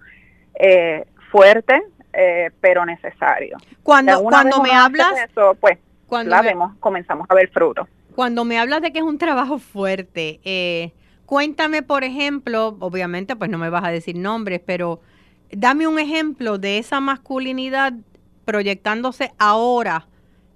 eh, 0.54 1.04
fuerte, 1.30 1.82
eh, 2.12 2.50
pero 2.60 2.84
necesario. 2.84 3.58
Cuando, 3.82 4.22
cuando 4.22 4.62
me 4.62 4.72
hablas, 4.72 5.12
eso, 5.30 5.56
pues 5.60 5.78
cuando 6.06 6.30
la 6.30 6.42
vemos, 6.42 6.76
comenzamos 6.80 7.26
a 7.28 7.34
ver 7.34 7.50
frutos. 7.50 7.88
Cuando 8.14 8.44
me 8.44 8.58
hablas 8.58 8.80
de 8.80 8.92
que 8.92 8.98
es 8.98 9.04
un 9.04 9.18
trabajo 9.18 9.58
fuerte, 9.58 10.40
eh, 10.44 10.92
cuéntame, 11.26 11.82
por 11.82 12.04
ejemplo, 12.04 12.76
obviamente, 12.80 13.36
pues 13.36 13.50
no 13.50 13.58
me 13.58 13.70
vas 13.70 13.84
a 13.84 13.90
decir 13.90 14.16
nombres, 14.16 14.60
pero 14.64 15.00
dame 15.52 15.86
un 15.86 15.98
ejemplo 15.98 16.58
de 16.58 16.78
esa 16.78 17.00
masculinidad 17.00 17.92
proyectándose 18.44 19.32
ahora 19.38 20.06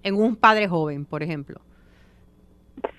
en 0.02 0.16
un 0.16 0.34
padre 0.34 0.66
joven, 0.66 1.04
por 1.04 1.22
ejemplo. 1.22 1.60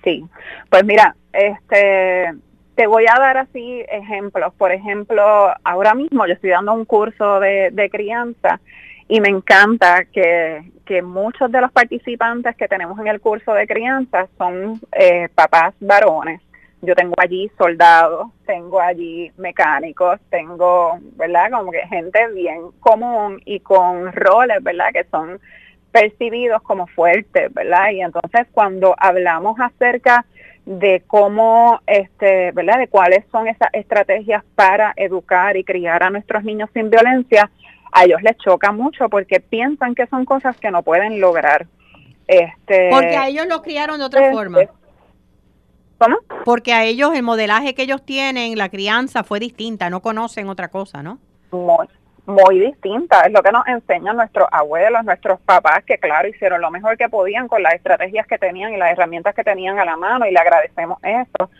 Sí, 0.02 0.24
pues 0.70 0.84
mira, 0.84 1.14
este 1.32 2.32
te 2.74 2.86
voy 2.86 3.04
a 3.06 3.18
dar 3.18 3.36
así 3.36 3.84
ejemplos. 3.88 4.52
Por 4.54 4.72
ejemplo, 4.72 5.52
ahora 5.62 5.94
mismo 5.94 6.26
yo 6.26 6.34
estoy 6.34 6.50
dando 6.50 6.72
un 6.72 6.84
curso 6.84 7.40
de, 7.40 7.88
crianza 7.90 8.60
y 9.08 9.20
me 9.20 9.28
encanta 9.28 10.04
que, 10.04 10.62
muchos 11.02 11.50
de 11.50 11.60
los 11.60 11.72
participantes 11.72 12.56
que 12.56 12.68
tenemos 12.68 12.98
en 12.98 13.06
el 13.08 13.20
curso 13.20 13.52
de 13.54 13.66
crianza 13.66 14.28
son 14.38 14.80
eh, 14.92 15.28
papás 15.34 15.74
varones. 15.80 16.40
Yo 16.82 16.94
tengo 16.94 17.14
allí 17.16 17.50
soldados, 17.56 18.28
tengo 18.44 18.80
allí 18.80 19.32
mecánicos, 19.38 20.20
tengo, 20.28 20.98
¿verdad? 21.16 21.50
Como 21.50 21.72
que 21.72 21.86
gente 21.88 22.28
bien 22.34 22.70
común 22.80 23.40
y 23.46 23.60
con 23.60 24.12
roles, 24.12 24.62
¿verdad? 24.62 24.92
Que 24.92 25.04
son 25.04 25.40
percibidos 25.90 26.60
como 26.62 26.86
fuertes, 26.88 27.54
¿verdad? 27.54 27.90
Y 27.92 28.02
entonces 28.02 28.46
cuando 28.52 28.94
hablamos 28.98 29.58
acerca 29.58 30.26
de 30.66 31.02
cómo, 31.06 31.80
este, 31.86 32.52
¿verdad? 32.52 32.78
De 32.78 32.88
cuáles 32.88 33.24
son 33.30 33.48
esas 33.48 33.68
estrategias 33.72 34.42
para 34.54 34.92
educar 34.96 35.56
y 35.56 35.64
criar 35.64 36.02
a 36.02 36.10
nuestros 36.10 36.44
niños 36.44 36.70
sin 36.72 36.90
violencia, 36.90 37.50
a 37.92 38.04
ellos 38.04 38.22
les 38.22 38.36
choca 38.38 38.72
mucho 38.72 39.08
porque 39.08 39.40
piensan 39.40 39.94
que 39.94 40.06
son 40.06 40.24
cosas 40.24 40.56
que 40.56 40.70
no 40.70 40.82
pueden 40.82 41.20
lograr. 41.20 41.66
Este, 42.26 42.88
porque 42.90 43.16
a 43.16 43.28
ellos 43.28 43.46
los 43.46 43.62
criaron 43.62 43.98
de 43.98 44.04
otra 44.06 44.22
este, 44.22 44.32
forma. 44.32 44.58
¿Cómo? 45.98 46.16
Porque 46.44 46.72
a 46.72 46.84
ellos 46.84 47.14
el 47.14 47.22
modelaje 47.22 47.74
que 47.74 47.82
ellos 47.82 48.04
tienen, 48.04 48.56
la 48.58 48.68
crianza 48.68 49.22
fue 49.22 49.38
distinta, 49.38 49.90
no 49.90 50.00
conocen 50.00 50.48
otra 50.48 50.68
cosa, 50.68 51.02
¿no? 51.02 51.18
Muy, 51.52 51.86
muy 52.26 52.60
distinta. 52.60 53.22
Es 53.22 53.32
lo 53.32 53.42
que 53.42 53.52
nos 53.52 53.66
enseñan 53.66 54.16
nuestros 54.16 54.48
abuelos, 54.50 55.04
nuestros 55.04 55.40
papás, 55.40 55.84
que 55.84 55.98
claro, 55.98 56.28
hicieron 56.28 56.60
lo 56.60 56.70
mejor 56.70 56.96
que 56.96 57.08
podían 57.08 57.48
con 57.48 57.62
las 57.62 57.74
estrategias 57.74 58.26
que 58.26 58.38
tenían 58.38 58.72
y 58.72 58.76
las 58.76 58.92
herramientas 58.92 59.34
que 59.34 59.44
tenían 59.44 59.78
a 59.78 59.84
la 59.84 59.96
mano 59.96 60.26
y 60.26 60.32
le 60.32 60.38
agradecemos 60.38 60.98
eso. 61.02 61.50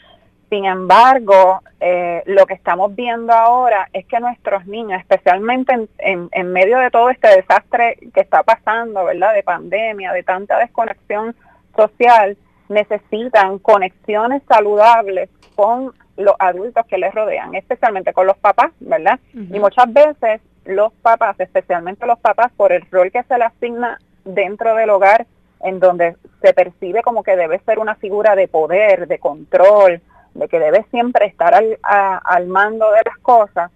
Sin 0.51 0.67
embargo, 0.67 1.63
eh, 1.81 2.23
lo 2.27 2.47
que 2.47 2.55
estamos 2.55 2.95
viendo 2.95 3.33
ahora 3.33 3.89
es 3.93 4.07
que 4.07 4.21
nuestros 4.21 4.67
niños, 4.67 5.01
especialmente 5.01 5.73
en, 5.99 6.29
en, 6.31 6.53
medio 6.53 6.79
de 6.79 6.91
todo 6.91 7.11
este 7.11 7.29
desastre 7.29 7.99
que 8.13 8.21
está 8.21 8.43
pasando, 8.43 9.05
¿verdad? 9.05 9.35
De 9.35 9.43
pandemia, 9.43 10.13
de 10.13 10.23
tanta 10.23 10.59
desconexión 10.59 11.35
social, 11.75 12.37
necesitan 12.69 13.59
conexiones 13.59 14.43
saludables 14.49 15.29
con 15.57 15.93
los 16.17 16.35
adultos 16.39 16.87
que 16.87 16.99
les 16.99 17.13
rodean, 17.13 17.55
especialmente 17.55 18.13
con 18.13 18.27
los 18.27 18.37
papás, 18.37 18.71
¿verdad? 18.81 19.19
Y 19.33 19.59
muchas 19.59 19.93
veces 19.93 20.41
los 20.65 20.93
papás, 21.03 21.39
especialmente 21.39 22.07
los 22.07 22.19
papás, 22.19 22.53
por 22.57 22.73
el 22.73 22.83
rol 22.91 23.11
que 23.11 23.23
se 23.25 23.39
les 23.39 23.49
asigna 23.49 23.99
dentro 24.25 24.75
del 24.75 24.91
hogar, 24.91 25.27
en 25.61 25.81
donde 25.81 26.17
se 26.43 26.53
percibe 26.53 27.03
como 27.03 27.23
que 27.23 27.37
debe 27.37 27.59
ser 27.61 27.79
una 27.79 27.95
figura 27.95 28.35
de 28.35 28.49
poder, 28.49 29.07
de 29.09 29.19
control, 29.19 30.01
de 30.35 30.49
que 30.49 30.59
debe 30.59 30.85
siempre 30.91 31.27
estar 31.27 31.55
al, 31.55 31.79
al 31.83 32.47
mando 32.47 32.91
de 32.91 33.01
las 33.05 33.19
cosas, 33.19 33.71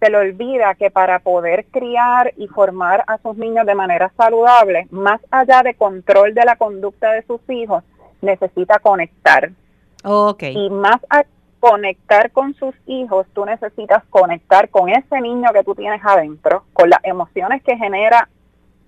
se 0.00 0.10
le 0.10 0.16
olvida 0.16 0.74
que 0.74 0.90
para 0.90 1.18
poder 1.18 1.66
criar 1.66 2.32
y 2.36 2.46
formar 2.48 3.04
a 3.06 3.18
sus 3.18 3.36
niños 3.36 3.66
de 3.66 3.74
manera 3.74 4.12
saludable, 4.16 4.86
más 4.90 5.20
allá 5.30 5.62
de 5.62 5.74
control 5.74 6.34
de 6.34 6.44
la 6.44 6.56
conducta 6.56 7.12
de 7.12 7.22
sus 7.22 7.40
hijos, 7.48 7.82
necesita 8.20 8.78
conectar. 8.78 9.50
Okay. 10.04 10.56
Y 10.56 10.70
más 10.70 10.98
a 11.10 11.24
conectar 11.60 12.30
con 12.32 12.54
sus 12.54 12.74
hijos, 12.86 13.26
tú 13.34 13.44
necesitas 13.44 14.04
conectar 14.10 14.68
con 14.68 14.88
ese 14.88 15.20
niño 15.20 15.50
que 15.52 15.64
tú 15.64 15.74
tienes 15.74 16.00
adentro, 16.04 16.64
con 16.72 16.90
las 16.90 17.00
emociones 17.02 17.62
que 17.62 17.76
genera 17.76 18.28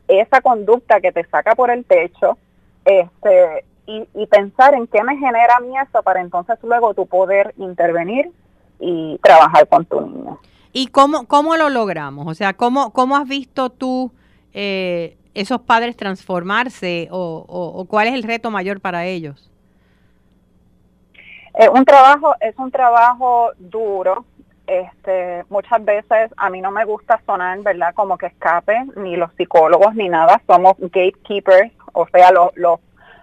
esa 0.08 0.40
conducta 0.40 1.00
que 1.00 1.12
te 1.12 1.24
saca 1.26 1.54
por 1.54 1.70
el 1.70 1.84
techo, 1.84 2.38
este, 2.84 3.64
y, 3.86 4.08
y 4.14 4.26
pensar 4.26 4.74
en 4.74 4.86
qué 4.86 5.02
me 5.02 5.16
genera 5.16 5.56
a 5.56 5.60
mí 5.60 5.72
eso 5.76 6.02
para 6.02 6.20
entonces 6.20 6.58
luego 6.62 6.94
tú 6.94 7.06
poder 7.06 7.54
intervenir 7.58 8.30
y 8.78 9.18
trabajar 9.22 9.68
con 9.68 9.84
tu 9.84 10.00
niño. 10.00 10.38
¿Y 10.72 10.88
cómo, 10.88 11.26
cómo 11.26 11.56
lo 11.56 11.68
logramos? 11.68 12.26
O 12.26 12.34
sea, 12.34 12.54
¿cómo, 12.54 12.92
cómo 12.92 13.16
has 13.16 13.28
visto 13.28 13.70
tú 13.70 14.12
eh, 14.52 15.16
esos 15.34 15.60
padres 15.62 15.96
transformarse 15.96 17.08
o, 17.10 17.44
o, 17.48 17.84
cuál 17.86 18.08
es 18.08 18.14
el 18.14 18.22
reto 18.22 18.50
mayor 18.50 18.80
para 18.80 19.06
ellos? 19.06 19.49
Es 21.54 21.68
un 21.68 21.84
trabajo, 21.84 22.34
es 22.40 22.56
un 22.58 22.70
trabajo 22.70 23.50
duro. 23.58 24.24
Este, 24.66 25.44
muchas 25.48 25.84
veces 25.84 26.30
a 26.36 26.48
mí 26.48 26.60
no 26.60 26.70
me 26.70 26.84
gusta 26.84 27.20
sonar, 27.26 27.58
¿verdad? 27.60 27.92
Como 27.94 28.16
que 28.16 28.26
escape, 28.26 28.84
ni 28.96 29.16
los 29.16 29.32
psicólogos 29.34 29.94
ni 29.94 30.08
nada. 30.08 30.40
Somos 30.46 30.76
gatekeepers, 30.78 31.72
o 31.92 32.06
sea, 32.08 32.30
los, 32.30 32.50
los, 32.54 32.78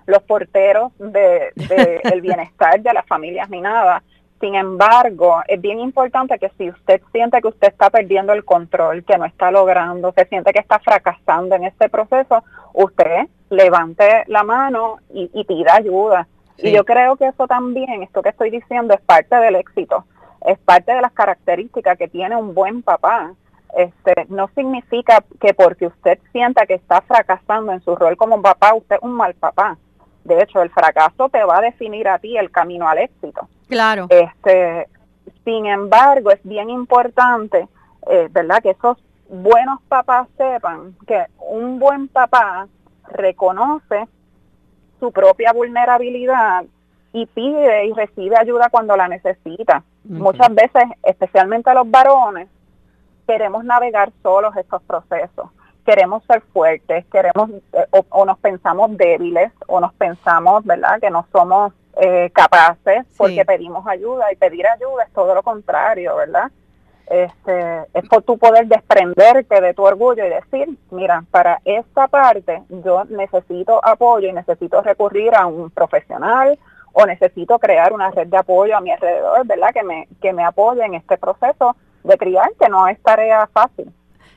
los 0.06 0.22
porteros 0.24 0.92
de, 1.00 1.54
de 1.56 2.02
el 2.12 2.22
bienestar 2.22 2.82
de 2.82 2.94
las 2.94 3.06
familias 3.06 3.50
ni 3.50 3.62
nada. 3.62 4.04
Sin 4.40 4.54
embargo, 4.54 5.42
es 5.48 5.60
bien 5.60 5.80
importante 5.80 6.38
que 6.38 6.52
si 6.58 6.70
usted 6.70 7.02
siente 7.12 7.42
que 7.42 7.48
usted 7.48 7.70
está 7.70 7.90
perdiendo 7.90 8.34
el 8.34 8.46
control, 8.46 9.04
que 9.04 9.18
no 9.18 9.26
está 9.26 9.50
logrando, 9.50 10.14
se 10.16 10.26
siente 10.26 10.54
que 10.54 10.60
está 10.60 10.80
fracasando 10.80 11.56
en 11.56 11.64
este 11.64 11.90
proceso, 11.90 12.44
usted 12.74 13.28
levante 13.50 14.26
la 14.28 14.44
mano 14.44 15.00
y, 15.12 15.44
pida 15.46 15.76
ayuda. 15.76 16.28
Y 16.58 16.72
yo 16.72 16.84
creo 16.86 17.16
que 17.16 17.28
eso 17.28 17.48
también, 17.48 18.04
esto 18.04 18.22
que 18.22 18.30
estoy 18.30 18.50
diciendo, 18.50 18.94
es 18.94 19.02
parte 19.02 19.36
del 19.36 19.56
éxito, 19.56 20.06
es 20.46 20.58
parte 20.60 20.92
de 20.94 21.02
las 21.02 21.12
características 21.12 21.98
que 21.98 22.08
tiene 22.08 22.36
un 22.36 22.54
buen 22.54 22.82
papá. 22.82 23.34
Este, 23.76 24.26
no 24.30 24.50
significa 24.56 25.24
que 25.40 25.54
porque 25.54 25.88
usted 25.88 26.20
sienta 26.32 26.66
que 26.66 26.76
está 26.76 27.02
fracasando 27.02 27.72
en 27.74 27.82
su 27.82 27.96
rol 27.96 28.16
como 28.16 28.42
papá, 28.42 28.74
usted 28.74 28.96
es 28.96 29.02
un 29.02 29.12
mal 29.12 29.34
papá. 29.36 29.78
De 30.24 30.42
hecho, 30.42 30.62
el 30.62 30.70
fracaso 30.70 31.30
te 31.30 31.44
va 31.44 31.60
a 31.60 31.62
definir 31.62 32.08
a 32.08 32.20
ti 32.20 32.38
el 32.38 32.50
camino 32.50 32.88
al 32.88 32.98
éxito. 33.00 33.48
Claro. 33.68 34.08
Este, 34.10 34.88
sin 35.44 35.66
embargo, 35.66 36.32
es 36.32 36.40
bien 36.44 36.70
importante, 36.70 37.68
eh, 38.10 38.28
¿verdad? 38.32 38.62
Que 38.62 38.72
esos 38.72 38.98
buenos 39.30 39.82
papás 39.88 40.28
sepan 40.38 40.96
que 41.06 41.26
un 41.40 41.80
buen 41.80 42.08
papá 42.08 42.68
reconoce 43.10 44.08
su 45.00 45.12
propia 45.12 45.54
vulnerabilidad 45.54 46.66
y 47.14 47.26
pide 47.26 47.86
y 47.86 47.94
recibe 47.94 48.38
ayuda 48.38 48.70
cuando 48.70 48.96
la 48.96 49.08
necesita. 49.08 49.84
Muchas 50.04 50.54
veces, 50.54 50.84
especialmente 51.04 51.74
los 51.74 51.90
varones, 51.90 52.48
queremos 53.28 53.64
navegar 53.64 54.12
solos 54.24 54.56
estos 54.56 54.82
procesos. 54.84 55.50
Queremos 55.86 56.24
ser 56.26 56.42
fuertes, 56.54 57.06
queremos 57.12 57.50
eh, 57.74 57.86
o, 57.92 58.06
o, 58.10 58.26
nos 58.26 58.38
pensamos 58.40 58.96
débiles 58.98 59.52
o 59.68 59.80
nos 59.80 59.94
pensamos, 59.94 60.66
¿verdad?, 60.66 61.00
que 61.00 61.10
no 61.10 61.26
somos 61.32 61.74
eh, 62.00 62.30
capaces 62.34 63.06
porque 63.18 63.44
pedimos 63.46 63.88
ayuda 63.88 64.32
y 64.32 64.36
pedir 64.36 64.68
ayuda 64.68 65.04
es 65.04 65.14
todo 65.14 65.34
lo 65.34 65.44
contrario, 65.44 66.16
¿verdad? 66.16 66.52
Este, 67.10 67.86
es 67.94 68.10
por 68.10 68.24
tu 68.24 68.38
poder 68.38 68.68
desprenderte 68.68 69.62
de 69.62 69.74
tu 69.74 69.84
orgullo 69.84 70.26
y 70.26 70.30
decir, 70.30 70.78
mira, 70.92 71.24
para 71.32 71.62
esta 71.64 72.08
parte 72.10 72.64
yo 72.70 73.06
necesito 73.06 73.84
apoyo 73.84 74.28
y 74.28 74.34
necesito 74.34 74.82
recurrir 74.82 75.34
a 75.34 75.46
un 75.46 75.70
profesional 75.70 76.60
o 76.92 77.06
necesito 77.06 77.60
crear 77.60 77.94
una 77.94 78.12
red 78.12 78.28
de 78.28 78.38
apoyo 78.38 78.76
a 78.76 78.82
mi 78.82 78.92
alrededor, 78.92 79.46
¿verdad? 79.48 79.70
Que 79.74 79.84
me, 79.84 80.08
que 80.22 80.34
me 80.34 80.44
apoye 80.44 80.84
en 80.84 80.96
este 80.96 81.18
proceso 81.18 81.78
de 82.04 82.18
criar, 82.18 82.50
que 82.60 82.68
no 82.68 82.88
es 82.88 83.02
tarea 83.02 83.48
fácil. 83.54 83.92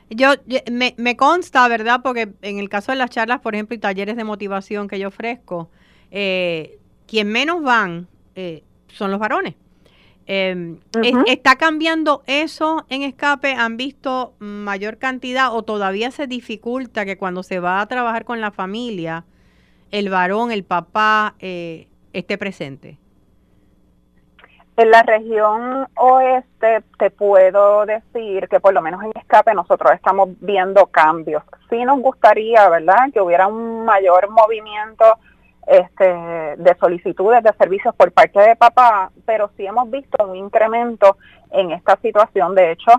Yo, 0.09 0.29
me, 0.71 0.93
me 0.97 1.17
consta, 1.17 1.67
¿verdad? 1.67 2.01
Porque 2.03 2.29
en 2.41 2.59
el 2.59 2.69
caso 2.69 2.91
de 2.91 2.97
las 2.97 3.09
charlas, 3.09 3.39
por 3.39 3.55
ejemplo, 3.55 3.75
y 3.75 3.79
talleres 3.79 4.15
de 4.15 4.23
motivación 4.23 4.87
que 4.87 4.99
yo 4.99 5.07
ofrezco, 5.07 5.69
eh, 6.11 6.79
quien 7.07 7.29
menos 7.31 7.63
van 7.63 8.07
eh, 8.35 8.63
son 8.87 9.11
los 9.11 9.19
varones. 9.19 9.55
Em, 10.27 10.79
¿Está 11.25 11.55
cambiando 11.55 12.23
eso 12.27 12.85
en 12.89 13.01
escape? 13.01 13.53
¿Han 13.53 13.77
visto 13.77 14.33
mayor 14.39 14.97
cantidad 14.97 15.53
o 15.53 15.63
todavía 15.63 16.11
se 16.11 16.27
dificulta 16.27 17.05
que 17.05 17.17
cuando 17.17 17.43
se 17.43 17.59
va 17.59 17.81
a 17.81 17.85
trabajar 17.87 18.23
con 18.23 18.39
la 18.39 18.51
familia, 18.51 19.25
el 19.91 20.09
varón, 20.09 20.51
el 20.51 20.63
papá, 20.63 21.35
eh, 21.39 21.87
esté 22.13 22.37
presente? 22.37 22.97
En 24.77 24.89
la 24.89 25.03
región 25.03 25.87
oeste 25.95 26.81
te 26.97 27.11
puedo 27.11 27.85
decir 27.85 28.47
que 28.47 28.59
por 28.59 28.73
lo 28.73 28.81
menos 28.81 29.03
en 29.03 29.11
escape 29.15 29.53
nosotros 29.53 29.91
estamos 29.93 30.29
viendo 30.39 30.87
cambios. 30.87 31.43
Sí 31.69 31.83
nos 31.83 31.99
gustaría, 31.99 32.69
¿verdad?, 32.69 33.11
que 33.13 33.21
hubiera 33.21 33.47
un 33.47 33.83
mayor 33.85 34.29
movimiento 34.29 35.19
este, 35.67 36.05
de 36.05 36.75
solicitudes 36.79 37.43
de 37.43 37.53
servicios 37.53 37.95
por 37.95 38.11
parte 38.11 38.39
de 38.39 38.55
papá, 38.55 39.11
pero 39.25 39.51
sí 39.57 39.65
hemos 39.65 39.89
visto 39.89 40.25
un 40.25 40.35
incremento 40.35 41.17
en 41.51 41.71
esta 41.71 41.97
situación. 42.01 42.55
De 42.55 42.71
hecho, 42.71 42.91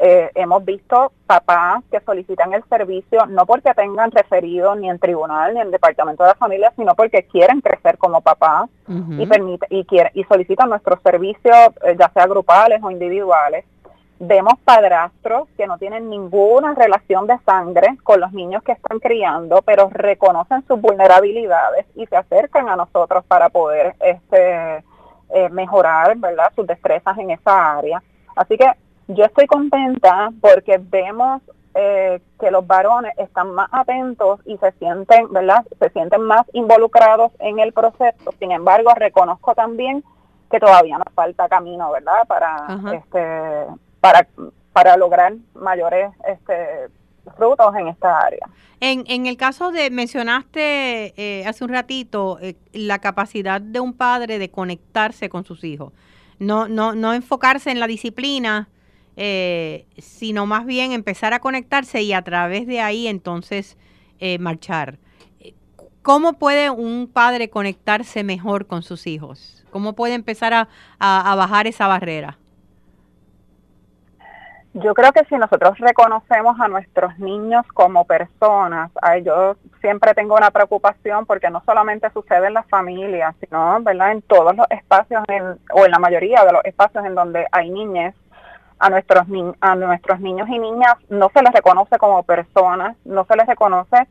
eh, 0.00 0.30
hemos 0.36 0.64
visto 0.64 1.12
papás 1.26 1.82
que 1.90 1.98
solicitan 2.00 2.52
el 2.52 2.62
servicio 2.68 3.26
no 3.26 3.44
porque 3.46 3.74
tengan 3.74 4.12
referido 4.12 4.76
ni 4.76 4.88
en 4.88 5.00
tribunal 5.00 5.54
ni 5.54 5.60
en 5.60 5.72
departamento 5.72 6.22
de 6.22 6.28
la 6.28 6.34
familia, 6.36 6.72
sino 6.76 6.94
porque 6.94 7.24
quieren 7.24 7.60
crecer 7.60 7.98
como 7.98 8.20
papás 8.20 8.70
y 8.86 9.26
permite 9.26 9.66
y 9.70 9.84
quieren 9.84 10.12
y 10.14 10.22
solicitan 10.24 10.70
nuestros 10.70 11.02
servicios, 11.02 11.56
eh, 11.84 11.96
ya 11.98 12.10
sea 12.14 12.26
grupales 12.26 12.80
o 12.82 12.90
individuales 12.92 13.64
Vemos 14.20 14.54
padrastros 14.64 15.48
que 15.56 15.68
no 15.68 15.78
tienen 15.78 16.10
ninguna 16.10 16.74
relación 16.74 17.28
de 17.28 17.38
sangre 17.46 17.96
con 18.02 18.20
los 18.20 18.32
niños 18.32 18.64
que 18.64 18.72
están 18.72 18.98
criando, 18.98 19.62
pero 19.62 19.88
reconocen 19.92 20.66
sus 20.66 20.80
vulnerabilidades 20.80 21.86
y 21.94 22.04
se 22.06 22.16
acercan 22.16 22.68
a 22.68 22.74
nosotros 22.74 23.24
para 23.26 23.48
poder 23.48 23.94
este, 24.00 24.84
eh, 25.30 25.48
mejorar 25.50 26.16
¿verdad? 26.16 26.52
sus 26.56 26.66
destrezas 26.66 27.16
en 27.18 27.30
esa 27.30 27.78
área. 27.78 28.02
Así 28.34 28.56
que 28.56 28.66
yo 29.06 29.24
estoy 29.24 29.46
contenta 29.46 30.30
porque 30.40 30.78
vemos 30.78 31.40
eh, 31.74 32.20
que 32.40 32.50
los 32.50 32.66
varones 32.66 33.16
están 33.18 33.52
más 33.54 33.68
atentos 33.70 34.40
y 34.44 34.56
se 34.58 34.72
sienten, 34.72 35.32
¿verdad? 35.32 35.64
Se 35.78 35.90
sienten 35.90 36.22
más 36.22 36.44
involucrados 36.54 37.30
en 37.38 37.60
el 37.60 37.72
proceso. 37.72 38.32
Sin 38.40 38.50
embargo, 38.50 38.90
reconozco 38.96 39.54
también 39.54 40.02
que 40.50 40.58
todavía 40.58 40.98
nos 40.98 41.12
falta 41.14 41.48
camino, 41.48 41.92
¿verdad? 41.92 42.26
Para 42.26 42.66
este 42.92 43.66
para, 44.00 44.26
para 44.72 44.96
lograr 44.96 45.34
mayores 45.54 46.10
este, 46.26 46.88
frutos 47.36 47.74
en 47.76 47.88
esta 47.88 48.18
área. 48.18 48.48
En, 48.80 49.04
en 49.08 49.26
el 49.26 49.36
caso 49.36 49.72
de, 49.72 49.90
mencionaste 49.90 51.14
eh, 51.16 51.44
hace 51.46 51.64
un 51.64 51.70
ratito 51.70 52.38
eh, 52.40 52.54
la 52.72 53.00
capacidad 53.00 53.60
de 53.60 53.80
un 53.80 53.92
padre 53.92 54.38
de 54.38 54.50
conectarse 54.50 55.28
con 55.28 55.44
sus 55.44 55.64
hijos, 55.64 55.92
no, 56.38 56.68
no, 56.68 56.94
no 56.94 57.12
enfocarse 57.12 57.70
en 57.70 57.80
la 57.80 57.88
disciplina, 57.88 58.68
eh, 59.16 59.86
sino 59.98 60.46
más 60.46 60.64
bien 60.64 60.92
empezar 60.92 61.34
a 61.34 61.40
conectarse 61.40 62.02
y 62.02 62.12
a 62.12 62.22
través 62.22 62.66
de 62.66 62.80
ahí 62.80 63.08
entonces 63.08 63.76
marchar. 64.40 64.98
¿Cómo 66.02 66.34
puede 66.34 66.70
un 66.70 67.06
padre 67.06 67.50
conectarse 67.50 68.24
mejor 68.24 68.66
con 68.66 68.82
sus 68.82 69.06
hijos? 69.06 69.64
¿Cómo 69.70 69.92
puede 69.94 70.14
empezar 70.14 70.54
a, 70.54 70.68
a 70.98 71.34
bajar 71.36 71.68
esa 71.68 71.86
barrera? 71.86 72.36
Yo 74.82 74.94
creo 74.94 75.12
que 75.12 75.24
si 75.24 75.36
nosotros 75.36 75.78
reconocemos 75.78 76.58
a 76.60 76.68
nuestros 76.68 77.18
niños 77.18 77.66
como 77.74 78.04
personas, 78.04 78.90
yo 79.24 79.56
siempre 79.80 80.14
tengo 80.14 80.36
una 80.36 80.50
preocupación 80.50 81.26
porque 81.26 81.50
no 81.50 81.62
solamente 81.64 82.10
sucede 82.10 82.48
en 82.48 82.54
las 82.54 82.66
familias, 82.68 83.34
sino 83.40 83.80
¿verdad? 83.82 84.12
en 84.12 84.22
todos 84.22 84.54
los 84.56 84.66
espacios 84.70 85.22
o 85.72 85.84
en 85.84 85.90
la 85.90 85.98
mayoría 85.98 86.44
de 86.44 86.52
los 86.52 86.64
espacios 86.64 87.04
en 87.04 87.14
donde 87.14 87.46
hay 87.52 87.70
niñez, 87.70 88.14
a 88.80 88.90
nuestros, 88.90 89.24
a 89.60 89.74
nuestros 89.74 90.20
niños 90.20 90.48
y 90.48 90.58
niñas 90.58 90.94
no 91.08 91.30
se 91.34 91.42
les 91.42 91.52
reconoce 91.52 91.98
como 91.98 92.22
personas, 92.22 92.96
no 93.04 93.24
se 93.24 93.36
les 93.36 93.46
reconoce 93.46 94.06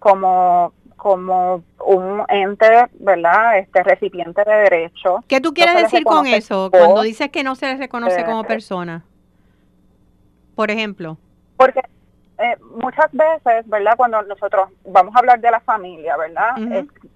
como 0.00 0.72
como 0.96 1.62
un 1.86 2.24
ente, 2.28 2.66
¿verdad? 2.98 3.58
Este 3.58 3.84
recipiente 3.84 4.42
de 4.44 4.52
derechos. 4.52 5.20
¿Qué 5.28 5.40
tú 5.40 5.54
quieres 5.54 5.76
decir 5.76 6.02
con 6.02 6.26
eso 6.26 6.70
cuando 6.70 7.02
dices 7.02 7.30
que 7.30 7.44
no 7.44 7.54
se 7.54 7.66
les 7.66 7.78
reconoce 7.78 8.24
como 8.24 8.44
persona? 8.44 9.04
Por 10.58 10.72
ejemplo? 10.72 11.16
Porque 11.56 11.80
eh, 12.36 12.56
muchas 12.82 13.12
veces, 13.12 13.68
¿verdad? 13.68 13.92
Cuando 13.96 14.20
nosotros 14.22 14.70
vamos 14.84 15.14
a 15.14 15.20
hablar 15.20 15.38
de 15.38 15.52
la 15.52 15.60
familia, 15.60 16.16
¿verdad? 16.16 16.56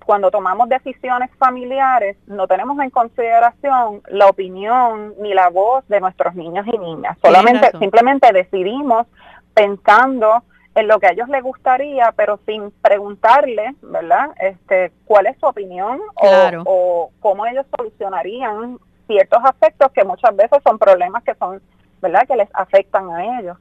cuando 0.06 0.30
tomamos 0.30 0.68
decisiones 0.68 1.28
familiares, 1.38 2.16
no 2.28 2.46
tenemos 2.46 2.78
en 2.78 2.90
consideración 2.90 4.00
la 4.06 4.28
opinión 4.28 5.14
ni 5.18 5.34
la 5.34 5.48
voz 5.48 5.84
de 5.88 5.98
nuestros 5.98 6.36
niños 6.36 6.64
y 6.72 6.78
niñas. 6.78 7.18
Solamente, 7.20 7.76
simplemente 7.80 8.32
decidimos 8.32 9.08
pensando 9.54 10.44
en 10.76 10.86
lo 10.86 11.00
que 11.00 11.08
a 11.08 11.10
ellos 11.10 11.28
les 11.28 11.42
gustaría, 11.42 12.12
pero 12.12 12.38
sin 12.46 12.70
preguntarle, 12.70 13.74
¿verdad? 13.82 14.30
Este, 14.38 14.92
cuál 15.04 15.26
es 15.26 15.36
su 15.40 15.46
opinión 15.46 16.00
o, 16.14 16.62
o 16.64 17.10
cómo 17.18 17.44
ellos 17.46 17.66
solucionarían 17.76 18.78
ciertos 19.08 19.40
aspectos 19.44 19.90
que 19.90 20.04
muchas 20.04 20.36
veces 20.36 20.60
son 20.62 20.78
problemas 20.78 21.24
que 21.24 21.34
son 21.34 21.60
¿verdad? 22.02 22.26
Que 22.26 22.36
les 22.36 22.48
afectan 22.52 23.10
a 23.10 23.38
ellos. 23.38 23.56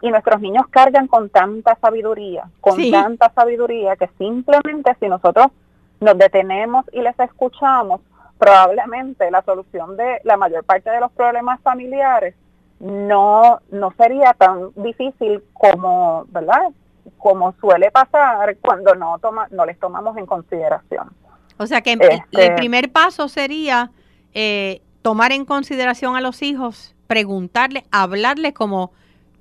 Y 0.00 0.10
nuestros 0.10 0.40
niños 0.40 0.66
cargan 0.70 1.06
con 1.06 1.28
tanta 1.30 1.76
sabiduría, 1.80 2.50
con 2.60 2.76
tanta 2.90 3.30
sabiduría 3.32 3.94
que 3.94 4.08
simplemente 4.18 4.96
si 4.98 5.06
nosotros 5.06 5.52
nos 6.00 6.18
detenemos 6.18 6.84
y 6.92 7.00
les 7.00 7.16
escuchamos, 7.20 8.00
probablemente 8.38 9.30
la 9.30 9.40
solución 9.42 9.96
de 9.96 10.20
la 10.24 10.36
mayor 10.36 10.64
parte 10.64 10.90
de 10.90 10.98
los 10.98 11.12
problemas 11.12 11.60
familiares 11.60 12.34
no 12.80 13.60
no 13.70 13.94
sería 13.96 14.32
tan 14.32 14.70
difícil 14.74 15.44
como, 15.52 16.24
¿verdad? 16.30 16.72
Como 17.18 17.54
suele 17.60 17.92
pasar 17.92 18.56
cuando 18.60 18.96
no 18.96 19.20
toma 19.20 19.46
no 19.52 19.64
les 19.64 19.78
tomamos 19.78 20.16
en 20.16 20.26
consideración. 20.26 21.12
O 21.56 21.66
sea 21.68 21.82
que 21.82 21.92
el 21.92 22.00
este 22.02 22.50
primer 22.56 22.90
paso 22.90 23.28
sería 23.28 23.92
eh, 24.34 24.82
tomar 25.02 25.30
en 25.30 25.44
consideración 25.44 26.16
a 26.16 26.20
los 26.20 26.42
hijos 26.42 26.96
preguntarle, 27.12 27.84
hablarle 27.90 28.54
como, 28.54 28.90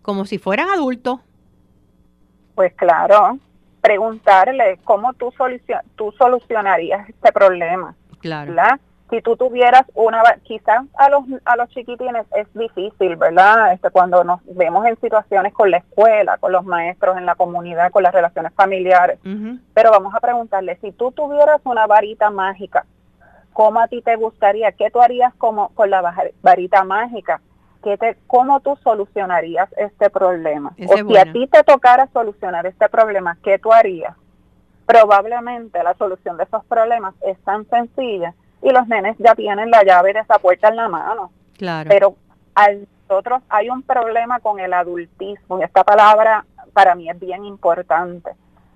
como 0.02 0.26
si 0.26 0.38
fueran 0.38 0.68
adultos. 0.70 1.22
Pues 2.54 2.74
claro, 2.74 3.40
preguntarle 3.80 4.78
cómo 4.84 5.14
tú, 5.14 5.32
solucion 5.38 5.80
tú 5.96 6.12
solucionarías 6.18 7.08
este 7.08 7.32
problema. 7.32 7.96
Claro. 8.20 8.54
Si 9.10 9.22
tú 9.22 9.38
tuvieras 9.38 9.84
una, 9.94 10.22
quizás 10.44 10.84
a 10.98 11.10
los, 11.10 11.24
a 11.46 11.56
los 11.56 11.70
chiquitines 11.70 12.26
es 12.36 12.54
difícil, 12.54 13.16
¿verdad? 13.16 13.72
Este, 13.72 13.90
cuando 13.90 14.26
nos 14.26 14.42
vemos 14.54 14.86
en 14.86 15.00
situaciones 15.00 15.54
con 15.54 15.72
la 15.72 15.78
escuela, 15.78 16.38
con 16.40 16.52
los 16.52 16.66
maestros, 16.66 17.16
en 17.18 17.26
la 17.26 17.36
comunidad, 17.36 17.90
con 17.92 18.04
las 18.04 18.14
relaciones 18.14 18.54
familiares. 18.54 19.18
Pero 19.74 19.92
vamos 19.92 20.14
a 20.14 20.20
preguntarle, 20.20 20.78
si 20.82 20.92
tú 20.92 21.14
tuvieras 21.14 21.62
una 21.64 21.88
varita 21.88 22.30
mágica, 22.32 22.86
¿cómo 23.54 23.80
a 23.80 23.88
ti 23.88 24.02
te 24.02 24.18
gustaría? 24.18 24.74
¿Qué 24.74 24.92
tú 24.92 25.00
harías 25.00 25.34
como, 25.36 25.70
con 25.70 25.90
la 25.90 26.02
varita 26.42 26.84
mágica? 26.84 27.40
Te, 27.82 28.18
¿cómo 28.28 28.60
tú 28.60 28.78
solucionarías 28.84 29.70
este 29.78 30.10
problema? 30.10 30.74
o 30.88 30.98
si 30.98 31.18
a 31.18 31.32
ti 31.32 31.48
te 31.48 31.64
tocara 31.64 32.08
solucionar 32.14 32.66
este 32.66 32.88
problema, 32.90 33.38
¿qué 33.44 33.60
tú 33.60 33.74
harías? 33.74 34.16
Probablemente 34.86 35.82
la 35.84 35.94
solución 35.96 36.38
de 36.38 36.44
esos 36.44 36.64
problemas 36.66 37.14
es 37.22 37.38
tan 37.44 37.68
sencilla 37.70 38.34
y 38.62 38.72
los 38.72 38.88
nenes 38.88 39.16
ya 39.20 39.36
tienen 39.36 39.72
la 39.72 39.84
llave 39.84 40.14
de 40.14 40.20
esa 40.20 40.40
puerta 40.40 40.68
en 40.70 40.76
la 40.76 40.90
mano. 40.90 41.32
Claro. 41.58 41.90
Pero 41.90 42.16
a 42.56 42.68
nosotros 43.10 43.42
hay 43.50 43.70
un 43.70 43.84
problema 43.84 44.40
con 44.40 44.60
el 44.60 44.74
adultismo 44.74 45.60
y 45.60 45.64
esta 45.64 45.84
palabra 45.84 46.46
para 46.74 46.96
mí 46.96 47.10
es 47.10 47.20
bien 47.20 47.46
importante, 47.46 48.32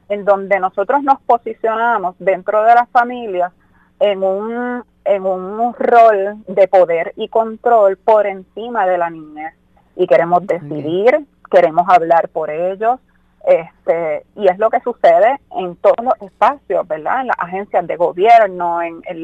en 0.10 0.26
donde 0.26 0.60
nosotros 0.60 1.03
nos 1.03 1.20
posicionamos 1.22 2.16
dentro 2.20 2.64
de 2.64 2.76
las 2.76 2.89
familias 2.89 3.51
en 3.99 4.24
un 4.24 4.84
en 5.06 5.26
un 5.26 5.74
rol 5.74 6.43
de 6.47 6.68
poder 6.68 7.14
y 7.16 7.30
control 7.30 7.97
por 7.97 8.28
encima 8.28 8.86
de 8.86 8.97
la 8.97 9.10
niñez. 9.10 9.53
Y 9.95 10.08
queremos 10.08 10.45
decidir, 10.45 11.26
queremos 11.49 11.88
hablar 11.88 12.30
por 12.30 12.49
ellos, 12.49 12.99
este, 13.45 14.26
y 14.36 14.47
es 14.47 14.58
lo 14.58 14.70
que 14.70 14.80
sucede 14.82 15.39
en 15.58 15.76
todos 15.78 16.03
los 16.03 16.20
espacios, 16.22 16.88
¿verdad? 16.88 17.22
En 17.22 17.28
las 17.28 17.39
agencias 17.39 17.86
de 17.88 17.95
gobierno, 17.95 18.82
en, 18.82 19.01
en, 19.06 19.24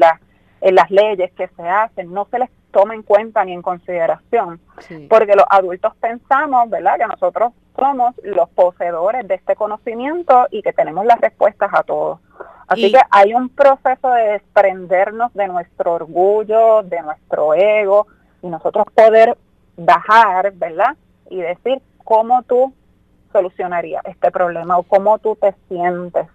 en 0.60 0.74
las 0.74 0.90
leyes 0.90 1.32
que 1.32 1.48
se 1.48 1.68
hacen, 1.68 2.12
no 2.12 2.26
se 2.30 2.38
les 2.38 2.50
toma 2.72 2.94
en 2.94 3.02
cuenta 3.02 3.44
ni 3.44 3.52
en 3.52 3.62
consideración, 3.62 4.60
porque 5.08 5.36
los 5.36 5.46
adultos 5.48 5.94
pensamos, 6.00 6.68
¿verdad?, 6.70 6.98
que 6.98 7.06
nosotros 7.06 7.52
somos 7.76 8.14
los 8.24 8.48
poseedores 8.50 9.26
de 9.28 9.36
este 9.36 9.54
conocimiento 9.54 10.46
y 10.50 10.62
que 10.62 10.72
tenemos 10.72 11.04
las 11.06 11.20
respuestas 11.20 11.70
a 11.72 11.82
todo. 11.84 12.20
Así 12.66 12.90
que 12.90 13.00
hay 13.10 13.34
un 13.34 13.48
proceso 13.50 14.10
de 14.10 14.32
desprendernos 14.32 15.32
de 15.34 15.46
nuestro 15.48 15.94
orgullo, 15.94 16.82
de 16.82 17.02
nuestro 17.02 17.54
ego, 17.54 18.06
y 18.42 18.48
nosotros 18.48 18.86
poder 18.94 19.36
bajar, 19.76 20.52
¿verdad? 20.52 20.96
Y 21.30 21.40
decir 21.40 21.80
cómo 22.04 22.42
tú 22.42 22.72
solucionarías 23.32 24.04
este 24.06 24.30
problema 24.30 24.78
o 24.78 24.82
cómo 24.82 25.18
tú 25.18 25.36
te 25.36 25.54
sientes, 25.68 26.26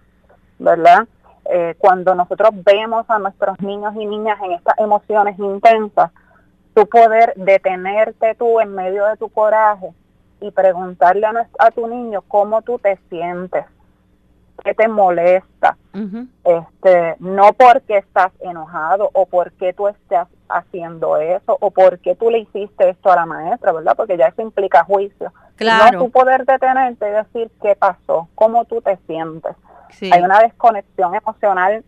¿verdad? 0.58 1.06
Eh, 1.50 1.74
cuando 1.78 2.14
nosotros 2.14 2.50
vemos 2.64 3.06
a 3.08 3.18
nuestros 3.18 3.58
niños 3.60 3.94
y 3.96 4.06
niñas 4.06 4.38
en 4.42 4.52
estas 4.52 4.78
emociones 4.78 5.38
intensas, 5.38 6.10
tú 6.78 6.86
poder 6.86 7.32
detenerte 7.34 8.36
tú 8.36 8.60
en 8.60 8.72
medio 8.72 9.04
de 9.06 9.16
tu 9.16 9.28
coraje 9.28 9.92
y 10.40 10.52
preguntarle 10.52 11.26
a, 11.26 11.48
a 11.58 11.70
tu 11.72 11.88
niño 11.88 12.22
cómo 12.28 12.62
tú 12.62 12.78
te 12.78 12.96
sientes, 13.08 13.64
qué 14.62 14.74
te 14.74 14.86
molesta, 14.86 15.76
este, 16.44 17.16
no 17.18 17.52
porque 17.54 17.96
estás 17.96 18.30
enojado 18.38 19.10
o 19.12 19.26
porque 19.26 19.72
tú 19.72 19.88
estás 19.88 20.28
haciendo 20.48 21.16
eso 21.16 21.56
o 21.60 21.72
porque 21.72 22.14
tú 22.14 22.30
le 22.30 22.38
hiciste 22.38 22.90
esto 22.90 23.10
a 23.10 23.16
la 23.16 23.26
maestra, 23.26 23.72
¿verdad? 23.72 23.96
Porque 23.96 24.16
ya 24.16 24.28
eso 24.28 24.42
implica 24.42 24.84
juicio. 24.84 25.32
Claro. 25.56 25.98
No 25.98 26.04
tu 26.04 26.10
poder 26.12 26.46
detenerte 26.46 27.08
y 27.08 27.12
decir 27.12 27.50
qué 27.60 27.74
pasó, 27.74 28.28
cómo 28.36 28.64
tú 28.66 28.80
te 28.80 28.96
sientes. 29.08 29.56
Hay 30.12 30.22
una 30.22 30.40
desconexión 30.42 31.16
emocional 31.16 31.82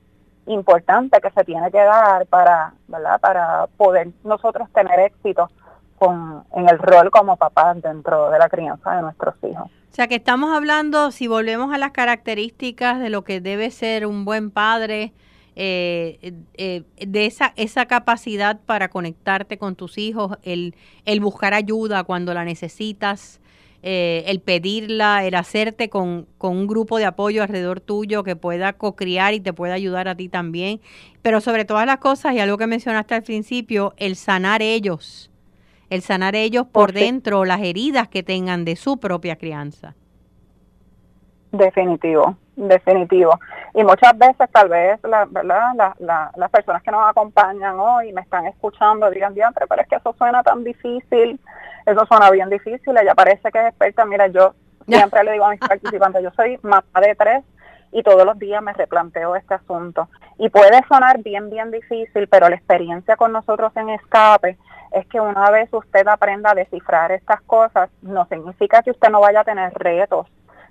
importante 0.47 1.21
que 1.21 1.31
se 1.31 1.45
tiene 1.45 1.71
que 1.71 1.79
dar 1.79 2.27
para. 2.27 2.75
Para 3.21 3.69
poder 3.77 4.09
nosotros 4.25 4.69
tener 4.73 4.99
éxito 5.01 5.49
con, 5.99 6.45
en 6.57 6.69
el 6.69 6.79
rol 6.79 7.11
como 7.11 7.37
papás 7.37 7.81
dentro 7.81 8.31
de 8.31 8.39
la 8.39 8.49
crianza 8.49 8.97
de 8.97 9.03
nuestros 9.03 9.35
hijos. 9.45 9.71
O 9.91 9.95
sea 9.95 10.09
que 10.09 10.17
estamos 10.17 10.57
hablando, 10.57 11.11
si 11.11 11.29
volvemos 11.29 11.73
a 11.73 11.79
las 11.79 11.91
características 11.93 13.01
de 13.01 13.11
lo 13.11 13.23
que 13.23 13.41
debe 13.41 13.71
ser 13.71 14.07
un 14.07 14.25
buen 14.25 14.51
padre, 14.51 15.13
eh, 15.57 16.33
eh, 16.55 16.85
de 16.97 17.27
esa, 17.27 17.53
esa 17.57 17.87
capacidad 17.87 18.59
para 18.65 18.89
conectarte 18.89 19.59
con 19.59 19.77
tus 19.77 19.99
hijos, 19.99 20.39
el, 20.43 20.75
el 21.05 21.21
buscar 21.21 21.55
ayuda 21.55 22.05
cuando 22.05 22.33
la 22.35 22.45
necesitas, 22.45 23.41
eh, 23.83 24.25
el 24.27 24.41
pedirla, 24.41 25.25
el 25.25 25.35
hacerte 25.35 25.89
con, 25.89 26.27
con, 26.37 26.57
un 26.57 26.67
grupo 26.67 26.99
de 26.99 27.07
apoyo 27.07 27.43
alrededor 27.43 27.81
tuyo 27.81 28.23
que 28.25 28.37
pueda 28.37 28.75
co-criar 28.75 29.33
y 29.33 29.41
te 29.41 29.55
pueda 29.55 29.73
ayudar 29.73 30.07
a 30.07 30.15
ti 30.15 30.29
también. 30.29 30.81
Pero 31.23 31.41
sobre 31.41 31.65
todas 31.65 31.87
las 31.87 31.97
cosas, 31.97 32.35
y 32.35 32.41
algo 32.41 32.59
que 32.59 32.67
mencionaste 32.67 33.15
al 33.15 33.23
principio, 33.23 33.95
el 33.97 34.17
sanar 34.17 34.61
ellos, 34.61 35.31
el 35.89 36.03
sanar 36.03 36.37
ellos 36.37 36.67
por 36.67 36.93
dentro 36.93 37.47
las 37.47 37.61
heridas 37.63 38.09
que 38.09 38.23
tengan 38.23 38.67
de 38.67 38.77
su 38.77 39.01
propia 39.01 39.37
crianza. 39.37 39.95
Definitivo, 41.51 42.37
definitivo. 42.57 43.39
Y 43.75 43.83
muchas 43.83 44.17
veces 44.17 44.49
tal 44.53 44.69
vez 44.69 45.01
la, 45.03 45.25
¿verdad? 45.25 45.95
las 45.99 46.51
personas 46.51 46.83
que 46.83 46.91
nos 46.91 47.09
acompañan 47.09 47.81
hoy 47.81 48.13
me 48.13 48.21
están 48.21 48.47
escuchando 48.47 49.11
digan, 49.11 49.35
pero 49.35 49.83
es 49.83 49.89
que 49.89 49.97
eso 49.97 50.15
suena 50.19 50.43
tan 50.43 50.65
difícil 50.65 51.41
eso 51.87 52.07
suena 52.07 52.31
bien 52.31 52.51
difícil, 52.51 52.97
ella 52.97 53.15
parece 53.15 53.51
que 53.51 53.59
es 53.59 53.67
experta, 53.67 54.05
mira, 54.05 54.27
yo 54.29 54.55
siempre 54.87 55.25
le 55.25 55.33
digo 55.33 55.45
a 55.45 55.51
mis 55.51 55.61
participantes, 55.61 56.23
yo 56.23 56.31
soy 56.37 56.59
mamá 56.63 56.85
de 57.01 57.15
tres 57.15 57.45
y 57.93 58.03
todos 58.03 58.25
los 58.25 58.39
días 58.39 58.63
me 58.63 58.73
replanteo 58.73 59.35
este 59.37 59.55
asunto. 59.55 60.09
Y 60.39 60.49
puede 60.49 60.81
sonar 60.89 61.23
bien, 61.23 61.51
bien 61.51 61.71
difícil, 61.71 62.29
pero 62.29 62.49
la 62.49 62.57
experiencia 62.57 63.17
con 63.17 63.33
nosotros 63.33 63.73
en 63.77 63.91
escape 63.91 64.57
es 64.93 65.07
que 65.07 65.21
una 65.21 65.51
vez 65.51 65.69
usted 65.73 66.07
aprenda 66.07 66.51
a 66.51 66.55
descifrar 66.55 67.13
estas 67.13 67.41
cosas, 67.43 67.91
no 68.03 68.27
significa 68.27 68.83
que 68.83 68.91
usted 68.91 69.11
no 69.11 69.21
vaya 69.21 69.41
a 69.41 69.45
tener 69.45 69.73
retos 69.75 70.27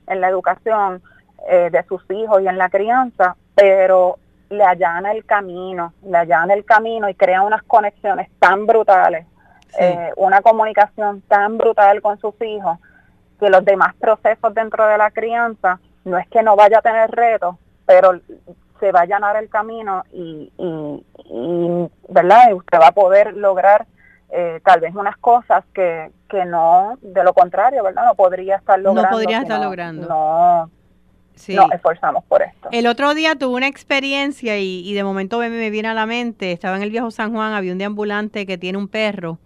en 0.07 0.21
la 0.21 0.29
educación 0.29 1.01
eh, 1.47 1.69
de 1.71 1.83
sus 1.83 2.01
hijos 2.09 2.41
y 2.41 2.47
en 2.47 2.57
la 2.57 2.69
crianza, 2.69 3.35
pero 3.55 4.17
le 4.49 4.63
allana 4.63 5.11
el 5.11 5.25
camino, 5.25 5.93
le 6.03 6.17
allana 6.17 6.53
el 6.53 6.65
camino 6.65 7.07
y 7.07 7.15
crea 7.15 7.41
unas 7.43 7.63
conexiones 7.63 8.29
tan 8.39 8.65
brutales, 8.65 9.25
eh, 9.77 10.11
una 10.15 10.41
comunicación 10.41 11.21
tan 11.21 11.57
brutal 11.57 12.01
con 12.01 12.19
sus 12.19 12.33
hijos, 12.41 12.77
que 13.39 13.49
los 13.49 13.63
demás 13.63 13.95
procesos 13.99 14.53
dentro 14.53 14.85
de 14.87 14.97
la 14.97 15.11
crianza 15.11 15.79
no 16.03 16.17
es 16.17 16.27
que 16.27 16.43
no 16.43 16.55
vaya 16.55 16.79
a 16.79 16.81
tener 16.81 17.09
retos, 17.11 17.55
pero 17.85 18.19
se 18.79 18.91
va 18.91 19.01
a 19.01 19.03
allanar 19.03 19.35
el 19.37 19.49
camino 19.49 20.03
y, 20.11 20.51
y, 20.57 21.89
¿verdad? 22.07 22.53
usted 22.53 22.79
va 22.79 22.87
a 22.87 22.91
poder 22.91 23.35
lograr 23.35 23.85
eh, 24.31 24.61
tal 24.63 24.79
vez 24.79 24.93
unas 24.95 25.17
cosas 25.17 25.63
que, 25.73 26.11
que 26.29 26.45
no, 26.45 26.97
de 27.01 27.23
lo 27.23 27.33
contrario, 27.33 27.83
¿verdad? 27.83 28.05
No 28.05 28.15
podría 28.15 28.57
estar 28.57 28.79
logrando. 28.79 29.09
No 29.09 29.17
podría 29.17 29.39
estar 29.39 29.59
logrando. 29.59 30.07
No, 30.07 30.69
sí. 31.35 31.55
no 31.55 31.67
esforzamos 31.71 32.23
por 32.25 32.41
esto. 32.41 32.69
El 32.71 32.87
otro 32.87 33.13
día 33.15 33.35
tuve 33.35 33.55
una 33.55 33.67
experiencia 33.67 34.57
y, 34.57 34.87
y 34.87 34.93
de 34.93 35.03
momento 35.03 35.39
me, 35.39 35.49
me, 35.49 35.69
viene 35.69 35.89
a 35.89 35.93
la 35.93 36.05
mente, 36.05 36.51
estaba 36.51 36.77
en 36.77 36.83
el 36.83 36.91
viejo 36.91 37.11
San 37.11 37.33
Juan, 37.33 37.53
había 37.53 37.71
un 37.71 37.79
deambulante 37.79 38.45
que 38.45 38.57
tiene 38.57 38.77
un 38.77 38.87
perro 38.87 39.39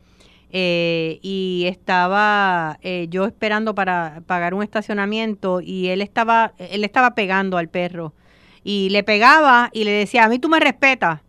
eh, 0.55 1.17
y 1.23 1.65
estaba 1.67 2.77
eh, 2.83 3.07
yo 3.09 3.25
esperando 3.25 3.73
para 3.73 4.21
pagar 4.27 4.53
un 4.53 4.61
estacionamiento 4.61 5.61
y 5.61 5.87
él 5.87 5.99
estaba, 5.99 6.53
él 6.59 6.83
estaba 6.83 7.15
pegando 7.15 7.57
al 7.57 7.69
perro. 7.69 8.13
Y 8.63 8.89
le 8.91 9.03
pegaba 9.03 9.71
y 9.73 9.83
le 9.83 9.91
decía, 9.91 10.23
a 10.23 10.29
mí 10.29 10.37
tú 10.37 10.49
me 10.49 10.59
respetas 10.59 11.21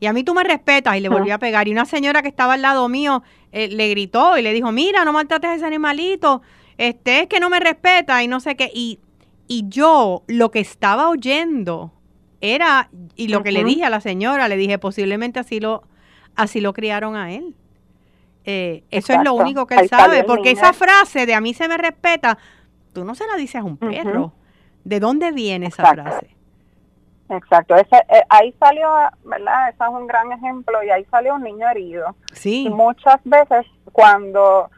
y 0.00 0.06
a 0.06 0.12
mí 0.12 0.24
tú 0.24 0.34
me 0.34 0.42
respetas 0.42 0.96
y 0.96 1.00
le 1.00 1.08
volvió 1.08 1.32
a 1.32 1.38
pegar. 1.38 1.68
Y 1.68 1.70
una 1.70 1.84
señora 1.84 2.22
que 2.22 2.28
estaba 2.28 2.54
al 2.54 2.62
lado 2.62 2.88
mío 2.88 3.22
eh, 3.52 3.68
le 3.68 3.88
gritó 3.88 4.36
y 4.36 4.42
le 4.42 4.52
dijo, 4.52 4.72
mira, 4.72 5.04
no 5.04 5.12
maltrates 5.12 5.48
a 5.48 5.54
ese 5.54 5.64
animalito, 5.64 6.42
este 6.76 7.20
es 7.20 7.26
que 7.28 7.38
no 7.38 7.48
me 7.48 7.60
respeta 7.60 8.20
y 8.24 8.26
no 8.26 8.40
sé 8.40 8.56
qué. 8.56 8.68
Y, 8.74 8.98
y 9.46 9.68
yo 9.68 10.24
lo 10.26 10.50
que 10.50 10.58
estaba 10.58 11.08
oyendo 11.08 11.92
era 12.40 12.90
y 13.14 13.28
lo 13.28 13.44
que 13.44 13.52
le 13.52 13.62
dije 13.62 13.84
a 13.84 13.90
la 13.90 14.00
señora, 14.00 14.48
le 14.48 14.56
dije 14.56 14.76
posiblemente 14.76 15.38
así 15.38 15.60
lo 15.60 15.84
así 16.34 16.60
lo 16.60 16.72
criaron 16.72 17.14
a 17.14 17.32
él. 17.32 17.54
Eh, 18.44 18.84
eso 18.90 19.12
es 19.12 19.22
lo 19.22 19.34
único 19.34 19.66
que 19.66 19.76
él 19.76 19.88
sabe, 19.88 20.24
porque 20.24 20.50
esa 20.50 20.72
frase 20.72 21.26
de 21.26 21.34
a 21.34 21.40
mí 21.40 21.54
se 21.54 21.68
me 21.68 21.76
respeta, 21.76 22.38
tú 22.92 23.04
no 23.04 23.14
se 23.14 23.26
la 23.26 23.36
dices 23.36 23.60
a 23.60 23.64
un 23.64 23.76
perro. 23.76 24.32
¿De 24.84 24.98
dónde 24.98 25.30
viene 25.30 25.66
esa 25.66 25.86
frase? 25.86 26.36
Exacto, 27.28 27.74
Ese, 27.76 27.96
eh, 28.08 28.24
ahí 28.28 28.54
salió, 28.58 28.90
¿verdad? 29.24 29.70
Ese 29.70 29.82
es 29.82 29.90
un 29.90 30.06
gran 30.06 30.32
ejemplo 30.32 30.82
y 30.82 30.90
ahí 30.90 31.04
salió 31.10 31.34
un 31.34 31.42
niño 31.42 31.66
herido. 31.68 32.14
Sí. 32.32 32.64
Y 32.66 32.70
muchas 32.70 33.20
veces 33.24 33.64
cuando 33.92 34.70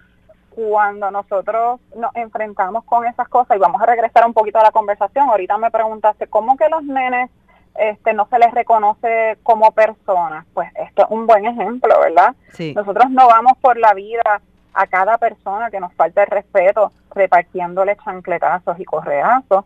cuando 0.51 1.11
nosotros 1.11 1.81
nos 1.97 2.15
enfrentamos 2.15 2.85
con 2.85 3.05
esas 3.07 3.29
cosas 3.29 3.57
y 3.57 3.61
vamos 3.61 3.83
a 3.83 3.87
regresar 3.87 4.25
un 4.25 4.33
poquito 4.33 4.61
a 4.61 4.63
la 4.63 4.71
conversación, 4.71 5.29
ahorita 5.29 5.59
me 5.59 5.71
preguntaste 5.73 6.29
cómo 6.29 6.57
que 6.57 6.69
los 6.69 6.85
nenes 6.85 7.29
este, 7.75 8.15
no 8.15 8.27
se 8.31 8.39
les 8.39 8.53
reconoce 8.53 9.39
como 9.43 9.73
personas. 9.73 10.47
Pues 10.55 10.71
esto 10.77 11.03
es 11.03 11.09
un 11.11 11.27
buen 11.27 11.47
ejemplo, 11.47 11.95
¿verdad? 12.01 12.35
Nosotros 12.75 13.11
no 13.11 13.27
vamos 13.27 13.55
por 13.61 13.77
la 13.77 13.95
vida 13.95 14.41
a 14.75 14.87
cada 14.87 15.19
persona 15.19 15.71
que 15.71 15.81
nos 15.81 15.93
falta 15.95 16.23
el 16.23 16.29
respeto 16.29 16.93
repartiéndole 17.15 17.97
chancletazos 18.05 18.79
y 18.81 18.85
correazos, 18.85 19.65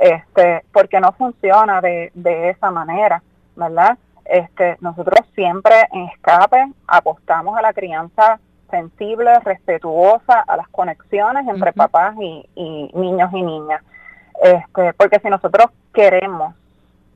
este, 0.00 0.64
porque 0.72 1.00
no 1.00 1.12
funciona 1.12 1.80
de, 1.80 2.10
de 2.14 2.50
esa 2.50 2.70
manera, 2.70 3.22
¿verdad? 3.56 3.98
Este, 4.24 4.76
nosotros 4.80 5.26
siempre 5.34 5.74
en 5.92 6.04
escape 6.08 6.72
apostamos 6.86 7.56
a 7.58 7.62
la 7.62 7.72
crianza 7.72 8.38
sensible, 8.70 9.40
respetuosa, 9.40 10.40
a 10.40 10.56
las 10.56 10.68
conexiones 10.68 11.48
entre 11.48 11.72
papás 11.72 12.14
y, 12.20 12.48
y, 12.54 12.90
niños 12.94 13.30
y 13.32 13.42
niñas. 13.42 13.82
Este, 14.42 14.92
porque 14.94 15.18
si 15.20 15.28
nosotros 15.28 15.66
queremos 15.92 16.54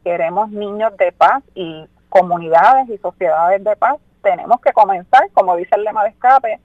queremos 0.04 0.50
niños 0.50 0.96
de 0.96 1.10
paz 1.10 1.42
y 1.54 1.86
comunidades 2.08 2.88
y 2.90 2.98
sociedades 2.98 3.64
de 3.64 3.74
paz, 3.74 3.96
tenemos 4.22 4.60
que 4.60 4.72
comenzar, 4.72 5.28
como 5.32 5.56
dice 5.56 5.74
el 5.74 5.82
lema 5.82 6.04
de 6.04 6.10
escape, 6.10 6.60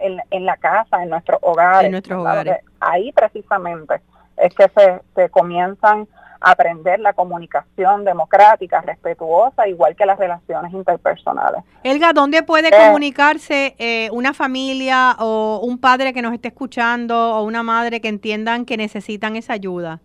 en, 0.00 0.20
en 0.30 0.46
la 0.46 0.56
casa, 0.56 1.02
en 1.02 1.10
nuestros 1.10 1.38
hogares. 1.42 1.86
En 1.86 1.92
nuestros 1.92 2.20
hogares. 2.20 2.58
Ahí 2.80 3.12
precisamente 3.12 4.00
es 4.36 4.54
que 4.54 4.68
se, 4.74 5.00
se 5.14 5.28
comienzan 5.28 6.08
a 6.40 6.50
aprender 6.50 7.00
la 7.00 7.12
comunicación 7.12 8.04
democrática, 8.04 8.80
respetuosa, 8.82 9.66
igual 9.68 9.96
que 9.96 10.04
las 10.04 10.18
relaciones 10.18 10.72
interpersonales. 10.72 11.62
Elga, 11.82 12.12
¿dónde 12.12 12.42
puede 12.42 12.68
eh, 12.68 12.86
comunicarse 12.86 13.74
eh, 13.78 14.10
una 14.12 14.34
familia 14.34 15.16
o 15.18 15.60
un 15.62 15.78
padre 15.78 16.12
que 16.12 16.22
nos 16.22 16.34
esté 16.34 16.48
escuchando 16.48 17.36
o 17.36 17.44
una 17.44 17.62
madre 17.62 18.00
que 18.00 18.08
entiendan 18.08 18.66
que 18.66 18.76
necesitan 18.76 19.36
esa 19.36 19.54
ayuda? 19.54 20.00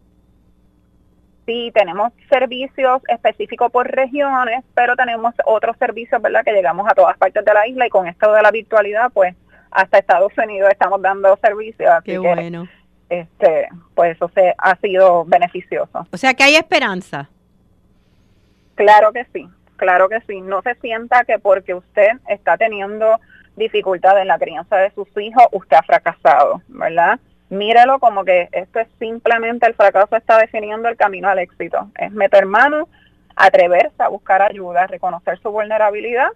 Sí, 1.47 1.71
tenemos 1.75 2.13
servicios 2.31 3.03
específicos 3.09 3.71
por 3.71 3.87
regiones, 3.87 4.65
pero 4.75 4.97
tenemos 4.97 5.35
otros 5.45 5.77
servicios, 5.79 6.21
¿verdad? 6.23 6.43
Que 6.45 6.53
llegamos 6.53 6.91
a 6.91 6.95
todas 6.95 7.19
partes 7.19 7.45
de 7.45 7.53
la 7.53 7.67
isla 7.67 7.87
y 7.87 7.91
con 7.91 8.07
esto 8.07 8.33
de 8.33 8.43
la 8.43 8.51
virtualidad, 8.51 9.11
pues 9.13 9.35
hasta 9.71 9.99
Estados 9.99 10.33
Unidos 10.39 10.71
estamos 10.71 11.03
dando 11.03 11.37
servicios. 11.43 11.91
Qué 12.05 12.17
bueno. 12.19 12.67
este, 13.11 13.69
pues 13.95 14.17
eso 14.17 14.31
se, 14.35 14.55
ha 14.57 14.77
sido 14.77 15.25
beneficioso. 15.27 16.07
O 16.11 16.17
sea 16.17 16.33
que 16.33 16.45
hay 16.45 16.57
esperanza. 16.57 17.29
Claro 18.77 19.13
que 19.13 19.27
sí, 19.33 19.47
claro 19.77 20.09
que 20.09 20.21
sí. 20.23 20.41
No 20.41 20.63
se 20.63 20.75
sienta 20.77 21.25
que 21.25 21.39
porque 21.39 21.75
usted 21.75 22.09
está 22.29 22.57
teniendo 22.57 23.21
dificultad 23.57 24.21
en 24.21 24.29
la 24.29 24.39
crianza 24.39 24.77
de 24.77 24.91
sus 24.93 25.09
hijos, 25.19 25.45
usted 25.53 25.77
ha 25.77 25.83
fracasado, 25.83 26.63
¿verdad? 26.69 27.21
Míralo 27.55 27.99
como 27.99 28.25
que 28.25 28.49
esto 28.53 28.81
es 28.81 28.89
simplemente 28.99 29.67
el 29.67 29.75
fracaso 29.75 30.17
está 30.17 30.39
definiendo 30.39 30.89
el 30.89 30.97
camino 30.97 31.29
al 31.29 31.39
éxito. 31.39 31.91
Es 31.99 32.13
meter 32.13 32.47
mano, 32.47 32.89
atreverse 33.37 34.03
a 34.03 34.09
buscar 34.09 34.43
ayuda, 34.43 34.87
reconocer 34.87 35.39
su 35.41 35.51
vulnerabilidad 35.51 36.29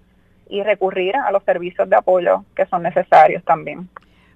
y 0.49 0.63
recurrir 0.63 1.17
a 1.17 1.31
los 1.31 1.43
servicios 1.45 1.89
de 1.89 1.97
apoyo 1.97 2.45
que 2.55 2.67
son 2.67 2.83
necesarios 2.83 3.45
también. 3.45 3.89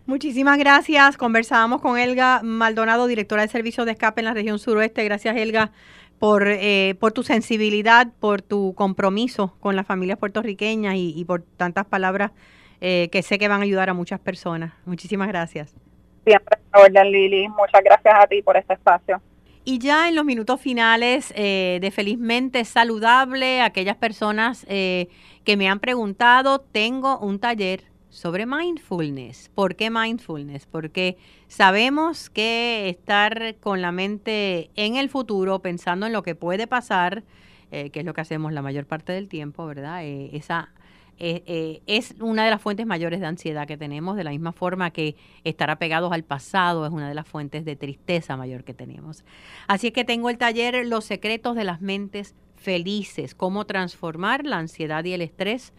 Muchísimas 0.04 0.58
gracias. 0.58 1.16
Conversábamos 1.16 1.80
con 1.80 1.98
Elga 1.98 2.40
Maldonado, 2.42 3.06
directora 3.06 3.42
de 3.42 3.48
Servicios 3.48 3.86
de 3.86 3.92
Escape 3.92 4.20
en 4.20 4.24
la 4.24 4.34
región 4.34 4.58
suroeste. 4.58 5.04
Gracias, 5.04 5.36
Elga, 5.36 5.70
por, 6.18 6.46
eh, 6.48 6.96
por 6.98 7.12
tu 7.12 7.22
sensibilidad, 7.22 8.08
por 8.18 8.42
tu 8.42 8.74
compromiso 8.74 9.54
con 9.60 9.76
las 9.76 9.86
familias 9.86 10.18
puertorriqueñas 10.18 10.94
y, 10.96 11.24
por 11.24 11.42
tantas 11.42 11.86
palabras 11.86 12.32
eh, 12.80 13.08
que 13.12 13.22
sé 13.22 13.38
que 13.38 13.48
van 13.48 13.60
a 13.60 13.64
ayudar 13.64 13.90
a 13.90 13.94
muchas 13.94 14.18
personas. 14.18 14.72
Muchísimas 14.84 15.28
gracias. 15.28 15.74
Siempre, 16.24 16.58
Lili. 17.04 17.48
Muchas 17.48 17.82
gracias 17.82 18.14
a 18.16 18.26
ti 18.26 18.42
por 18.42 18.56
este 18.56 18.74
espacio. 18.74 19.20
Y 19.64 19.78
ya 19.78 20.08
en 20.08 20.16
los 20.16 20.24
minutos 20.24 20.60
finales 20.60 21.32
eh, 21.36 21.78
de 21.80 21.90
Felizmente 21.92 22.64
Saludable, 22.64 23.60
aquellas 23.60 23.96
personas 23.96 24.66
eh, 24.68 25.08
que 25.44 25.56
me 25.56 25.68
han 25.68 25.78
preguntado, 25.78 26.60
tengo 26.60 27.18
un 27.18 27.38
taller 27.38 27.84
sobre 28.08 28.44
mindfulness. 28.44 29.50
¿Por 29.54 29.76
qué 29.76 29.88
mindfulness? 29.88 30.66
Porque 30.66 31.16
sabemos 31.46 32.28
que 32.28 32.88
estar 32.88 33.54
con 33.60 33.80
la 33.82 33.92
mente 33.92 34.70
en 34.74 34.96
el 34.96 35.08
futuro, 35.08 35.60
pensando 35.60 36.06
en 36.06 36.12
lo 36.12 36.24
que 36.24 36.34
puede 36.34 36.66
pasar, 36.66 37.22
eh, 37.70 37.90
que 37.90 38.00
es 38.00 38.04
lo 38.04 38.14
que 38.14 38.20
hacemos 38.20 38.52
la 38.52 38.62
mayor 38.62 38.86
parte 38.86 39.12
del 39.12 39.28
tiempo, 39.28 39.64
¿verdad? 39.66 40.04
esa 40.04 40.70
eh, 41.24 41.44
eh, 41.46 41.82
es 41.86 42.16
una 42.18 42.44
de 42.44 42.50
las 42.50 42.60
fuentes 42.60 42.84
mayores 42.84 43.20
de 43.20 43.26
ansiedad 43.26 43.68
que 43.68 43.76
tenemos, 43.76 44.16
de 44.16 44.24
la 44.24 44.30
misma 44.30 44.50
forma 44.50 44.90
que 44.90 45.14
estar 45.44 45.70
apegados 45.70 46.10
al 46.10 46.24
pasado 46.24 46.84
es 46.84 46.90
una 46.90 47.08
de 47.08 47.14
las 47.14 47.28
fuentes 47.28 47.64
de 47.64 47.76
tristeza 47.76 48.36
mayor 48.36 48.64
que 48.64 48.74
tenemos. 48.74 49.22
Así 49.68 49.86
es 49.86 49.92
que 49.92 50.04
tengo 50.04 50.30
el 50.30 50.36
taller 50.36 50.84
Los 50.84 51.04
secretos 51.04 51.54
de 51.54 51.62
las 51.62 51.80
mentes 51.80 52.34
felices, 52.56 53.36
cómo 53.36 53.66
transformar 53.66 54.44
la 54.44 54.58
ansiedad 54.58 55.04
y 55.04 55.12
el 55.12 55.22
estrés 55.22 55.72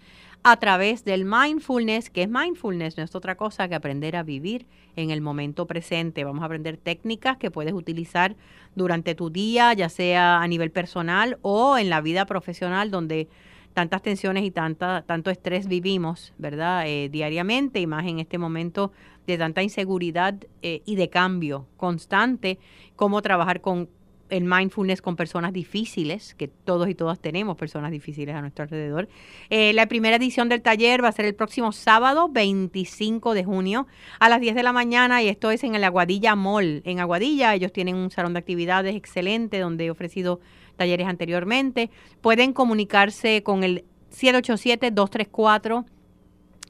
a 0.43 0.55
través 0.55 1.03
del 1.03 1.25
mindfulness, 1.25 2.09
que 2.09 2.23
es 2.23 2.29
mindfulness, 2.29 2.97
no 2.97 3.03
es 3.03 3.13
otra 3.13 3.35
cosa 3.35 3.67
que 3.67 3.75
aprender 3.75 4.15
a 4.15 4.23
vivir 4.23 4.65
en 4.95 5.11
el 5.11 5.19
momento 5.19 5.67
presente. 5.67 6.23
Vamos 6.23 6.43
a 6.43 6.45
aprender 6.45 6.77
técnicas 6.77 7.35
que 7.35 7.51
puedes 7.51 7.73
utilizar 7.73 8.37
durante 8.75 9.13
tu 9.13 9.29
día, 9.29 9.73
ya 9.73 9.89
sea 9.89 10.41
a 10.41 10.47
nivel 10.47 10.71
personal 10.71 11.37
o 11.41 11.77
en 11.77 11.89
la 11.89 11.99
vida 11.99 12.25
profesional, 12.25 12.91
donde 12.91 13.27
tantas 13.73 14.01
tensiones 14.01 14.43
y 14.43 14.51
tanta, 14.51 15.03
tanto 15.05 15.31
estrés 15.31 15.67
vivimos, 15.67 16.33
¿verdad? 16.37 16.87
Eh, 16.87 17.09
diariamente 17.09 17.79
y 17.79 17.87
más 17.87 18.05
en 18.05 18.19
este 18.19 18.37
momento 18.37 18.91
de 19.27 19.37
tanta 19.37 19.63
inseguridad 19.63 20.35
eh, 20.61 20.81
y 20.85 20.95
de 20.95 21.09
cambio 21.09 21.67
constante, 21.77 22.59
cómo 22.95 23.21
trabajar 23.21 23.61
con 23.61 23.89
el 24.29 24.45
mindfulness 24.45 25.01
con 25.01 25.15
personas 25.15 25.53
difíciles, 25.53 26.33
que 26.33 26.47
todos 26.47 26.89
y 26.89 26.95
todas 26.95 27.19
tenemos 27.19 27.55
personas 27.55 27.91
difíciles 27.91 28.35
a 28.35 28.41
nuestro 28.41 28.63
alrededor. 28.63 29.07
Eh, 29.49 29.73
la 29.73 29.85
primera 29.87 30.15
edición 30.15 30.49
del 30.49 30.61
taller 30.61 31.03
va 31.03 31.09
a 31.09 31.11
ser 31.11 31.25
el 31.25 31.35
próximo 31.35 31.71
sábado 31.71 32.29
25 32.29 33.35
de 33.35 33.43
junio 33.43 33.85
a 34.19 34.29
las 34.29 34.41
10 34.41 34.55
de 34.55 34.63
la 34.63 34.73
mañana 34.73 35.21
y 35.21 35.27
esto 35.27 35.51
es 35.51 35.63
en 35.63 35.75
el 35.75 35.83
Aguadilla 35.83 36.35
Mall. 36.35 36.81
En 36.85 36.99
Aguadilla 36.99 37.53
ellos 37.53 37.71
tienen 37.71 37.95
un 37.95 38.09
salón 38.09 38.33
de 38.33 38.39
actividades 38.39 38.95
excelente 38.95 39.59
donde 39.59 39.85
he 39.85 39.91
ofrecido 39.91 40.39
talleres 40.75 41.07
anteriormente. 41.07 41.89
Pueden 42.21 42.53
comunicarse 42.53 43.43
con 43.43 43.63
el 43.63 43.85
787 44.09 44.91
234 44.91 45.85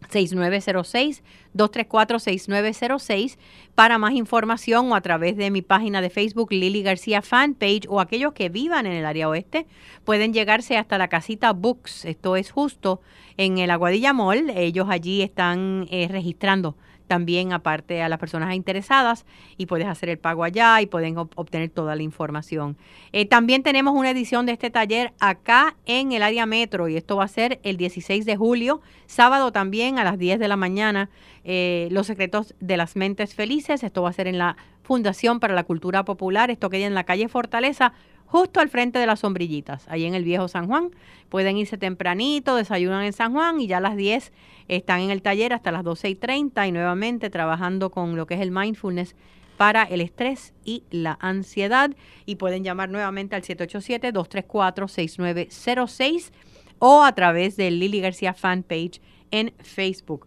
6906 0.09 1.23
234-6906 1.55 3.37
para 3.75 3.97
más 3.97 4.13
información 4.13 4.91
o 4.91 4.95
a 4.95 5.01
través 5.01 5.37
de 5.37 5.51
mi 5.51 5.61
página 5.61 6.01
de 6.01 6.09
Facebook 6.09 6.51
Lili 6.51 6.81
García 6.83 7.21
Fanpage 7.21 7.87
o 7.87 7.99
aquellos 7.99 8.33
que 8.33 8.49
vivan 8.49 8.85
en 8.85 8.93
el 8.93 9.05
área 9.05 9.29
oeste 9.29 9.67
pueden 10.03 10.33
llegarse 10.33 10.77
hasta 10.77 10.97
la 10.97 11.07
casita 11.09 11.53
Books. 11.53 12.05
Esto 12.05 12.35
es 12.35 12.51
justo 12.51 13.01
en 13.37 13.57
el 13.59 13.71
Aguadilla 13.71 14.13
Mall. 14.13 14.49
Ellos 14.49 14.87
allí 14.89 15.21
están 15.21 15.87
eh, 15.91 16.07
registrando 16.09 16.75
también 17.13 17.53
aparte 17.53 18.01
a 18.01 18.09
las 18.09 18.17
personas 18.17 18.55
interesadas 18.55 19.27
y 19.55 19.67
puedes 19.67 19.85
hacer 19.85 20.09
el 20.09 20.17
pago 20.17 20.43
allá 20.43 20.81
y 20.81 20.87
pueden 20.87 21.15
obtener 21.15 21.69
toda 21.69 21.95
la 21.95 22.01
información. 22.01 22.75
Eh, 23.11 23.27
también 23.27 23.61
tenemos 23.61 23.93
una 23.93 24.09
edición 24.09 24.47
de 24.47 24.53
este 24.53 24.71
taller 24.71 25.13
acá 25.19 25.75
en 25.85 26.11
el 26.11 26.23
área 26.23 26.47
metro 26.47 26.87
y 26.87 26.97
esto 26.97 27.17
va 27.17 27.25
a 27.25 27.27
ser 27.27 27.59
el 27.61 27.77
16 27.77 28.25
de 28.25 28.35
julio, 28.35 28.81
sábado 29.05 29.51
también 29.51 29.99
a 29.99 30.03
las 30.03 30.17
10 30.17 30.39
de 30.39 30.47
la 30.47 30.55
mañana. 30.55 31.11
Eh, 31.43 31.87
los 31.91 32.07
secretos 32.07 32.55
de 32.59 32.77
las 32.77 32.95
mentes 32.95 33.35
felices, 33.35 33.83
esto 33.83 34.01
va 34.01 34.09
a 34.09 34.13
ser 34.13 34.25
en 34.25 34.39
la 34.39 34.57
Fundación 34.81 35.39
para 35.39 35.53
la 35.53 35.65
Cultura 35.65 36.03
Popular, 36.03 36.49
esto 36.49 36.71
queda 36.71 36.87
en 36.87 36.95
la 36.95 37.03
calle 37.03 37.27
Fortaleza 37.27 37.93
justo 38.33 38.59
al 38.59 38.67
frente 38.67 38.97
de 38.97 39.05
las 39.05 39.19
sombrillitas, 39.19 39.87
ahí 39.89 40.05
en 40.05 40.15
el 40.15 40.23
viejo 40.23 40.47
San 40.47 40.65
Juan. 40.65 40.89
Pueden 41.29 41.55
irse 41.55 41.77
tempranito, 41.77 42.55
desayunan 42.55 43.03
en 43.03 43.13
San 43.13 43.31
Juan 43.31 43.61
y 43.61 43.67
ya 43.67 43.77
a 43.77 43.79
las 43.79 43.95
10 43.95 44.33
están 44.67 45.01
en 45.01 45.11
el 45.11 45.21
taller 45.21 45.53
hasta 45.53 45.71
las 45.71 45.83
12 45.83 46.09
y 46.09 46.15
30 46.15 46.65
y 46.65 46.71
nuevamente 46.71 47.29
trabajando 47.29 47.91
con 47.91 48.15
lo 48.15 48.25
que 48.25 48.33
es 48.33 48.41
el 48.41 48.49
mindfulness 48.49 49.15
para 49.55 49.83
el 49.83 50.01
estrés 50.01 50.55
y 50.65 50.81
la 50.89 51.19
ansiedad. 51.21 51.91
Y 52.25 52.37
pueden 52.37 52.63
llamar 52.63 52.89
nuevamente 52.89 53.35
al 53.35 53.43
787-234-6906 53.43 56.31
o 56.79 57.03
a 57.03 57.13
través 57.13 57.55
del 57.55 57.77
Lili 57.77 58.01
García 58.01 58.33
fanpage 58.33 58.99
en 59.29 59.53
Facebook. 59.59 60.25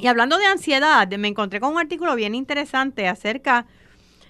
Y 0.00 0.08
hablando 0.08 0.38
de 0.38 0.46
ansiedad, 0.46 1.06
me 1.06 1.28
encontré 1.28 1.60
con 1.60 1.74
un 1.74 1.78
artículo 1.78 2.16
bien 2.16 2.34
interesante 2.34 3.06
acerca 3.06 3.66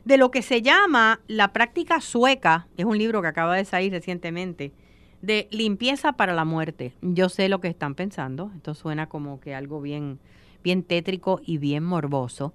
lo 0.04 0.30
que 0.30 0.42
se 0.42 0.62
llama 0.62 1.20
la 1.26 1.52
práctica 1.52 2.00
sueca, 2.00 2.66
es 2.76 2.84
un 2.84 2.98
libro 2.98 3.22
que 3.22 3.28
acaba 3.28 3.56
de 3.56 3.64
salir 3.64 3.92
recientemente, 3.92 4.72
de 5.20 5.48
limpieza 5.50 6.12
para 6.12 6.34
la 6.34 6.44
muerte. 6.44 6.94
Yo 7.00 7.28
sé 7.28 7.48
lo 7.48 7.60
que 7.60 7.68
están 7.68 7.94
pensando, 7.94 8.50
esto 8.56 8.74
suena 8.74 9.08
como 9.08 9.40
que 9.40 9.54
algo 9.54 9.80
bien, 9.80 10.18
bien 10.64 10.82
tétrico 10.82 11.40
y 11.44 11.58
bien 11.58 11.84
morboso. 11.84 12.52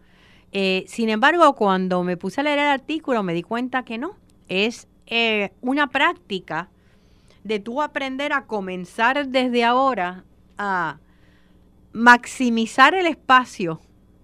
Eh, 0.52 0.84
sin 0.88 1.10
embargo, 1.10 1.56
cuando 1.56 2.04
me 2.04 2.18
puse 2.18 2.42
a 2.42 2.44
leer 2.44 2.60
el 2.60 2.68
artículo 2.68 3.24
me 3.24 3.34
di 3.34 3.44
cuenta 3.44 3.84
que 3.84 3.98
no, 3.98 4.16
es 4.48 4.88
eh, 5.08 5.52
una 5.62 5.88
práctica 5.88 6.70
de 7.44 7.60
tú 7.60 7.82
aprender 7.82 8.34
a 8.34 8.46
comenzar 8.46 9.28
desde 9.30 9.64
ahora 9.64 10.26
a 10.58 11.00
maximizar 11.94 12.94
el 12.94 13.08
espacio 13.08 13.80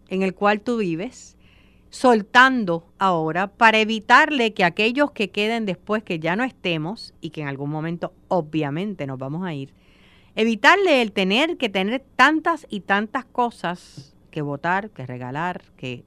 en 0.10 0.24
el 0.24 0.34
cual 0.34 0.62
tú 0.62 0.78
vives, 0.78 1.38
soltando 1.94 2.88
ahora 2.98 3.46
para 3.46 3.78
evitarle 3.78 4.56
que 4.56 4.64
aquellos 4.64 5.12
que 5.12 5.30
queden 5.30 5.68
después 5.68 6.02
que 6.02 6.18
ya 6.18 6.36
no 6.36 6.44
estemos 6.44 7.14
y 7.22 7.30
que 7.30 7.42
en 7.42 7.48
algún 7.48 7.70
momento 7.70 8.14
obviamente 8.30 9.06
nos 9.06 9.20
vamos 9.20 9.46
a 9.46 9.54
ir, 9.54 9.72
evitarle 10.36 11.04
el 11.04 11.12
tener 11.12 11.56
que 11.58 11.70
tener 11.70 12.04
tantas 12.16 12.66
y 12.68 12.80
tantas 12.80 13.26
cosas 13.26 14.16
que 14.32 14.42
votar, 14.42 14.90
que 14.90 15.06
regalar, 15.06 15.62
que 15.78 16.04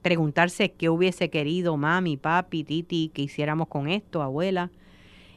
preguntarse 0.00 0.70
qué 0.70 0.90
hubiese 0.90 1.28
querido 1.28 1.76
mami, 1.76 2.16
papi, 2.16 2.62
titi, 2.62 3.10
que 3.12 3.22
hiciéramos 3.22 3.66
con 3.66 3.88
esto, 3.88 4.22
abuela. 4.22 4.70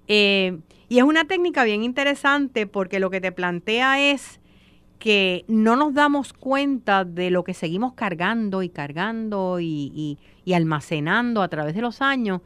Eh, 0.07 0.59
y 0.87 0.99
es 0.99 1.03
una 1.03 1.25
técnica 1.25 1.63
bien 1.63 1.83
interesante 1.83 2.67
porque 2.67 2.99
lo 2.99 3.09
que 3.09 3.21
te 3.21 3.31
plantea 3.31 4.11
es 4.11 4.39
que 4.99 5.45
no 5.47 5.77
nos 5.77 5.93
damos 5.93 6.33
cuenta 6.33 7.05
de 7.05 7.31
lo 7.31 7.45
que 7.45 7.53
seguimos 7.53 7.93
cargando 7.93 8.61
y 8.61 8.69
cargando 8.69 9.59
y, 9.61 10.17
almacenando 10.53 11.41
a 11.41 11.47
través 11.47 11.73
de 11.73 11.81
los 11.81 12.01
años. 12.01 12.41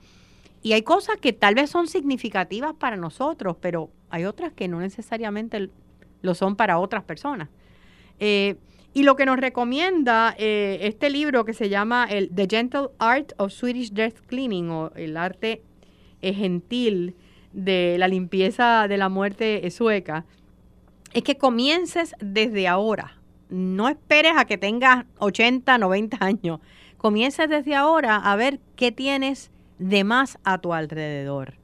Y 0.61 0.73
hay 0.73 0.83
cosas 0.83 1.17
que 1.17 1.33
tal 1.33 1.55
vez 1.55 1.71
son 1.71 1.87
significativas 1.87 2.73
para 2.75 2.95
nosotros, 2.95 3.57
pero 3.59 3.89
hay 4.09 4.25
otras 4.25 4.53
que 4.53 4.67
no 4.67 4.79
necesariamente 4.79 5.69
lo 6.21 6.35
son 6.35 6.55
para 6.55 6.77
otras 6.77 7.03
personas. 7.03 7.49
Eh, 8.19 8.55
y 8.93 9.03
lo 9.03 9.15
que 9.15 9.25
nos 9.25 9.37
recomienda 9.37 10.35
eh, 10.37 10.77
este 10.81 11.09
libro 11.09 11.45
que 11.45 11.53
se 11.53 11.69
llama 11.69 12.05
el 12.09 12.29
The 12.29 12.47
Gentle 12.47 12.89
Art 12.99 13.33
of 13.37 13.51
Swedish 13.51 13.91
Death 13.91 14.19
Cleaning 14.27 14.69
o 14.69 14.91
el 14.95 15.17
arte 15.17 15.63
gentil 16.21 17.15
de 17.51 17.97
la 17.97 18.07
limpieza 18.07 18.87
de 18.87 18.97
la 18.97 19.09
muerte 19.09 19.69
sueca, 19.71 20.25
es 21.13 21.23
que 21.23 21.37
comiences 21.37 22.15
desde 22.19 22.67
ahora. 22.67 23.17
No 23.49 23.87
esperes 23.87 24.33
a 24.35 24.45
que 24.45 24.57
tengas 24.57 25.05
80, 25.19 25.77
90 25.77 26.17
años. 26.19 26.59
Comiences 26.97 27.49
desde 27.49 27.75
ahora 27.75 28.15
a 28.15 28.35
ver 28.35 28.59
qué 28.75 28.91
tienes 28.91 29.51
de 29.77 30.03
más 30.03 30.39
a 30.43 30.57
tu 30.57 30.73
alrededor. 30.73 31.55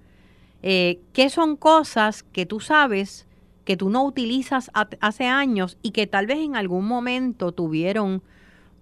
Eh, 0.62 1.00
¿Qué 1.14 1.30
son 1.30 1.56
cosas 1.56 2.24
que 2.24 2.46
tú 2.46 2.60
sabes 2.60 3.26
que 3.66 3.78
tú 3.78 3.90
no 3.90 4.04
utilizas 4.04 4.72
hace 4.74 5.26
años 5.26 5.78
y 5.82 5.92
que 5.92 6.08
tal 6.08 6.26
vez 6.26 6.40
en 6.40 6.56
algún 6.56 6.86
momento 6.86 7.52
tuvieron 7.52 8.24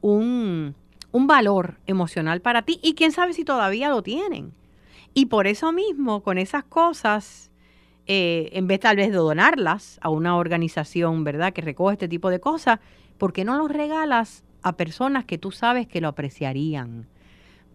un, 0.01 0.75
un 1.11 1.27
valor 1.27 1.77
emocional 1.87 2.41
para 2.41 2.61
ti 2.61 2.79
y 2.81 2.93
quién 2.93 3.11
sabe 3.11 3.33
si 3.33 3.43
todavía 3.43 3.89
lo 3.89 4.01
tienen? 4.01 4.53
Y 5.13 5.25
por 5.25 5.47
eso 5.47 5.71
mismo, 5.71 6.23
con 6.23 6.37
esas 6.37 6.63
cosas, 6.63 7.51
eh, 8.07 8.49
en 8.53 8.67
vez 8.67 8.79
tal 8.79 8.95
vez 8.95 9.11
de 9.11 9.17
donarlas 9.17 9.99
a 10.01 10.09
una 10.09 10.37
organización, 10.37 11.23
¿verdad?, 11.23 11.51
que 11.51 11.61
recoge 11.61 11.93
este 11.93 12.07
tipo 12.07 12.29
de 12.29 12.39
cosas, 12.39 12.79
¿por 13.17 13.33
qué 13.33 13.43
no 13.43 13.57
los 13.57 13.69
regalas 13.69 14.45
a 14.61 14.77
personas 14.77 15.25
que 15.25 15.37
tú 15.37 15.51
sabes 15.51 15.87
que 15.87 15.99
lo 15.99 16.07
apreciarían? 16.07 17.07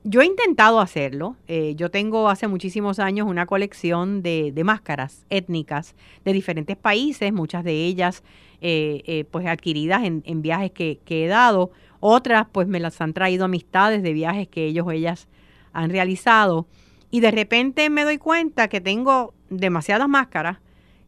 Yo 0.05 0.20
he 0.20 0.26
intentado 0.26 0.80
hacerlo. 0.80 1.37
Eh, 1.47 1.74
yo 1.76 1.91
tengo 1.91 2.28
hace 2.28 2.49
muchísimos 2.49 2.99
años 2.99 3.28
una 3.28 3.47
colección 3.47 4.22
de, 4.22 4.53
máscaras 4.64 5.26
étnicas 5.30 5.95
de 6.24 6.33
diferentes 6.33 6.76
países, 6.76 7.33
muchas 7.33 7.62
de 7.62 7.85
ellas 7.85 8.24
eh, 8.62 9.26
pues 9.30 9.47
adquiridas 9.47 10.03
en, 10.03 10.43
viajes 10.43 10.72
que, 10.72 10.99
que, 11.05 11.26
he 11.26 11.28
dado. 11.28 11.70
Otras 12.01 12.47
pues 12.51 12.66
me 12.66 12.80
las 12.80 13.01
han 13.01 13.12
traído 13.12 13.45
amistades 13.45 14.03
de 14.03 14.12
viajes 14.12 14.49
que 14.49 14.66
ellos 14.66 14.87
o 14.87 14.91
ellas 14.91 15.28
han 15.72 15.91
realizado. 15.91 16.66
Y 17.13 17.21
de 17.21 17.31
repente 17.31 17.91
me 17.91 18.05
doy 18.05 18.17
cuenta 18.17 18.69
que 18.69 18.81
tengo 18.81 19.35
demasiadas 19.51 20.09
máscaras 20.09 20.59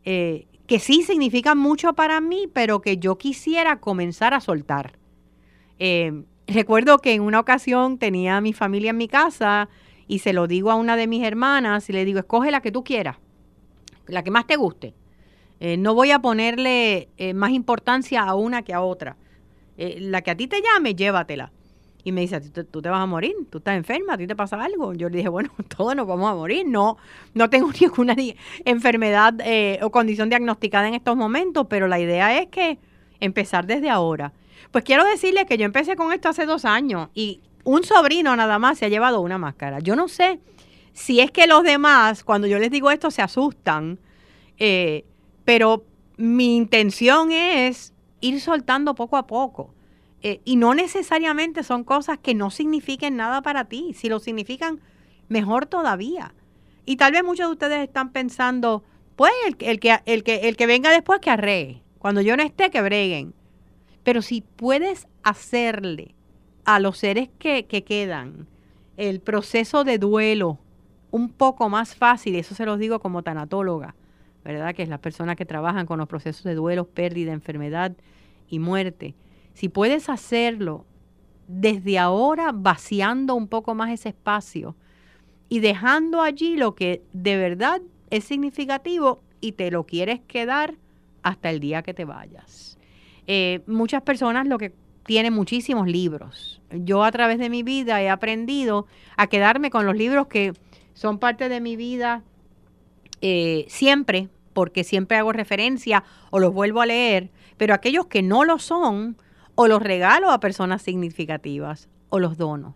eh, 0.04 0.46
que 0.66 0.78
sí 0.78 1.02
significan 1.02 1.56
mucho 1.56 1.94
para 1.94 2.20
mí, 2.20 2.46
pero 2.52 2.82
que 2.82 2.98
yo 2.98 3.16
quisiera 3.16 3.80
comenzar 3.80 4.34
a 4.34 4.40
soltar. 4.40 4.98
Eh, 5.78 6.12
recuerdo 6.46 6.98
que 6.98 7.14
en 7.14 7.22
una 7.22 7.40
ocasión 7.40 7.96
tenía 7.96 8.36
a 8.36 8.42
mi 8.42 8.52
familia 8.52 8.90
en 8.90 8.98
mi 8.98 9.08
casa 9.08 9.70
y 10.06 10.18
se 10.18 10.34
lo 10.34 10.46
digo 10.46 10.70
a 10.70 10.74
una 10.74 10.94
de 10.96 11.06
mis 11.06 11.24
hermanas 11.24 11.88
y 11.88 11.94
le 11.94 12.04
digo, 12.04 12.18
escoge 12.18 12.50
la 12.50 12.60
que 12.60 12.70
tú 12.70 12.84
quieras, 12.84 13.16
la 14.06 14.22
que 14.22 14.30
más 14.30 14.46
te 14.46 14.56
guste. 14.56 14.94
Eh, 15.58 15.78
no 15.78 15.94
voy 15.94 16.10
a 16.10 16.18
ponerle 16.18 17.08
más 17.34 17.52
importancia 17.52 18.24
a 18.24 18.34
una 18.34 18.60
que 18.60 18.74
a 18.74 18.82
otra. 18.82 19.16
la 19.78 20.20
que 20.20 20.30
a 20.32 20.36
ti 20.36 20.48
te 20.48 20.60
llame, 20.60 20.94
llévatela. 20.94 21.50
Y 22.04 22.12
me 22.12 22.20
dice, 22.20 22.38
¿Tú, 22.40 22.82
te 22.82 22.88
vas 22.90 23.00
a 23.00 23.06
morir, 23.06 23.34
tú 23.50 23.58
estás 23.58 23.76
enferma, 23.76 24.14
a 24.14 24.18
ti 24.18 24.26
te 24.26 24.36
pasa 24.36 24.62
algo. 24.62 24.92
Yo 24.92 25.08
le 25.08 25.16
dije, 25.16 25.28
bueno, 25.30 25.50
todos 25.76 25.96
nos 25.96 26.06
vamos 26.06 26.30
a 26.30 26.34
morir. 26.34 26.66
No, 26.66 26.98
no 27.32 27.48
tengo 27.50 27.70
ninguna 27.80 28.14
enfermedad 28.64 29.34
eh, 29.40 29.78
o 29.82 29.90
condición 29.90 30.28
diagnosticada 30.28 30.88
en 30.88 30.94
estos 30.94 31.16
momentos, 31.16 31.66
pero 31.68 31.88
la 31.88 31.98
idea 31.98 32.38
es 32.38 32.48
que 32.48 32.78
empezar 33.20 33.66
desde 33.66 33.90
ahora. 33.90 34.32
Pues 34.70 34.84
quiero 34.84 35.04
decirle 35.04 35.46
que 35.46 35.56
yo 35.56 35.64
empecé 35.64 35.96
con 35.96 36.12
esto 36.12 36.28
hace 36.28 36.46
dos 36.46 36.64
años 36.64 37.08
y 37.14 37.40
un 37.64 37.84
sobrino 37.84 38.36
nada 38.36 38.58
más 38.58 38.78
se 38.78 38.84
ha 38.84 38.88
llevado 38.88 39.20
una 39.20 39.38
máscara. 39.38 39.80
Yo 39.80 39.96
no 39.96 40.08
sé 40.08 40.40
si 40.92 41.20
es 41.20 41.30
que 41.30 41.46
los 41.46 41.62
demás, 41.64 42.22
cuando 42.22 42.46
yo 42.46 42.58
les 42.58 42.70
digo 42.70 42.90
esto, 42.90 43.10
se 43.10 43.22
asustan, 43.22 43.98
eh, 44.58 45.04
pero 45.44 45.84
mi 46.16 46.56
intención 46.56 47.32
es 47.32 47.92
ir 48.20 48.40
soltando 48.40 48.94
poco 48.94 49.16
a 49.16 49.26
poco. 49.26 49.73
Eh, 50.26 50.40
y 50.46 50.56
no 50.56 50.74
necesariamente 50.74 51.62
son 51.62 51.84
cosas 51.84 52.18
que 52.18 52.34
no 52.34 52.50
signifiquen 52.50 53.14
nada 53.14 53.42
para 53.42 53.66
ti. 53.66 53.92
Si 53.92 54.08
lo 54.08 54.20
significan, 54.20 54.80
mejor 55.28 55.66
todavía. 55.66 56.34
Y 56.86 56.96
tal 56.96 57.12
vez 57.12 57.22
muchos 57.22 57.46
de 57.46 57.52
ustedes 57.52 57.86
están 57.86 58.10
pensando, 58.10 58.84
pues 59.16 59.32
el, 59.46 59.58
que, 59.58 59.68
el, 59.70 59.78
que, 59.78 60.00
el 60.34 60.56
que 60.56 60.66
venga 60.66 60.90
después 60.90 61.20
que 61.20 61.28
arree. 61.28 61.82
Cuando 61.98 62.22
yo 62.22 62.38
no 62.38 62.42
esté, 62.42 62.70
que 62.70 62.80
breguen. 62.80 63.34
Pero 64.02 64.22
si 64.22 64.40
puedes 64.40 65.06
hacerle 65.22 66.14
a 66.64 66.80
los 66.80 66.96
seres 66.96 67.28
que, 67.38 67.66
que 67.66 67.84
quedan 67.84 68.46
el 68.96 69.20
proceso 69.20 69.84
de 69.84 69.98
duelo 69.98 70.58
un 71.10 71.28
poco 71.28 71.68
más 71.68 71.94
fácil, 71.94 72.34
eso 72.36 72.54
se 72.54 72.64
los 72.64 72.78
digo 72.78 72.98
como 72.98 73.22
tanatóloga, 73.22 73.94
¿verdad? 74.42 74.74
Que 74.74 74.84
es 74.84 74.88
las 74.88 75.00
personas 75.00 75.36
que 75.36 75.44
trabajan 75.44 75.84
con 75.84 75.98
los 75.98 76.08
procesos 76.08 76.44
de 76.44 76.54
duelo, 76.54 76.86
pérdida, 76.86 77.34
enfermedad 77.34 77.92
y 78.48 78.58
muerte. 78.58 79.14
Si 79.54 79.68
puedes 79.68 80.08
hacerlo 80.08 80.84
desde 81.48 81.98
ahora, 81.98 82.52
vaciando 82.52 83.34
un 83.34 83.48
poco 83.48 83.74
más 83.74 83.90
ese 83.90 84.10
espacio 84.10 84.76
y 85.48 85.60
dejando 85.60 86.22
allí 86.22 86.56
lo 86.56 86.74
que 86.74 87.02
de 87.12 87.36
verdad 87.36 87.80
es 88.10 88.24
significativo 88.24 89.22
y 89.40 89.52
te 89.52 89.70
lo 89.70 89.84
quieres 89.84 90.20
quedar 90.20 90.74
hasta 91.22 91.50
el 91.50 91.60
día 91.60 91.82
que 91.82 91.94
te 91.94 92.04
vayas. 92.04 92.78
Eh, 93.26 93.60
muchas 93.66 94.02
personas 94.02 94.46
lo 94.46 94.58
que 94.58 94.74
tienen 95.04 95.32
muchísimos 95.32 95.86
libros. 95.86 96.60
Yo 96.70 97.04
a 97.04 97.12
través 97.12 97.38
de 97.38 97.50
mi 97.50 97.62
vida 97.62 98.02
he 98.02 98.08
aprendido 98.08 98.86
a 99.16 99.26
quedarme 99.26 99.70
con 99.70 99.86
los 99.86 99.96
libros 99.96 100.26
que 100.26 100.52
son 100.94 101.18
parte 101.18 101.48
de 101.48 101.60
mi 101.60 101.76
vida 101.76 102.22
eh, 103.20 103.66
siempre, 103.68 104.28
porque 104.52 104.84
siempre 104.84 105.16
hago 105.16 105.32
referencia 105.32 106.04
o 106.30 106.38
los 106.38 106.52
vuelvo 106.52 106.80
a 106.80 106.86
leer, 106.86 107.30
pero 107.56 107.74
aquellos 107.74 108.06
que 108.06 108.22
no 108.22 108.44
lo 108.44 108.58
son, 108.58 109.16
o 109.54 109.68
los 109.68 109.82
regalo 109.82 110.30
a 110.30 110.40
personas 110.40 110.82
significativas 110.82 111.88
o 112.08 112.18
los 112.18 112.36
dono. 112.36 112.74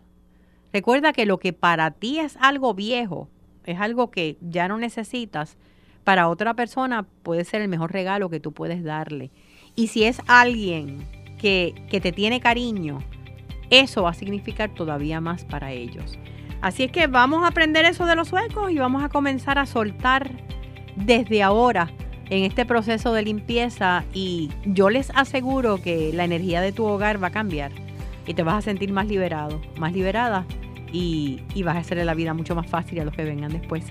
Recuerda 0.71 1.13
que 1.13 1.25
lo 1.25 1.39
que 1.39 1.53
para 1.53 1.91
ti 1.91 2.19
es 2.19 2.37
algo 2.37 2.73
viejo, 2.73 3.29
es 3.65 3.79
algo 3.79 4.11
que 4.11 4.37
ya 4.41 4.67
no 4.67 4.77
necesitas, 4.77 5.57
para 6.03 6.27
otra 6.27 6.53
persona 6.53 7.05
puede 7.23 7.43
ser 7.43 7.61
el 7.61 7.67
mejor 7.67 7.91
regalo 7.91 8.29
que 8.29 8.39
tú 8.39 8.51
puedes 8.51 8.83
darle. 8.83 9.31
Y 9.75 9.87
si 9.87 10.03
es 10.03 10.21
alguien 10.27 11.07
que, 11.37 11.73
que 11.89 12.01
te 12.01 12.11
tiene 12.11 12.39
cariño, 12.39 12.99
eso 13.69 14.03
va 14.03 14.11
a 14.11 14.13
significar 14.13 14.73
todavía 14.73 15.21
más 15.21 15.45
para 15.45 15.71
ellos. 15.71 16.17
Así 16.61 16.83
es 16.83 16.91
que 16.91 17.07
vamos 17.07 17.43
a 17.43 17.47
aprender 17.47 17.85
eso 17.85 18.05
de 18.05 18.15
los 18.15 18.29
suecos 18.29 18.71
y 18.71 18.77
vamos 18.77 19.03
a 19.03 19.09
comenzar 19.09 19.57
a 19.57 19.65
soltar 19.65 20.31
desde 20.95 21.41
ahora 21.41 21.91
en 22.29 22.43
este 22.43 22.65
proceso 22.65 23.13
de 23.13 23.23
limpieza 23.23 24.03
y 24.13 24.49
yo 24.65 24.89
les 24.89 25.11
aseguro 25.15 25.81
que 25.81 26.11
la 26.13 26.25
energía 26.25 26.61
de 26.61 26.71
tu 26.71 26.85
hogar 26.85 27.21
va 27.21 27.27
a 27.27 27.31
cambiar 27.31 27.71
y 28.27 28.33
te 28.33 28.43
vas 28.43 28.55
a 28.55 28.61
sentir 28.61 28.91
más 28.91 29.07
liberado, 29.07 29.59
más 29.77 29.93
liberada 29.93 30.45
y, 30.91 31.41
vas 31.63 31.75
a 31.75 31.79
hacerle 31.79 32.05
la 32.05 32.13
vida 32.13 32.33
mucho 32.33 32.55
más 32.55 32.67
fácil 32.67 32.99
a 32.99 33.05
los 33.05 33.13
que 33.13 33.23
vengan 33.23 33.51
después. 33.51 33.83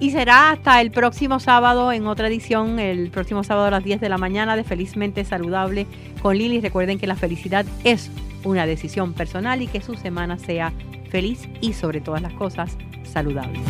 Y 0.00 0.10
será 0.10 0.50
hasta 0.50 0.80
el 0.80 0.90
próximo 0.90 1.40
sábado 1.40 1.92
en 1.92 2.06
otra 2.06 2.28
edición, 2.28 2.78
el 2.78 3.10
próximo 3.10 3.44
sábado 3.44 3.66
a 3.66 3.70
las 3.70 3.84
10 3.84 4.00
de 4.00 4.08
la 4.08 4.18
mañana 4.18 4.56
de 4.56 4.64
Felizmente 4.64 5.24
Saludable 5.24 5.86
con 6.22 6.36
Lili. 6.36 6.60
Recuerden 6.60 6.98
que 6.98 7.06
la 7.06 7.16
felicidad 7.16 7.66
es 7.84 8.10
una 8.44 8.66
decisión 8.66 9.12
personal 9.12 9.62
y 9.62 9.66
que 9.66 9.80
su 9.80 9.94
semana 9.94 10.38
sea 10.38 10.72
feliz 11.10 11.48
y 11.60 11.72
sobre 11.72 12.00
todas 12.00 12.22
las 12.22 12.32
cosas 12.34 12.76
saludable. 13.04 13.60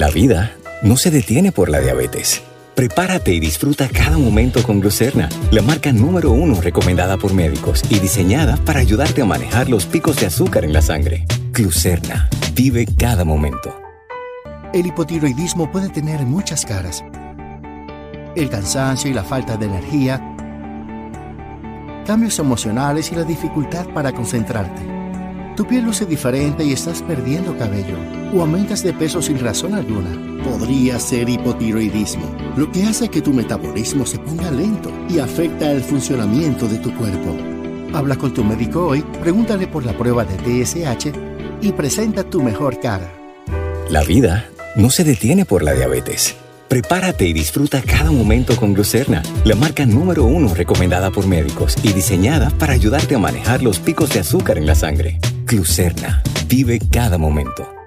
La 0.00 0.08
vida 0.08 0.56
no 0.82 0.96
se 0.96 1.10
detiene 1.10 1.52
por 1.52 1.68
la 1.68 1.78
diabetes. 1.78 2.42
Prepárate 2.74 3.34
y 3.34 3.38
disfruta 3.38 3.86
cada 3.86 4.16
momento 4.16 4.62
con 4.62 4.80
Glucerna, 4.80 5.28
la 5.50 5.60
marca 5.60 5.92
número 5.92 6.32
uno 6.32 6.58
recomendada 6.58 7.18
por 7.18 7.34
médicos 7.34 7.82
y 7.90 7.98
diseñada 7.98 8.56
para 8.64 8.80
ayudarte 8.80 9.20
a 9.20 9.26
manejar 9.26 9.68
los 9.68 9.84
picos 9.84 10.16
de 10.16 10.24
azúcar 10.24 10.64
en 10.64 10.72
la 10.72 10.80
sangre. 10.80 11.26
Glucerna, 11.52 12.30
vive 12.54 12.86
cada 12.96 13.26
momento. 13.26 13.78
El 14.72 14.86
hipotiroidismo 14.86 15.70
puede 15.70 15.90
tener 15.90 16.22
muchas 16.22 16.64
caras. 16.64 17.04
El 18.34 18.48
cansancio 18.48 19.10
y 19.10 19.12
la 19.12 19.22
falta 19.22 19.58
de 19.58 19.66
energía, 19.66 20.18
cambios 22.06 22.38
emocionales 22.38 23.12
y 23.12 23.16
la 23.16 23.24
dificultad 23.24 23.86
para 23.92 24.12
concentrarte 24.12 24.99
tu 25.60 25.66
piel 25.66 25.84
luce 25.84 26.06
diferente 26.06 26.64
y 26.64 26.72
estás 26.72 27.02
perdiendo 27.02 27.54
cabello 27.58 27.98
o 28.34 28.40
aumentas 28.40 28.82
de 28.82 28.94
peso 28.94 29.20
sin 29.20 29.38
razón 29.38 29.74
alguna. 29.74 30.08
Podría 30.42 30.98
ser 30.98 31.28
hipotiroidismo, 31.28 32.34
lo 32.56 32.72
que 32.72 32.84
hace 32.84 33.10
que 33.10 33.20
tu 33.20 33.34
metabolismo 33.34 34.06
se 34.06 34.18
ponga 34.18 34.50
lento 34.50 34.90
y 35.10 35.18
afecta 35.18 35.70
el 35.70 35.82
funcionamiento 35.82 36.66
de 36.66 36.78
tu 36.78 36.96
cuerpo. 36.96 37.36
Habla 37.92 38.16
con 38.16 38.32
tu 38.32 38.42
médico 38.42 38.86
hoy, 38.86 39.04
pregúntale 39.20 39.66
por 39.66 39.84
la 39.84 39.92
prueba 39.92 40.24
de 40.24 40.64
TSH 40.64 41.12
y 41.60 41.72
presenta 41.72 42.24
tu 42.24 42.42
mejor 42.42 42.80
cara. 42.80 43.12
La 43.90 44.02
vida 44.02 44.48
no 44.76 44.88
se 44.88 45.04
detiene 45.04 45.44
por 45.44 45.62
la 45.62 45.74
diabetes. 45.74 46.36
Prepárate 46.68 47.26
y 47.26 47.34
disfruta 47.34 47.82
cada 47.82 48.10
momento 48.10 48.56
con 48.56 48.72
Glucerna, 48.72 49.22
la 49.44 49.56
marca 49.56 49.84
número 49.84 50.24
uno 50.24 50.54
recomendada 50.54 51.10
por 51.10 51.26
médicos 51.26 51.76
y 51.82 51.92
diseñada 51.92 52.48
para 52.48 52.72
ayudarte 52.72 53.14
a 53.14 53.18
manejar 53.18 53.62
los 53.62 53.78
picos 53.78 54.08
de 54.08 54.20
azúcar 54.20 54.56
en 54.56 54.64
la 54.64 54.74
sangre. 54.74 55.20
Glucerna. 55.50 56.22
Vive 56.46 56.78
cada 56.78 57.18
momento. 57.18 57.79